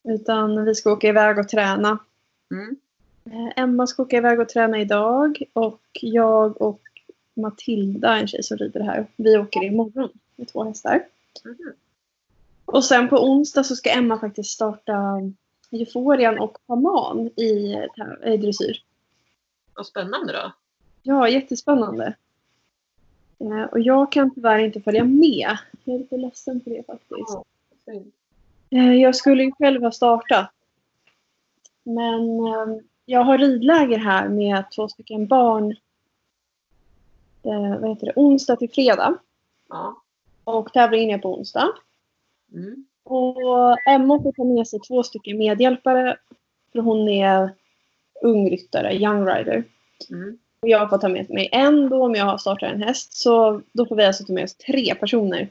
Utan 0.03 0.65
vi 0.65 0.75
ska 0.75 0.91
åka 0.91 1.07
iväg 1.07 1.39
och 1.39 1.49
träna. 1.49 1.97
Mm. 2.51 2.75
Eh, 3.25 3.63
Emma 3.63 3.87
ska 3.87 4.03
åka 4.03 4.17
iväg 4.17 4.39
och 4.39 4.49
träna 4.49 4.81
idag. 4.81 5.43
Och 5.53 5.81
jag 6.01 6.61
och 6.61 6.81
Matilda, 7.33 8.17
en 8.17 8.27
tjej 8.27 8.43
som 8.43 8.57
rider 8.57 8.79
här, 8.79 9.07
vi 9.15 9.37
åker 9.37 9.63
imorgon 9.63 10.09
med 10.35 10.47
två 10.47 10.63
hästar. 10.63 11.05
Mhm. 11.45 11.73
Och 12.65 12.85
sen 12.85 13.09
på 13.09 13.25
onsdag 13.25 13.63
så 13.63 13.75
ska 13.75 13.89
Emma 13.89 14.19
faktiskt 14.19 14.51
starta 14.51 15.19
Euforian 15.73 16.39
och 16.39 16.57
Haman 16.67 17.27
i, 17.27 17.75
i 18.25 18.37
dressyr. 18.37 18.83
Vad 19.75 19.85
spännande 19.85 20.33
då. 20.33 20.51
Ja, 21.03 21.29
jättespännande. 21.29 22.15
Eh, 23.39 23.63
och 23.63 23.79
jag 23.79 24.11
kan 24.11 24.33
tyvärr 24.33 24.59
inte 24.59 24.81
följa 24.81 25.03
med. 25.03 25.57
Jag 25.83 25.95
är 25.95 25.99
lite 25.99 26.17
ledsen 26.17 26.61
för 26.61 26.71
det 26.71 26.85
faktiskt. 26.85 27.37
Eh, 28.69 28.93
jag 28.93 29.15
skulle 29.15 29.43
ju 29.43 29.51
själv 29.51 29.83
ha 29.83 29.91
startat. 29.91 30.51
Men 31.83 32.39
eh, 32.39 32.83
jag 33.05 33.23
har 33.23 33.37
ridläger 33.37 33.97
här 33.97 34.29
med 34.29 34.63
två 34.75 34.87
stycken 34.87 35.27
barn. 35.27 35.75
Vad 37.79 37.89
heter 37.89 38.05
det? 38.05 38.13
Onsdag 38.15 38.55
till 38.55 38.71
fredag. 38.71 39.17
Ja. 39.69 40.01
Och 40.43 40.73
tävlingen 40.73 41.19
är 41.19 41.21
på 41.21 41.37
onsdag. 41.37 41.67
Mm. 42.53 42.85
Och 43.03 43.77
Emma 43.89 44.21
får 44.23 44.31
ta 44.31 44.43
med 44.43 44.67
sig 44.67 44.79
två 44.79 45.03
stycken 45.03 45.37
medhjälpare. 45.37 46.17
För 46.71 46.79
hon 46.79 47.09
är 47.09 47.49
ung 48.21 48.49
ryttare, 48.49 48.95
young 48.95 49.25
rider. 49.25 49.63
Mm. 50.09 50.37
Och 50.61 50.69
jag 50.69 50.89
får 50.89 50.97
ta 50.97 51.09
med 51.09 51.29
mig 51.29 51.49
en 51.51 51.89
då 51.89 52.05
om 52.05 52.15
jag 52.15 52.25
har 52.25 52.37
startat 52.37 52.71
en 52.71 52.83
häst. 52.83 53.13
Så 53.13 53.61
då 53.71 53.85
får 53.85 53.95
vi 53.95 54.05
alltså 54.05 54.23
ta 54.23 54.33
med 54.33 54.43
oss 54.43 54.55
tre 54.55 54.95
personer. 54.95 55.49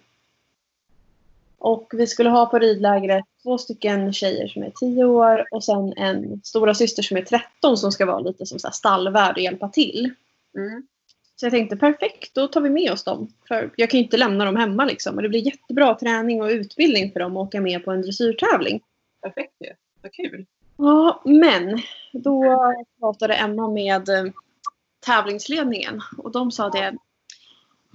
Och 1.59 1.93
vi 1.93 2.07
skulle 2.07 2.31
ha 2.31 2.47
på 2.47 2.59
ridlägret 2.59 3.25
två 3.43 3.59
stycken 3.59 4.13
tjejer 4.13 4.49
som 4.49 4.63
är 4.63 4.71
10 4.71 5.05
år 5.05 5.45
och 5.51 5.65
sen 5.65 5.93
en 5.97 6.41
stora 6.45 6.75
syster 6.75 7.03
som 7.03 7.17
är 7.17 7.23
13 7.23 7.77
som 7.77 7.93
ska 7.93 8.07
vara 8.07 8.19
lite 8.19 8.47
som 8.47 8.59
så 8.59 8.67
här 8.67 8.73
stallvärd 8.73 9.37
och 9.37 9.43
hjälpa 9.43 9.69
till. 9.69 10.11
Mm. 10.57 10.87
Så 11.43 11.47
jag 11.47 11.53
tänkte 11.53 11.77
perfekt, 11.77 12.35
då 12.35 12.49
tar 12.49 12.61
vi 12.61 12.71
med 12.71 12.93
oss 12.93 13.05
dem. 13.05 13.29
För 13.49 13.71
jag 13.77 13.91
kan 13.91 13.99
ju 13.99 14.05
inte 14.05 14.17
lämna 14.17 14.45
dem 14.45 14.57
hemma 14.57 14.85
liksom. 14.85 15.17
Och 15.17 15.23
det 15.23 15.29
blir 15.29 15.47
jättebra 15.47 15.95
träning 15.95 16.43
och 16.43 16.49
utbildning 16.49 17.13
för 17.13 17.21
dem 17.21 17.37
att 17.37 17.47
åka 17.47 17.61
med 17.61 17.85
på 17.85 17.91
en 17.91 18.03
dressyrtävling. 18.03 18.81
Perfekt 19.23 19.53
ju. 19.61 19.71
Vad 20.03 20.13
kul. 20.13 20.47
Ja, 20.77 21.23
men 21.25 21.79
då 22.13 22.59
pratade 23.01 23.35
Emma 23.35 23.69
med 23.69 24.09
eh, 24.09 24.25
tävlingsledningen 25.07 26.01
och 26.19 26.33
de 26.33 26.51
sa 26.51 26.71
det. 26.71 26.97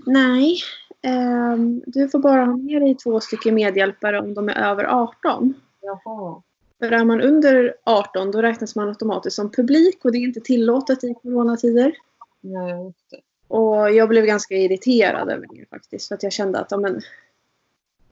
Nej, 0.05 0.57
ehm, 1.01 1.83
du 1.85 2.09
får 2.09 2.19
bara 2.19 2.45
ha 2.45 2.57
med 2.57 2.81
dig 2.81 2.95
två 2.95 3.19
stycken 3.19 3.55
medhjälpare 3.55 4.19
om 4.19 4.33
de 4.33 4.49
är 4.49 4.55
över 4.55 4.83
18. 4.83 5.53
Jaha. 5.81 6.41
För 6.79 6.91
är 6.91 7.05
man 7.05 7.21
under 7.21 7.75
18 7.83 8.31
då 8.31 8.41
räknas 8.41 8.75
man 8.75 8.89
automatiskt 8.89 9.35
som 9.35 9.51
publik 9.51 10.05
och 10.05 10.11
det 10.11 10.17
är 10.17 10.21
inte 10.21 10.41
tillåtet 10.41 11.03
i 11.03 11.13
coronatider. 11.13 11.93
Ja, 12.41 12.83
just 12.83 13.09
det. 13.09 13.21
Och 13.47 13.91
jag 13.93 14.09
blev 14.09 14.25
ganska 14.25 14.55
irriterad 14.55 15.29
över 15.29 15.47
det 15.49 15.69
faktiskt. 15.69 16.07
För 16.07 16.15
att 16.15 16.23
jag 16.23 16.33
kände 16.33 16.59
att, 16.59 16.81
men. 16.81 17.01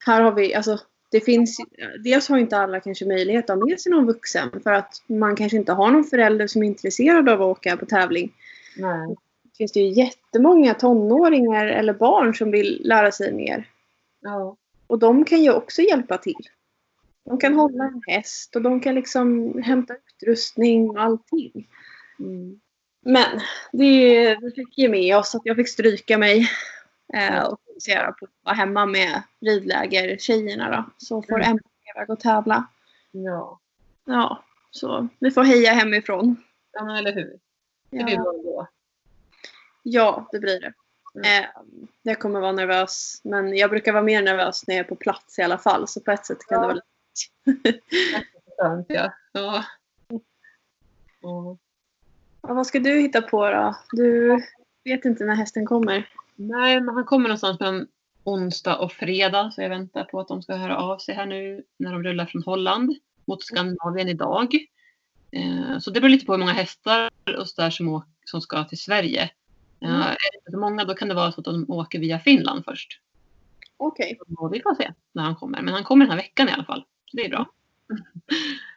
Här 0.05 0.21
har 0.21 0.31
vi, 0.31 0.53
alltså. 0.55 0.79
Det 1.11 1.21
finns, 1.21 1.57
dels 2.03 2.29
har 2.29 2.37
inte 2.37 2.57
alla 2.57 2.79
kanske 2.79 3.05
möjlighet 3.05 3.49
att 3.49 3.59
ha 3.59 3.65
med 3.65 3.79
sig 3.79 3.91
någon 3.91 4.05
vuxen. 4.05 4.61
För 4.63 4.71
att 4.71 5.03
man 5.07 5.35
kanske 5.35 5.57
inte 5.57 5.71
har 5.71 5.91
någon 5.91 6.03
förälder 6.03 6.47
som 6.47 6.63
är 6.63 6.67
intresserad 6.67 7.29
av 7.29 7.41
att 7.41 7.57
åka 7.57 7.77
på 7.77 7.85
tävling. 7.85 8.33
Nej. 8.77 9.15
Det 9.43 9.57
finns 9.57 9.71
det 9.71 9.79
ju 9.79 9.89
jättemånga 9.89 10.73
tonåringar 10.73 11.67
eller 11.67 11.93
barn 11.93 12.35
som 12.35 12.51
vill 12.51 12.81
lära 12.83 13.11
sig 13.11 13.33
mer. 13.33 13.69
Ja. 14.21 14.57
Och 14.87 14.99
de 14.99 15.25
kan 15.25 15.43
ju 15.43 15.53
också 15.53 15.81
hjälpa 15.81 16.17
till. 16.17 16.49
De 17.25 17.37
kan 17.37 17.53
hålla 17.53 17.83
en 17.83 18.01
häst 18.07 18.55
och 18.55 18.61
de 18.61 18.79
kan 18.79 18.95
liksom 18.95 19.53
hämta 19.61 19.95
utrustning 19.95 20.89
och 20.89 21.01
allting. 21.01 21.67
Mm. 22.19 22.59
Men 23.07 23.39
det, 23.71 24.35
vi 24.41 24.51
fick 24.55 24.77
ge 24.77 24.89
med 24.89 25.17
oss 25.17 25.35
att 25.35 25.41
jag 25.45 25.55
fick 25.55 25.69
stryka 25.69 26.17
mig 26.17 26.51
eh, 27.13 27.43
och 27.43 27.59
fokusera 27.67 28.11
på 28.11 28.25
att 28.25 28.31
vara 28.43 28.55
hemma 28.55 28.85
med 28.85 29.21
ridläger-tjejerna 29.41 30.69
då. 30.71 30.85
Så 30.97 31.21
får 31.21 31.35
Mm. 31.35 31.49
Emma 31.49 31.59
iväg 31.95 32.09
och 32.09 32.19
tävla. 32.19 32.67
Ja. 33.11 33.59
Ja, 34.05 34.43
så 34.71 35.07
vi 35.19 35.31
får 35.31 35.43
heja 35.43 35.71
hemifrån. 35.71 36.43
ja, 36.71 36.97
eller 36.97 37.13
hur. 37.13 37.39
Det 37.89 38.03
blir 38.03 38.15
Ja, 38.15 38.21
bra 38.21 38.31
då. 38.31 38.67
ja 39.83 40.29
det 40.31 40.39
blir 40.39 40.59
det. 40.61 40.73
Mm. 41.15 41.43
Eh, 41.43 41.49
jag 42.03 42.19
kommer 42.19 42.39
vara 42.39 42.51
nervös, 42.51 43.21
men 43.23 43.57
jag 43.57 43.69
brukar 43.69 43.93
vara 43.93 44.03
mer 44.03 44.21
nervös 44.21 44.67
när 44.67 44.75
jag 44.75 44.85
är 44.85 44.89
på 44.89 44.95
plats 44.95 45.39
i 45.39 45.41
alla 45.41 45.57
fall. 45.57 45.87
Så 45.87 45.99
på 46.01 46.11
ett 46.11 46.25
sätt 46.25 46.45
kan 46.47 46.61
Ja. 46.61 46.67
det 46.67 46.73
vara 46.73 46.81
Skönt 48.57 48.85
ja. 48.89 49.11
Ja. 49.31 49.63
Ja. 51.21 51.57
Vad 52.47 52.67
ska 52.67 52.79
du 52.79 52.99
hitta 52.99 53.21
på 53.21 53.49
då? 53.49 53.75
Du 53.91 54.37
vet 54.83 55.05
inte 55.05 55.23
när 55.25 55.35
hästen 55.35 55.65
kommer. 55.65 56.09
Nej, 56.35 56.81
men 56.81 56.95
han 56.95 57.05
kommer 57.05 57.29
någonstans 57.29 57.59
mellan 57.59 57.87
onsdag 58.23 58.75
och 58.77 58.91
fredag. 58.91 59.51
Så 59.51 59.61
jag 59.61 59.69
väntar 59.69 60.03
på 60.03 60.19
att 60.19 60.27
de 60.27 60.41
ska 60.41 60.55
höra 60.55 60.77
av 60.77 60.97
sig 60.97 61.15
här 61.15 61.25
nu 61.25 61.63
när 61.77 61.91
de 61.91 62.03
rullar 62.03 62.25
från 62.25 62.43
Holland 62.43 62.95
mot 63.27 63.43
Skandinavien 63.43 64.09
idag. 64.09 64.53
Eh, 65.31 65.79
så 65.79 65.91
det 65.91 66.01
beror 66.01 66.09
lite 66.09 66.25
på 66.25 66.31
hur 66.31 66.39
många 66.39 66.53
hästar 66.53 67.09
och 67.37 67.47
så 67.47 67.61
där 67.61 67.69
som, 67.69 68.05
som 68.25 68.41
ska 68.41 68.63
till 68.63 68.79
Sverige. 68.79 69.21
Eh, 69.81 69.89
Mm. 69.89 70.01
är 70.01 70.07
det 70.31 70.47
inte 70.47 70.57
många 70.57 70.85
då 70.85 70.93
kan 70.93 71.07
det 71.07 71.13
vara 71.13 71.31
så 71.31 71.41
att 71.41 71.45
de 71.45 71.65
åker 71.69 71.99
via 71.99 72.19
Finland 72.19 72.65
först. 72.65 73.01
Okej. 73.77 74.19
Och 74.37 74.53
vi 74.53 74.61
får 74.61 74.75
se 74.75 74.93
när 75.11 75.23
han 75.23 75.35
kommer. 75.35 75.61
Men 75.61 75.73
han 75.73 75.83
kommer 75.83 76.05
den 76.05 76.11
här 76.11 76.17
veckan 76.17 76.49
i 76.49 76.51
alla 76.51 76.65
fall. 76.65 76.85
Så 77.05 77.17
det 77.17 77.25
är 77.25 77.29
bra. 77.29 77.45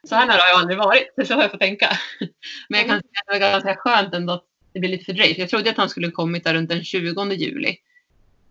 Så 0.05 0.15
här 0.15 0.27
nära 0.27 0.41
har 0.41 0.49
jag 0.49 0.61
aldrig 0.61 0.79
varit. 0.79 1.09
Så 1.27 1.35
har 1.35 1.43
jag 1.43 1.51
fått 1.51 1.61
tänka. 1.61 1.99
Men 2.69 2.81
jag 2.81 2.89
kan 2.89 3.01
säga 3.01 3.21
att 3.21 3.27
det 3.27 3.33
var 3.33 3.39
ganska 3.39 3.77
skönt 3.77 4.15
ändå 4.15 4.33
att 4.33 4.45
det 4.73 4.81
blir 4.81 4.91
lite 4.91 5.05
fördröjt. 5.05 5.39
Jag 5.39 5.49
trodde 5.49 5.71
att 5.71 5.77
han 5.77 5.89
skulle 5.89 6.11
kommit 6.11 6.45
där 6.45 6.55
runt 6.55 6.69
den 6.69 6.85
20 6.85 7.35
juli. 7.35 7.77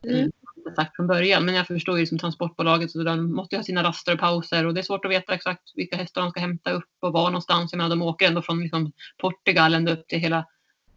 Mm. 0.04 0.18
Mm. 0.18 0.32
Sagt 0.76 0.96
från 0.96 1.08
början. 1.08 1.46
Men 1.46 1.56
jag 1.56 1.68
förstår 1.68 2.00
ju 2.00 2.06
som 2.06 2.20
transportbolaget 2.20 2.92
så 2.92 3.04
de 3.04 3.34
måste 3.34 3.56
ju 3.56 3.60
ha 3.60 3.64
sina 3.64 3.84
raster 3.84 4.14
och 4.14 4.20
pauser. 4.20 4.66
Och 4.66 4.74
det 4.74 4.82
är 4.82 4.84
svårt 4.84 5.06
att 5.06 5.12
veta 5.12 5.34
exakt 5.34 5.64
vilka 5.76 5.98
hästar 5.98 6.22
de 6.22 6.32
ska 6.32 6.40
hämta 6.40 6.72
upp 6.72 6.90
och 7.00 7.14
var 7.14 7.30
någonstans. 7.30 7.72
Jag 7.74 7.78
menar 7.78 7.90
de 7.90 8.02
åker 8.02 8.28
ändå 8.28 8.42
från 8.42 8.64
liksom 8.64 8.92
Portugal 9.18 9.74
ända 9.74 9.92
upp 9.92 10.08
till 10.08 10.20
hela 10.20 10.46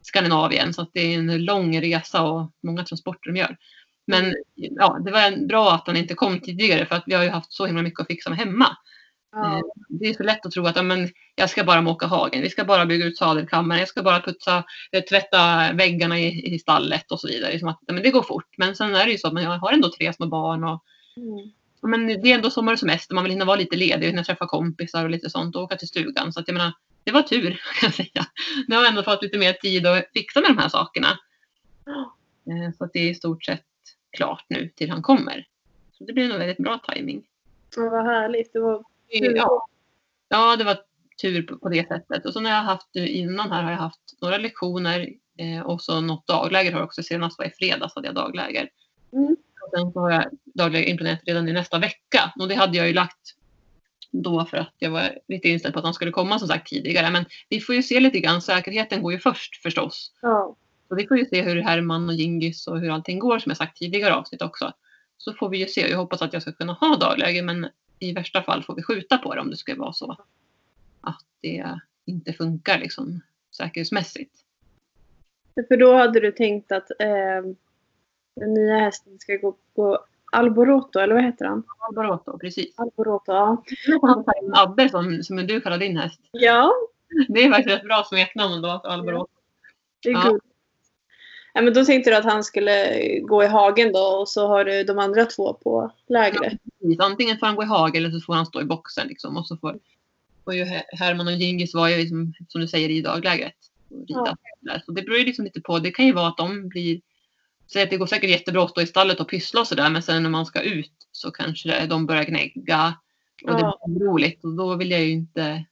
Skandinavien. 0.02 0.74
Så 0.74 0.82
att 0.82 0.90
det 0.92 1.00
är 1.00 1.18
en 1.18 1.44
lång 1.44 1.80
resa 1.80 2.22
och 2.22 2.50
många 2.62 2.84
transporter 2.84 3.30
de 3.32 3.38
gör. 3.38 3.56
Men 4.06 4.34
ja, 4.54 4.98
det 5.04 5.10
var 5.10 5.46
bra 5.46 5.72
att 5.72 5.86
han 5.86 5.96
inte 5.96 6.14
kom 6.14 6.40
tidigare 6.40 6.86
för 6.86 6.96
att 6.96 7.04
vi 7.06 7.14
har 7.14 7.24
ju 7.24 7.30
haft 7.30 7.52
så 7.52 7.66
himla 7.66 7.82
mycket 7.82 8.00
att 8.00 8.06
fixa 8.06 8.30
med 8.30 8.38
hemma. 8.38 8.76
Ja. 9.32 9.62
Det 9.88 10.06
är 10.06 10.14
så 10.14 10.22
lätt 10.22 10.46
att 10.46 10.52
tro 10.52 10.66
att 10.66 10.84
men, 10.84 11.08
jag 11.34 11.50
ska 11.50 11.64
bara 11.64 11.80
måka 11.80 12.06
hagen, 12.06 12.42
vi 12.42 12.50
ska 12.50 12.64
bara 12.64 12.86
bygga 12.86 13.04
ut 13.06 13.18
sadelkammaren, 13.18 13.78
jag 13.78 13.88
ska 13.88 14.02
bara 14.02 14.20
putsa, 14.20 14.64
eh, 14.92 15.02
tvätta 15.02 15.72
väggarna 15.72 16.18
i, 16.18 16.54
i 16.54 16.58
stallet 16.58 17.12
och 17.12 17.20
så 17.20 17.28
vidare. 17.28 17.52
Liksom 17.52 17.68
att, 17.68 17.80
men 17.86 18.02
det 18.02 18.10
går 18.10 18.22
fort. 18.22 18.54
Men 18.56 18.76
sen 18.76 18.94
är 18.94 19.04
det 19.06 19.12
ju 19.12 19.18
så 19.18 19.26
att 19.26 19.32
man 19.32 19.44
har 19.44 19.72
ändå 19.72 19.90
tre 19.98 20.12
små 20.12 20.26
barn 20.26 20.64
och 20.64 20.84
Mm. 21.16 21.50
men 21.82 22.06
det 22.22 22.30
är 22.30 22.34
ändå 22.34 22.50
sommar 22.50 22.72
och 22.72 22.78
semester, 22.78 23.14
man 23.14 23.24
vill 23.24 23.32
hinna 23.32 23.44
vara 23.44 23.56
lite 23.56 23.76
ledig, 23.76 24.06
hinna 24.06 24.24
träffa 24.24 24.46
kompisar 24.46 25.04
och 25.04 25.10
lite 25.10 25.30
sånt 25.30 25.56
och 25.56 25.62
åka 25.62 25.76
till 25.76 25.88
stugan. 25.88 26.32
Så 26.32 26.40
att 26.40 26.48
jag 26.48 26.54
menar, 26.54 26.72
det 27.04 27.12
var 27.12 27.22
tur 27.22 27.50
kan 27.80 27.86
jag 27.86 27.94
säga. 27.94 28.26
Nu 28.68 28.76
har 28.76 28.82
jag 28.82 28.88
ändå 28.90 29.02
fått 29.02 29.22
lite 29.22 29.38
mer 29.38 29.52
tid 29.52 29.86
att 29.86 30.04
fixa 30.14 30.40
med 30.40 30.50
de 30.50 30.58
här 30.58 30.68
sakerna. 30.68 31.08
Eh, 32.46 32.72
Så 32.78 32.84
att 32.84 32.92
det 32.92 32.98
är 32.98 33.10
i 33.10 33.14
stort 33.14 33.44
sett 33.44 33.64
klart 34.16 34.44
nu 34.48 34.68
till 34.76 34.90
han 34.90 35.02
kommer. 35.02 35.46
Så 35.92 36.04
det 36.04 36.12
blir 36.12 36.28
nog 36.28 36.38
väldigt 36.38 36.58
bra 36.64 36.78
timing. 36.78 37.22
Ja, 37.76 37.90
vad 37.90 38.04
härligt. 38.04 38.52
Det 38.52 38.60
var 38.60 38.84
Ja. 39.10 39.66
ja, 40.28 40.56
det 40.56 40.64
var 40.64 40.78
tur 41.22 41.42
på, 41.42 41.58
på 41.58 41.68
det 41.68 41.88
sättet. 41.88 42.26
Och 42.26 42.32
så 42.32 42.40
när 42.40 42.50
jag 42.50 42.62
haft 42.62 42.88
nu 42.94 43.08
innan 43.08 43.52
här 43.52 43.62
har 43.62 43.70
jag 43.70 43.78
haft 43.78 44.16
några 44.20 44.38
lektioner 44.38 45.08
eh, 45.38 45.60
och 45.60 45.82
så 45.82 46.00
något 46.00 46.26
dagläger 46.26 46.72
har 46.72 46.78
jag 46.78 46.86
också. 46.86 47.02
Senast 47.02 47.38
var 47.38 47.44
i 47.44 47.50
fredags 47.50 47.94
hade 47.94 48.08
jag 48.08 48.14
dagläger. 48.14 48.68
Mm. 49.12 49.36
Och 49.62 49.78
sen 49.78 49.92
så 49.92 50.00
har 50.00 50.10
jag 50.10 50.24
dagläger 50.44 50.88
inplanerat 50.88 51.20
redan 51.26 51.48
i 51.48 51.52
nästa 51.52 51.78
vecka. 51.78 52.32
Och 52.40 52.48
det 52.48 52.54
hade 52.54 52.76
jag 52.76 52.86
ju 52.86 52.92
lagt 52.92 53.36
då 54.10 54.44
för 54.44 54.56
att 54.56 54.74
jag 54.78 54.90
var 54.90 55.18
lite 55.28 55.48
inställd 55.48 55.74
på 55.74 55.78
att 55.78 55.84
han 55.84 55.94
skulle 55.94 56.10
komma 56.10 56.38
som 56.38 56.48
sagt 56.48 56.68
tidigare. 56.68 57.10
Men 57.10 57.24
vi 57.48 57.60
får 57.60 57.74
ju 57.74 57.82
se 57.82 58.00
lite 58.00 58.20
grann. 58.20 58.42
Säkerheten 58.42 59.02
går 59.02 59.12
ju 59.12 59.18
först 59.18 59.62
förstås. 59.62 60.12
Ja. 60.22 60.56
Så 60.88 60.94
vi 60.94 61.06
får 61.06 61.18
ju 61.18 61.26
se 61.26 61.42
hur 61.42 61.62
Herman 61.62 62.08
och 62.08 62.14
Gingis 62.14 62.66
och 62.66 62.80
hur 62.80 62.90
allting 62.90 63.18
går 63.18 63.38
som 63.38 63.50
jag 63.50 63.56
sagt 63.56 63.76
tidigare 63.76 64.14
avsnitt 64.14 64.42
också. 64.42 64.72
Så 65.16 65.32
får 65.32 65.48
vi 65.48 65.58
ju 65.58 65.66
se. 65.66 65.90
Jag 65.90 65.98
hoppas 65.98 66.22
att 66.22 66.32
jag 66.32 66.42
ska 66.42 66.52
kunna 66.52 66.72
ha 66.72 66.96
dagläger 66.96 67.42
men 67.42 67.68
i 68.00 68.12
värsta 68.12 68.42
fall 68.42 68.62
får 68.62 68.74
vi 68.74 68.82
skjuta 68.82 69.18
på 69.18 69.34
det 69.34 69.40
om 69.40 69.50
det 69.50 69.56
skulle 69.56 69.80
vara 69.80 69.92
så 69.92 70.16
att 71.00 71.24
det 71.40 71.80
inte 72.04 72.32
funkar 72.32 72.78
liksom 72.78 73.20
säkerhetsmässigt. 73.56 74.34
För 75.68 75.76
då 75.76 75.94
hade 75.96 76.20
du 76.20 76.32
tänkt 76.32 76.72
att 76.72 76.90
eh, 76.90 77.52
den 78.36 78.54
nya 78.54 78.78
hästen 78.78 79.18
ska 79.18 79.36
gå 79.36 79.56
på 79.74 80.04
Alboroto, 80.32 80.98
eller 80.98 81.14
vad 81.14 81.24
heter 81.24 81.44
han? 81.44 81.62
Alboroto, 81.78 82.38
precis. 82.38 82.78
Alboroto, 82.78 83.32
ja. 83.32 83.64
Abbe 84.52 84.88
som, 84.88 85.22
som 85.22 85.36
du 85.36 85.60
kallar 85.60 85.78
din 85.78 85.96
häst. 85.96 86.20
Ja, 86.32 86.72
Det 87.28 87.44
är 87.44 87.50
faktiskt 87.50 87.76
ett 87.76 87.84
bra 87.84 88.04
smeknamn 88.08 88.62
då, 88.62 88.68
Alboroto. 88.68 89.32
det 90.02 90.08
är 90.08 90.12
Ja. 90.12 90.38
Ja, 91.54 91.62
men 91.62 91.74
då 91.74 91.84
tänkte 91.84 92.10
du 92.10 92.16
att 92.16 92.24
han 92.24 92.44
skulle 92.44 92.98
gå 93.20 93.44
i 93.44 93.46
hagen 93.46 93.92
då 93.92 93.98
och 94.00 94.28
så 94.28 94.46
har 94.46 94.64
du 94.64 94.84
de 94.84 94.98
andra 94.98 95.24
två 95.24 95.54
på 95.54 95.92
lägret. 96.08 96.52
Precis. 96.80 97.00
Antingen 97.00 97.38
får 97.38 97.46
han 97.46 97.56
gå 97.56 97.62
i 97.62 97.66
hage 97.66 97.98
eller 97.98 98.10
så 98.10 98.20
får 98.20 98.34
han 98.34 98.46
stå 98.46 98.60
i 98.60 98.64
boxen 98.64 99.08
liksom. 99.08 99.36
Och 99.36 99.46
så 99.46 99.56
får, 99.56 99.78
får 100.44 100.54
ju 100.54 100.64
Her- 100.64 100.82
Herman 100.92 101.26
och 101.26 101.32
Gingis 101.32 101.74
var 101.74 101.88
ju 101.88 101.96
liksom, 101.96 102.32
som 102.48 102.60
du 102.60 102.68
säger 102.68 102.88
i 102.88 103.00
daglägret. 103.00 103.54
Rida 104.08 104.36
där. 104.60 104.82
Så 104.86 104.92
det 104.92 105.02
beror 105.02 105.18
ju 105.18 105.24
liksom 105.24 105.44
lite 105.44 105.60
på. 105.60 105.78
Det 105.78 105.90
kan 105.90 106.06
ju 106.06 106.12
vara 106.12 106.26
att 106.28 106.36
de 106.36 106.68
blir 106.68 107.00
Säg 107.72 107.82
att 107.82 107.90
det 107.90 107.96
går 107.96 108.06
säkert 108.06 108.30
jättebra 108.30 108.64
att 108.64 108.70
stå 108.70 108.80
i 108.80 108.86
stallet 108.86 109.20
och 109.20 109.28
pyssla 109.28 109.60
och 109.60 109.66
sådär 109.66 109.90
men 109.90 110.02
sen 110.02 110.22
när 110.22 110.30
man 110.30 110.46
ska 110.46 110.60
ut 110.60 110.92
så 111.12 111.30
kanske 111.30 111.86
de 111.86 112.06
börjar 112.06 112.24
gnägga 112.24 112.94
och 113.44 113.52
det 113.54 113.60
Ja. 113.60 113.78
blir 113.86 114.08
oroligt 114.08 114.44
och 114.44 114.52
då 114.52 114.76
vill 114.76 114.90
jag 114.90 115.00
ju 115.00 115.10
inte 115.10 115.64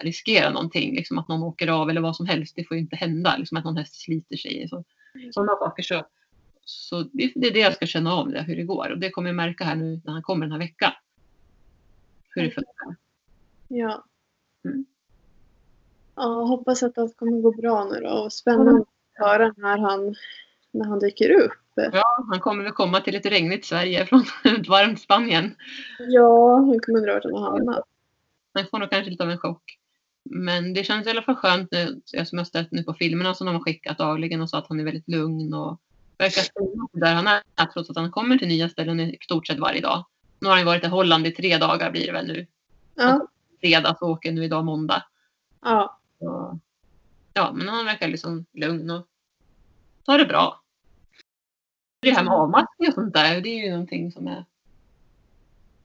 riskera 0.00 0.50
någonting. 0.50 0.94
Liksom 0.94 1.18
att 1.18 1.28
någon 1.28 1.42
åker 1.42 1.68
av 1.68 1.90
eller 1.90 2.00
vad 2.00 2.16
som 2.16 2.26
helst. 2.26 2.56
Det 2.56 2.64
får 2.64 2.76
ju 2.76 2.80
inte 2.80 2.96
hända. 2.96 3.36
Liksom 3.36 3.56
att 3.56 3.64
någon 3.64 3.76
häst 3.76 4.00
sliter 4.00 4.36
sig. 4.36 4.68
Så, 4.68 4.84
sådana 5.32 5.56
saker. 5.56 5.82
Så, 5.82 6.06
så 6.64 7.02
det, 7.02 7.32
det 7.34 7.46
är 7.46 7.52
det 7.52 7.60
jag 7.60 7.74
ska 7.74 7.86
känna 7.86 8.12
av 8.12 8.30
det, 8.30 8.42
hur 8.42 8.56
det 8.56 8.62
går. 8.62 8.90
Och 8.90 8.98
det 8.98 9.10
kommer 9.10 9.28
jag 9.28 9.36
märka 9.36 9.64
här 9.64 9.76
nu 9.76 10.00
när 10.04 10.12
han 10.12 10.22
kommer 10.22 10.46
den 10.46 10.52
här 10.52 10.58
veckan. 10.58 10.92
Hur 12.28 12.42
det 12.42 12.50
funkar. 12.50 12.96
Ja. 13.68 14.04
Mm. 14.64 14.84
Ja, 16.14 16.24
hoppas 16.24 16.82
att 16.82 16.98
allt 16.98 17.16
kommer 17.16 17.40
gå 17.40 17.50
bra 17.52 17.84
nu 17.84 18.00
då. 18.00 18.10
Och 18.10 18.32
spännande 18.32 18.80
att 18.80 18.88
höra 19.12 19.54
när 19.56 19.78
han, 19.78 20.14
när 20.70 20.84
han 20.84 20.98
dyker 20.98 21.30
upp. 21.30 21.52
Ja, 21.74 22.24
han 22.30 22.40
kommer 22.40 22.64
väl 22.64 22.72
komma 22.72 23.00
till 23.00 23.14
ett 23.14 23.26
regnigt 23.26 23.64
Sverige 23.64 24.06
från 24.06 24.20
ett 24.44 24.68
varmt 24.68 25.00
Spanien. 25.00 25.56
Ja, 25.98 26.56
han 26.56 26.80
kommer 26.80 26.98
undra 26.98 27.14
vart 27.14 27.24
han 27.24 27.32
har 27.32 27.50
hamnat. 27.50 27.84
Han 28.54 28.66
får 28.70 28.78
nog 28.78 28.90
kanske 28.90 29.10
lite 29.10 29.22
av 29.22 29.30
en 29.30 29.38
chock. 29.38 29.78
Men 30.24 30.74
det 30.74 30.84
känns 30.84 31.06
i 31.06 31.10
alla 31.10 31.22
fall 31.22 31.34
skönt 31.34 31.72
nu, 31.72 32.00
som 32.24 32.38
jag 32.38 32.46
stött 32.46 32.70
nu 32.70 32.82
på 32.82 32.94
filmerna 32.94 33.34
som 33.34 33.46
de 33.46 33.54
har 33.54 33.62
skickat 33.62 33.98
dagligen 33.98 34.42
och 34.42 34.50
så 34.50 34.56
att 34.56 34.66
han 34.68 34.80
är 34.80 34.84
väldigt 34.84 35.08
lugn 35.08 35.54
och 35.54 35.80
verkar 36.18 36.42
stanna 36.42 36.88
där 36.92 37.14
han 37.14 37.26
är 37.26 37.66
trots 37.72 37.90
att 37.90 37.96
han 37.96 38.10
kommer 38.10 38.38
till 38.38 38.48
nya 38.48 38.68
ställen 38.68 39.00
i 39.00 39.18
stort 39.20 39.46
sett 39.46 39.58
varje 39.58 39.80
dag. 39.80 40.04
Nu 40.38 40.48
har 40.48 40.56
han 40.56 40.66
varit 40.66 40.84
i 40.84 40.88
Holland 40.88 41.26
i 41.26 41.30
tre 41.30 41.58
dagar 41.58 41.90
blir 41.90 42.06
det 42.06 42.12
väl 42.12 42.26
nu. 42.26 42.46
Ja, 42.94 43.28
Fredag 43.60 43.96
så 43.98 44.06
åker 44.06 44.32
nu 44.32 44.44
idag 44.44 44.64
måndag. 44.64 45.04
ja. 45.62 45.98
Så, 46.18 46.58
ja, 47.34 47.52
men 47.54 47.68
han 47.68 47.84
verkar 47.84 48.08
liksom 48.08 48.46
lugn 48.52 48.90
och 48.90 49.06
tar 50.04 50.18
det 50.18 50.24
bra. 50.24 50.62
Det 52.00 52.10
här 52.10 52.24
med 52.24 52.32
avmaskning 52.32 52.88
och 52.88 52.94
sånt 52.94 53.14
där, 53.14 53.40
det 53.40 53.48
är 53.48 53.64
ju 53.64 53.70
någonting 53.70 54.12
som 54.12 54.26
är 54.26 54.44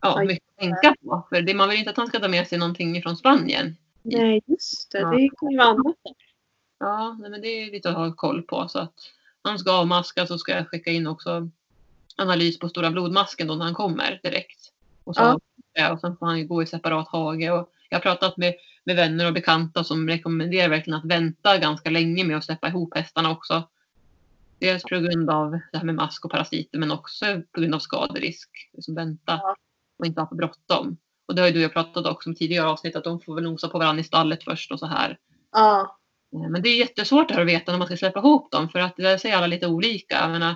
ja, 0.02 0.24
mycket 0.24 0.48
att 0.50 0.62
tänka 0.62 0.96
på. 1.02 1.28
För 1.30 1.42
det, 1.42 1.54
man 1.54 1.70
vill 1.70 1.80
inte 1.80 1.92
att 1.92 1.98
han 1.98 2.08
ska 2.08 2.20
ta 2.20 2.28
med 2.28 2.48
sig 2.48 2.58
någonting 2.58 3.02
från 3.02 3.18
Spanien. 3.18 3.76
Nej, 4.02 4.42
just 4.46 4.92
det. 4.92 5.00
Ja. 5.00 5.10
Det 5.10 5.30
kan 5.40 5.52
ju 5.52 5.58
vara 5.58 5.68
annat. 5.68 5.96
Ja, 6.80 7.18
men 7.20 7.42
det 7.42 7.48
är 7.48 7.72
lite 7.72 7.90
att 7.90 7.96
ha 7.96 8.14
koll 8.14 8.42
på. 8.42 8.68
Så 8.68 8.80
att 8.80 8.94
han 9.42 9.60
ska 9.60 9.72
avmaskas 9.72 10.28
så 10.28 10.38
ska 10.38 10.52
jag 10.52 10.68
skicka 10.68 10.92
in 10.92 11.08
också 11.08 11.50
analys 12.16 12.60
på 12.60 12.70
stora 12.70 12.92
blodmasken 12.92 13.48
då 13.48 13.56
när 13.56 13.66
han 13.66 13.74
kommer 13.74 14.20
direkt. 14.24 14.72
Och, 15.04 15.16
så, 15.16 15.40
ja, 15.74 15.94
och 15.94 16.00
sen 16.00 16.18
får 16.18 16.26
han 16.26 16.40
ju 16.40 16.48
gå 16.48 16.64
i 16.64 16.66
separat 16.66 17.08
hage. 17.08 17.52
Och 17.52 17.70
jag 17.90 17.98
har 17.98 18.02
pratat 18.02 18.38
med, 18.38 18.54
med 18.84 18.96
vänner 18.96 19.28
och 19.28 19.34
bekanta 19.34 19.84
som 19.84 20.08
rekommenderar 20.08 20.70
verkligen 20.70 21.00
att 21.00 21.06
vänta 21.06 21.58
ganska 21.58 21.90
länge 21.90 22.24
med 22.24 22.38
att 22.38 22.46
släppa 22.46 22.68
ihop 22.68 22.98
hästarna 22.98 23.32
också. 23.32 23.70
Dels 24.60 24.84
på 24.84 24.90
grund 25.00 25.30
av 25.30 25.52
det 25.72 25.78
här 25.78 25.86
med 25.86 25.96
mask 25.96 26.26
och 26.26 26.32
parasiter 26.32 26.80
men 26.80 26.92
också 26.92 27.26
på 27.52 27.62
grund 27.62 27.76
av 27.76 27.80
skaderisk. 27.80 28.70
Liksom 28.74 28.96
vänta 28.96 29.40
Ja. 29.44 29.56
och 30.00 30.06
inte 30.06 30.22
ha 30.22 30.28
för 30.28 30.36
bråttom. 30.36 30.98
Och 31.28 31.36
det 31.36 31.42
har 31.42 31.48
ju 31.48 31.54
du 31.54 31.60
och 31.60 31.64
jag 31.64 31.74
pratat 31.74 32.06
också 32.06 32.30
om 32.30 32.36
tidigare 32.36 32.68
avsnitt 32.68 32.96
att 32.96 33.04
de 33.04 33.20
får 33.20 33.36
väl 33.36 33.44
nosa 33.44 33.70
på 33.70 33.80
varandra 33.80 34.02
i 34.02 34.04
stallet 34.04 34.44
först 34.44 34.72
och 34.72 34.80
så 34.80 34.86
här. 34.86 35.18
Ja, 35.52 35.98
Eh, 36.34 36.50
Men 36.50 36.62
det 36.62 36.70
är 36.70 36.78
jättesvårt 36.78 37.32
att 37.32 37.48
veta 37.48 37.72
när 37.72 37.80
man 37.80 37.88
ska 37.88 37.98
släppa 37.98 38.20
ihop 38.20 38.52
dem 38.52 38.70
för 38.70 38.80
att 38.80 38.98
det 38.98 39.20
säger 39.20 39.38
alla 39.38 39.48
lite 39.48 39.68
olika. 39.68 40.16
Jag 40.16 40.32
menar, 40.32 40.56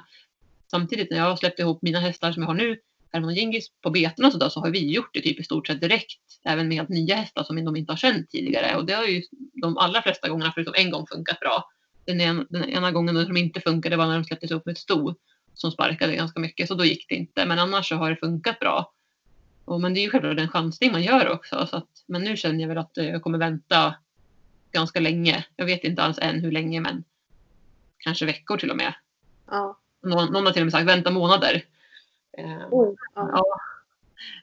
samtidigt 0.72 1.12
när 1.12 1.18
jag 1.18 1.26
har 1.26 1.36
släppt 1.36 1.60
ihop 1.60 1.82
mina 1.82 2.00
hästar 2.00 2.32
som 2.32 2.44
jag 2.44 2.48
har 2.48 2.56
nu, 2.56 2.80
Herman 3.14 3.30
och 3.30 3.36
Gingis, 3.36 3.68
på 3.82 3.90
beten 3.90 4.26
och 4.26 4.32
sådär 4.32 4.50
så 4.50 4.60
har 4.60 4.70
vi 4.70 4.94
gjort 4.94 5.10
det 5.14 5.22
typ 5.22 5.40
i 5.40 5.44
stort 5.44 5.68
sett 5.68 5.82
direkt. 5.82 6.20
Även 6.46 6.68
med 6.68 6.90
nya 6.90 7.16
hästar 7.16 7.44
som 7.44 7.66
de 7.66 7.76
inte 7.76 7.92
har 7.92 7.98
känt 7.98 8.30
tidigare. 8.30 8.76
Och 8.78 8.86
det 8.86 8.94
har 8.94 9.04
ju 9.04 9.22
de 9.62 9.78
allra 9.78 10.02
flesta 10.02 10.30
gångerna 10.30 10.52
förutom 10.56 10.74
en 10.78 10.92
gång 10.92 11.08
funkat 11.08 11.40
bra. 11.40 11.70
Den 12.06 12.22
ena, 12.22 12.46
den 12.50 12.70
ena 12.70 12.92
gången 12.92 13.26
som 13.26 13.38
inte 13.38 13.62
funkade 13.62 13.98
var 13.98 14.06
när 14.08 14.14
de 14.14 14.24
släpptes 14.24 14.52
upp 14.52 14.66
med 14.66 14.74
ett 14.74 14.78
sto 14.80 15.16
som 15.54 15.72
sparkade 15.72 16.16
ganska 16.16 16.40
mycket 16.40 16.68
så 16.68 16.74
då 16.74 16.86
gick 16.86 17.10
det 17.10 17.16
inte. 17.16 17.46
Men 17.46 17.60
annars 17.60 17.90
så 17.90 17.96
har 17.96 18.10
det 18.10 18.16
funkat 18.16 18.60
bra. 18.60 18.94
Och, 19.66 19.82
men 19.82 19.94
det 19.94 20.00
är 20.00 20.02
ju 20.02 20.10
självklart 20.10 20.40
en 20.40 20.48
chansning 20.48 20.92
man 20.92 21.04
gör 21.04 21.30
också. 21.30 21.68
Så 21.68 21.78
att, 21.78 22.04
men 22.06 22.22
nu 22.24 22.38
känner 22.38 22.60
jag 22.60 22.68
väl 22.68 22.78
att 22.78 22.98
eh, 22.98 23.10
jag 23.10 23.24
kommer 23.24 23.38
vänta 23.38 23.96
ganska 24.72 25.00
länge. 25.00 25.46
Jag 25.56 25.66
vet 25.66 25.84
inte 25.84 26.04
alls 26.04 26.20
än 26.22 26.40
hur 26.40 26.52
länge 26.52 26.80
men 26.80 27.04
kanske 27.98 28.26
veckor 28.26 28.58
till 28.58 28.72
och 28.72 28.78
med. 28.78 28.94
ja. 29.52 29.78
Någon, 30.04 30.34
någon 30.34 30.46
har 30.46 30.54
till 30.54 30.62
och 30.62 30.66
med 30.66 30.72
sagt 30.72 30.88
vänta 30.88 31.12
månader. 31.12 31.64
Eh, 32.38 32.68
Oj, 32.72 32.96
ja. 33.16 33.30
ja. 33.34 33.46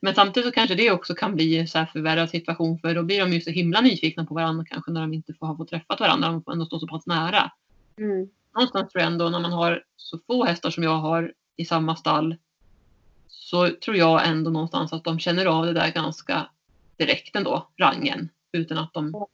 Men 0.00 0.14
samtidigt 0.14 0.46
så 0.46 0.52
kanske 0.52 0.74
det 0.74 0.90
också 0.90 1.14
kan 1.14 1.34
bli 1.34 1.58
en 1.58 1.68
så 1.68 1.78
här 1.78 1.86
förvärrad 1.86 2.30
situation 2.30 2.78
för 2.78 2.94
då 2.94 3.02
blir 3.02 3.20
de 3.20 3.32
ju 3.32 3.40
så 3.40 3.50
himla 3.50 3.80
nyfikna 3.80 4.24
på 4.24 4.34
varandra 4.34 4.64
kanske 4.64 4.90
när 4.90 5.00
de 5.00 5.14
inte 5.14 5.34
får 5.34 5.46
ha 5.46 5.56
fått 5.56 5.68
träffat 5.68 6.00
varandra. 6.00 6.28
De 6.28 6.42
får 6.42 6.52
ändå 6.52 6.66
stå 6.66 6.78
så 6.78 6.86
pass 6.86 7.06
nära. 7.06 7.50
Mm. 7.98 8.28
Någonstans 8.54 8.92
tror 8.92 9.02
jag 9.02 9.12
ändå 9.12 9.28
när 9.28 9.40
man 9.40 9.52
har 9.52 9.84
så 9.96 10.18
få 10.26 10.44
hästar 10.44 10.70
som 10.70 10.82
jag 10.82 10.98
har 10.98 11.32
i 11.56 11.64
samma 11.64 11.96
stall 11.96 12.36
så 13.28 13.70
tror 13.70 13.96
jag 13.96 14.28
ändå 14.28 14.50
någonstans 14.50 14.92
att 14.92 15.04
de 15.04 15.18
känner 15.18 15.46
av 15.46 15.66
det 15.66 15.72
där 15.72 15.92
ganska 15.92 16.48
direkt 16.96 17.36
ändå, 17.36 17.68
rangen. 17.76 18.28
Utan 18.52 18.78
att 18.78 18.94
de 18.94 19.26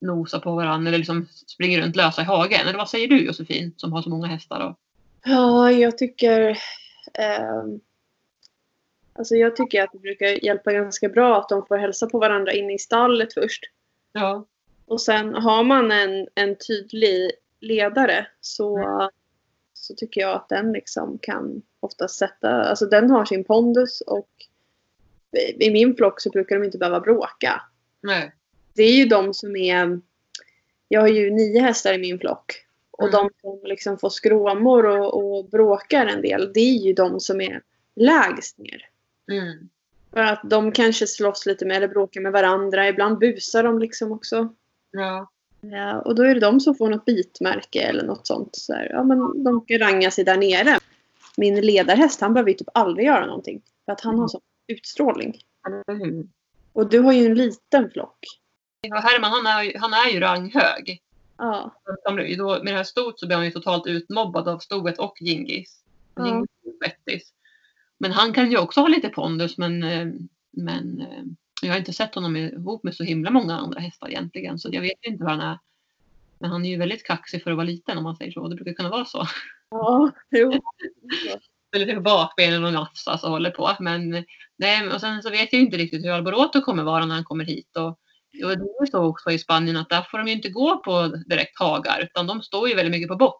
nosar 0.00 0.38
på 0.38 0.54
varandra 0.54 0.88
eller 0.88 0.98
liksom 0.98 1.26
springer 1.46 1.82
runt 1.82 1.96
lösa 1.96 2.22
i 2.22 2.24
hagen. 2.24 2.68
Eller 2.68 2.78
vad 2.78 2.88
säger 2.88 3.08
du 3.08 3.26
Josefin 3.26 3.74
som 3.76 3.92
har 3.92 4.02
så 4.02 4.10
många 4.10 4.26
hästar? 4.26 4.60
Då? 4.60 4.76
Ja, 5.24 5.70
jag 5.70 5.98
tycker... 5.98 6.58
ehm, 7.14 7.80
alltså 9.12 9.34
jag 9.34 9.56
tycker 9.56 9.82
att 9.82 9.92
det 9.92 9.98
brukar 9.98 10.44
hjälpa 10.44 10.72
ganska 10.72 11.08
bra 11.08 11.38
att 11.38 11.48
de 11.48 11.66
får 11.66 11.76
hälsa 11.76 12.06
på 12.06 12.18
varandra 12.18 12.52
inne 12.52 12.74
i 12.74 12.78
stallet 12.78 13.34
först. 13.34 13.64
Ja. 14.12 14.46
Och 14.86 15.00
sen 15.00 15.34
har 15.34 15.64
man 15.64 15.92
en, 15.92 16.28
en 16.34 16.56
tydlig 16.58 17.30
ledare 17.60 18.26
så, 18.40 18.78
så 19.84 19.94
tycker 19.94 20.20
jag 20.20 20.34
att 20.34 20.48
den 20.48 20.72
liksom 20.72 21.18
kan 21.22 21.62
ofta 21.80 22.08
sätta... 22.08 22.50
Alltså 22.50 22.86
den 22.86 23.10
har 23.10 23.24
sin 23.24 23.44
pondus 23.44 24.00
och 24.00 24.30
i 25.58 25.70
min 25.70 25.96
flock 25.96 26.20
så 26.20 26.30
brukar 26.30 26.56
de 26.58 26.64
inte 26.64 26.78
behöva 26.78 27.00
bråka. 27.00 27.62
Nej. 28.00 28.32
Det 28.74 28.82
är 28.82 28.92
ju 28.92 29.04
de 29.04 29.34
som 29.34 29.56
är... 29.56 30.00
Jag 30.88 31.00
har 31.00 31.08
ju 31.08 31.30
nio 31.30 31.60
hästar 31.60 31.94
i 31.94 31.98
min 31.98 32.18
flock. 32.18 32.64
Och 32.90 33.08
Mm. 33.08 33.12
de 33.12 33.30
som 33.40 33.60
liksom 33.64 33.98
får 33.98 34.10
skråmor 34.10 34.86
och, 34.86 35.36
och 35.36 35.44
bråkar 35.44 36.06
en 36.06 36.22
del, 36.22 36.52
det 36.52 36.60
är 36.60 36.78
ju 36.78 36.92
de 36.92 37.20
som 37.20 37.40
är 37.40 37.62
lägst 37.96 38.58
ner. 38.58 38.88
Mm. 39.30 39.68
För 40.12 40.20
att 40.20 40.40
de 40.44 40.72
kanske 40.72 41.06
slåss 41.06 41.46
lite 41.46 41.66
med 41.66 41.76
eller 41.76 41.88
bråkar 41.88 42.20
med 42.20 42.32
varandra. 42.32 42.88
Ibland 42.88 43.18
busar 43.18 43.62
de 43.62 43.78
liksom 43.78 44.12
också. 44.12 44.54
Ja. 44.90 45.30
Ja, 45.72 46.00
och 46.00 46.14
då 46.14 46.22
är 46.22 46.34
det 46.34 46.40
de 46.40 46.60
som 46.60 46.74
får 46.74 46.90
något 46.90 47.04
bitmärke 47.04 47.80
eller 47.80 48.04
något 48.04 48.26
sånt. 48.26 48.56
Så 48.56 48.72
här, 48.72 48.88
ja, 48.92 49.04
men 49.04 49.44
de 49.44 49.60
ska 49.60 49.78
ranga 49.78 50.10
sig 50.10 50.24
där 50.24 50.36
nere. 50.36 50.78
Min 51.36 51.60
ledarhäst 51.60 52.20
han 52.20 52.34
behöver 52.34 52.50
ju 52.50 52.56
typ 52.56 52.68
aldrig 52.74 53.06
göra 53.06 53.26
någonting. 53.26 53.62
För 53.84 53.92
att 53.92 54.00
han 54.00 54.18
har 54.18 54.28
sån 54.28 54.40
utstrålning. 54.66 55.38
Hur? 55.86 56.28
Och 56.72 56.88
du 56.88 57.00
har 57.00 57.12
ju 57.12 57.26
en 57.26 57.34
liten 57.34 57.90
flock. 57.90 58.18
Och 58.90 59.02
Herman 59.02 59.30
han 59.30 59.46
är, 59.46 59.78
han 59.78 59.92
är 59.92 60.12
ju 60.12 60.20
ranghög. 60.20 61.02
Ja. 61.36 61.74
Då, 62.38 62.62
med 62.62 62.72
det 62.72 62.76
här 62.76 62.84
stoet 62.84 63.18
så 63.18 63.26
blev 63.26 63.36
han 63.36 63.46
ju 63.46 63.50
totalt 63.50 63.86
utmobbad 63.86 64.48
av 64.48 64.58
stoet 64.58 64.98
och 64.98 65.16
Gingis. 65.20 65.84
Ja. 66.14 66.26
Gingis 66.26 66.80
Bettis. 66.80 67.32
Men 67.98 68.12
han 68.12 68.32
kan 68.32 68.50
ju 68.50 68.58
också 68.58 68.80
ha 68.80 68.88
lite 68.88 69.08
pondus 69.08 69.58
men, 69.58 69.82
eh, 69.82 70.06
men 71.64 71.68
Jag 71.68 71.74
har 71.74 71.78
inte 71.78 71.92
sett 71.92 72.14
honom 72.14 72.36
ihop 72.36 72.84
med 72.84 72.94
så 72.94 73.04
himla 73.04 73.30
många 73.30 73.56
andra 73.56 73.80
hästar 73.80 74.08
egentligen. 74.08 74.58
Så 74.58 74.68
jag 74.72 74.80
vet 74.80 75.04
inte 75.06 75.24
vad 75.24 75.32
han 75.32 75.40
är. 75.40 75.58
Men 76.38 76.50
han 76.50 76.64
är 76.64 76.70
ju 76.70 76.76
väldigt 76.76 77.06
kaxig 77.06 77.42
för 77.42 77.50
att 77.50 77.56
vara 77.56 77.66
liten 77.66 77.98
om 77.98 78.04
man 78.04 78.16
säger 78.16 78.32
så. 78.32 78.48
Det 78.48 78.56
brukar 78.56 78.72
kunna 78.72 78.88
vara 78.88 79.04
så. 79.04 79.26
Ja, 79.70 80.10
jo. 80.30 80.52
Eller 81.76 81.94
på 81.94 82.00
bakbenen 82.00 82.64
och 82.64 82.72
nafsas 82.72 83.24
och 83.24 83.30
håller 83.30 83.50
på. 83.50 83.76
Men 83.80 84.24
nej, 84.56 84.88
och 84.88 85.00
sen 85.00 85.22
så 85.22 85.30
vet 85.30 85.52
jag 85.52 85.62
inte 85.62 85.76
riktigt 85.76 86.04
hur 86.04 86.10
Alboroto 86.10 86.60
kommer 86.60 86.82
vara 86.82 87.06
när 87.06 87.14
han 87.14 87.24
kommer 87.24 87.44
hit. 87.44 87.76
Och, 87.76 87.88
och 88.44 88.58
det 88.58 88.64
är 88.82 88.86
så 88.86 89.04
också 89.04 89.30
i 89.30 89.38
Spanien 89.38 89.76
att 89.76 89.88
där 89.88 90.02
får 90.10 90.18
de 90.18 90.26
ju 90.26 90.32
inte 90.32 90.48
gå 90.48 90.82
på 90.82 91.06
direkt 91.06 91.58
hagar 91.58 92.00
utan 92.02 92.26
de 92.26 92.42
står 92.42 92.68
ju 92.68 92.74
väldigt 92.74 92.92
mycket 92.92 93.08
på 93.08 93.16
box. 93.16 93.38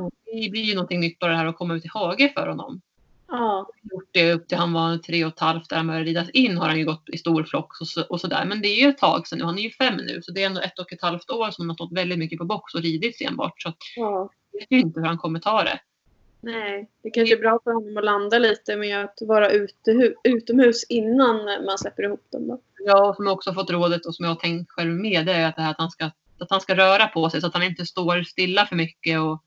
Och 0.00 0.10
det 0.24 0.50
blir 0.50 0.62
ju 0.62 0.74
någonting 0.74 1.00
nytt 1.00 1.18
bara 1.18 1.30
det 1.30 1.36
här 1.36 1.46
att 1.46 1.56
komma 1.56 1.74
ut 1.74 1.84
i 1.84 1.88
hage 1.88 2.32
för 2.36 2.48
honom. 2.48 2.80
Ja. 3.28 3.68
Gjort 3.92 4.08
det 4.10 4.32
upp 4.32 4.48
till 4.48 4.58
han 4.58 4.72
var 4.72 4.98
tre 4.98 5.24
och 5.24 5.32
ett 5.32 5.40
halvt 5.40 5.68
där 5.68 5.76
han 5.76 5.86
började 5.86 6.04
ridas 6.04 6.30
in 6.30 6.56
har 6.56 6.68
han 6.68 6.78
ju 6.78 6.84
gått 6.84 7.08
i 7.08 7.18
stor 7.18 7.44
flock 7.44 7.80
och, 7.80 7.88
så, 7.88 8.02
och 8.02 8.20
sådär. 8.20 8.44
Men 8.44 8.62
det 8.62 8.68
är 8.68 8.82
ju 8.82 8.88
ett 8.88 8.98
tag 8.98 9.26
sedan 9.26 9.38
nu. 9.38 9.44
Han 9.44 9.58
är 9.58 9.62
ju 9.62 9.70
fem 9.70 9.96
nu 9.96 10.22
så 10.22 10.32
det 10.32 10.42
är 10.42 10.46
ändå 10.46 10.60
ett 10.60 10.78
och 10.78 10.92
ett 10.92 11.02
halvt 11.02 11.30
år 11.30 11.50
som 11.50 11.62
han 11.62 11.68
har 11.68 11.74
stått 11.74 11.92
väldigt 11.92 12.18
mycket 12.18 12.38
på 12.38 12.44
box 12.44 12.74
och 12.74 12.82
ridits 12.82 13.20
enbart. 13.20 13.62
Så 13.62 13.68
att 13.68 13.76
ja. 13.96 14.30
jag 14.52 14.76
vet 14.76 14.84
inte 14.84 15.00
hur 15.00 15.06
han 15.06 15.18
kommer 15.18 15.40
ta 15.40 15.62
det. 15.62 15.80
Nej, 16.40 16.90
det 17.02 17.10
kanske 17.10 17.34
är 17.34 17.40
bra 17.40 17.60
för 17.64 17.72
honom 17.72 17.96
att 17.96 18.04
landa 18.04 18.38
lite 18.38 18.76
med 18.76 19.04
att 19.04 19.18
vara 19.20 19.50
utehu- 19.50 20.14
utomhus 20.24 20.84
innan 20.88 21.36
man 21.44 21.78
släpper 21.78 22.02
ihop 22.02 22.26
dem. 22.32 22.48
Då. 22.48 22.60
Ja, 22.78 23.08
och 23.08 23.16
som 23.16 23.26
jag 23.26 23.34
också 23.34 23.52
fått 23.52 23.70
rådet 23.70 24.06
och 24.06 24.14
som 24.14 24.24
jag 24.24 24.30
har 24.30 24.40
tänkt 24.40 24.70
själv 24.70 24.90
med 24.90 25.26
det 25.26 25.32
är 25.32 25.48
att, 25.48 25.56
det 25.56 25.62
här 25.62 25.70
att, 25.70 25.78
han 25.78 25.90
ska, 25.90 26.04
att 26.38 26.50
han 26.50 26.60
ska 26.60 26.76
röra 26.76 27.06
på 27.06 27.30
sig 27.30 27.40
så 27.40 27.46
att 27.46 27.54
han 27.54 27.62
inte 27.62 27.86
står 27.86 28.22
stilla 28.22 28.66
för 28.66 28.76
mycket 28.76 29.20
och 29.20 29.42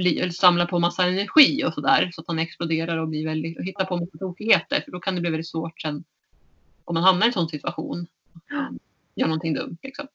bli, 0.00 0.32
samlar 0.32 0.66
på 0.66 0.78
massa 0.78 1.04
energi 1.04 1.64
och 1.64 1.74
sådär. 1.74 2.10
Så 2.12 2.20
att 2.20 2.26
han 2.26 2.38
exploderar 2.38 2.98
och, 2.98 3.08
blir 3.08 3.26
väldigt, 3.26 3.58
och 3.58 3.64
hittar 3.64 3.84
på 3.84 3.96
massa 3.96 4.18
tokigheter. 4.18 4.80
För 4.80 4.92
då 4.92 5.00
kan 5.00 5.14
det 5.14 5.20
bli 5.20 5.30
väldigt 5.30 5.48
svårt 5.48 5.80
sen 5.80 6.04
om 6.84 6.94
man 6.94 7.02
hamnar 7.02 7.26
i 7.26 7.26
en 7.26 7.32
sån 7.32 7.48
situation. 7.48 8.06
Gör 9.14 9.26
någonting 9.26 9.54
dumt 9.54 9.78
liksom. 9.82 10.06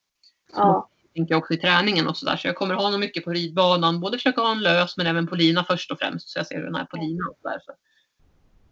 Ja. 0.53 0.89
tänker 1.13 1.33
jag 1.33 1.39
också 1.39 1.53
i 1.53 1.57
träningen 1.57 2.07
och 2.07 2.17
sådär. 2.17 2.37
Så 2.37 2.47
jag 2.47 2.55
kommer 2.55 2.75
ha 2.75 2.83
honom 2.83 2.99
mycket 2.99 3.23
på 3.23 3.33
ridbanan. 3.33 3.99
Både 3.99 4.17
försöka 4.17 4.41
ha 4.41 4.47
honom 4.47 4.63
lös 4.63 4.97
men 4.97 5.07
även 5.07 5.27
på 5.27 5.35
lina 5.35 5.63
först 5.63 5.91
och 5.91 5.99
främst. 5.99 6.29
Så 6.29 6.39
jag 6.39 6.47
ser 6.47 6.55
hur 6.55 6.65
den 6.65 6.75
är 6.75 6.85
på 6.85 6.97
lina 6.97 7.27
och 7.29 7.37
sådär. 7.41 7.59
Så, 7.65 7.71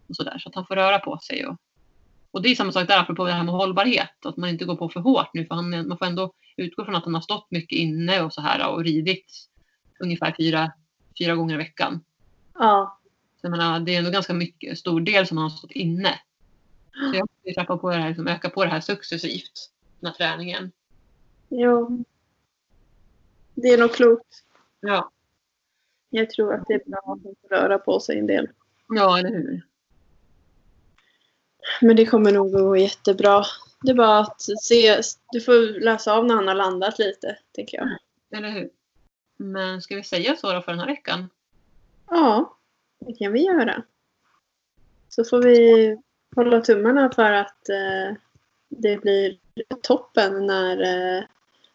och 0.08 0.16
sådär, 0.16 0.38
så 0.38 0.48
att 0.48 0.54
han 0.54 0.66
får 0.66 0.76
röra 0.76 0.98
på 0.98 1.18
sig. 1.18 1.46
Och, 1.46 1.56
och 2.30 2.42
det 2.42 2.48
är 2.48 2.54
samma 2.54 2.72
sak 2.72 2.88
där 2.88 3.00
apropå 3.00 3.24
det 3.24 3.32
här 3.32 3.44
med 3.44 3.54
hållbarhet. 3.54 4.26
Att 4.26 4.36
man 4.36 4.50
inte 4.50 4.64
går 4.64 4.76
på 4.76 4.88
för 4.88 5.00
hårt 5.00 5.30
nu. 5.34 5.46
För 5.46 5.54
han, 5.54 5.88
man 5.88 5.98
får 5.98 6.06
ändå 6.06 6.32
utgå 6.56 6.84
från 6.84 6.96
att 6.96 7.04
han 7.04 7.14
har 7.14 7.20
stått 7.20 7.50
mycket 7.50 7.78
inne 7.78 8.22
och 8.22 8.32
så 8.32 8.40
här 8.40 8.68
och 8.70 8.84
ridit 8.84 9.48
ungefär 10.00 10.34
fyra, 10.38 10.72
fyra 11.18 11.34
gånger 11.34 11.54
i 11.54 11.58
veckan. 11.58 12.00
Ja. 12.54 12.98
Så 13.40 13.46
jag 13.46 13.50
menar, 13.50 13.80
det 13.80 13.94
är 13.94 13.98
ändå 13.98 14.10
ganska 14.10 14.34
mycket, 14.34 14.78
stor 14.78 15.00
del 15.00 15.26
som 15.26 15.36
han 15.36 15.50
har 15.50 15.56
stått 15.56 15.70
inne. 15.70 16.20
Så 16.92 17.16
jag 17.16 17.28
måste 17.30 17.54
trappa 17.60 17.76
på 17.76 17.90
det 17.90 17.96
här, 17.96 18.08
liksom, 18.08 18.28
öka 18.28 18.50
på 18.50 18.64
det 18.64 18.70
här 18.70 18.80
successivt. 18.80 19.70
Den 20.00 20.06
här 20.10 20.16
träningen. 20.16 20.72
Jo. 21.48 22.04
Det 23.54 23.68
är 23.68 23.78
nog 23.78 23.92
klokt. 23.94 24.42
Ja, 24.80 25.10
Jag 26.10 26.30
tror 26.30 26.54
att 26.54 26.66
det 26.66 26.74
är 26.74 26.82
bra 26.90 27.18
att 27.24 27.50
röra 27.50 27.78
på 27.78 28.00
sig 28.00 28.18
en 28.18 28.26
del. 28.26 28.48
ja 28.88 29.18
eller 29.18 29.30
hur. 29.30 29.62
Men 31.80 31.96
det 31.96 32.06
kommer 32.06 32.32
nog 32.32 32.46
att 32.46 32.62
gå 32.62 32.76
jättebra. 32.76 33.44
Det 33.82 33.90
är 33.90 33.94
bara 33.94 34.18
att 34.18 34.42
se. 34.62 35.00
Du 35.32 35.40
får 35.40 35.80
läsa 35.80 36.12
av 36.12 36.26
när 36.26 36.34
han 36.34 36.48
har 36.48 36.54
landat 36.54 36.98
lite, 36.98 37.38
tänker 37.52 37.78
jag. 37.78 37.88
Eller 38.38 38.50
hur? 38.50 38.70
Men 39.52 39.82
ska 39.82 39.96
vi 39.96 40.02
säga 40.02 40.36
så 40.36 40.52
då 40.52 40.62
för 40.62 40.72
den 40.72 40.80
här 40.80 40.86
veckan? 40.86 41.28
Ja, 42.10 42.56
det 42.98 43.14
kan 43.14 43.32
vi 43.32 43.46
göra. 43.46 43.82
Så 45.08 45.24
får 45.24 45.42
vi 45.42 45.96
hålla 46.36 46.60
tummarna 46.60 47.10
för 47.10 47.32
att 47.32 47.68
eh, 47.68 48.16
det 48.68 48.96
blir 48.96 49.38
toppen 49.82 50.46
när 50.46 50.82
eh, 50.82 51.24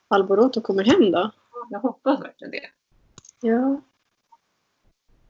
Alboroto 0.08 0.62
kommer 0.62 0.84
hem 0.84 1.12
då. 1.12 1.32
Jag 1.70 1.80
hoppas 1.80 2.22
verkligen 2.22 2.52
det. 2.52 2.70
Ja. 3.42 3.82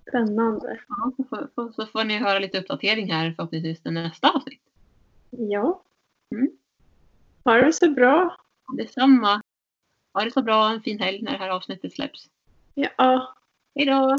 Spännande. 0.07 0.79
Ja, 0.87 1.11
så, 1.17 1.23
får, 1.23 1.71
så, 1.71 1.85
får 1.85 2.03
ni 2.03 2.17
höra 2.17 2.39
lite 2.39 2.59
uppdatering 2.59 3.11
här 3.11 3.31
förhoppningsvis 3.31 3.85
i 3.85 3.91
nästa 3.91 4.29
avsnitt. 4.29 4.61
Ja. 5.29 5.83
Mm. 6.31 6.51
Ha 7.43 7.53
det 7.53 7.73
så 7.73 7.89
bra. 7.89 8.37
Detsamma. 8.77 9.41
Ha 10.13 10.23
det 10.23 10.31
så 10.31 10.41
bra. 10.41 10.69
En 10.69 10.81
fin 10.81 10.99
helg 10.99 11.21
när 11.21 11.31
det 11.31 11.37
här 11.37 11.49
avsnittet 11.49 11.93
släpps. 11.93 12.27
Ja. 12.73 13.35
Hej 13.75 13.85
då! 13.85 14.17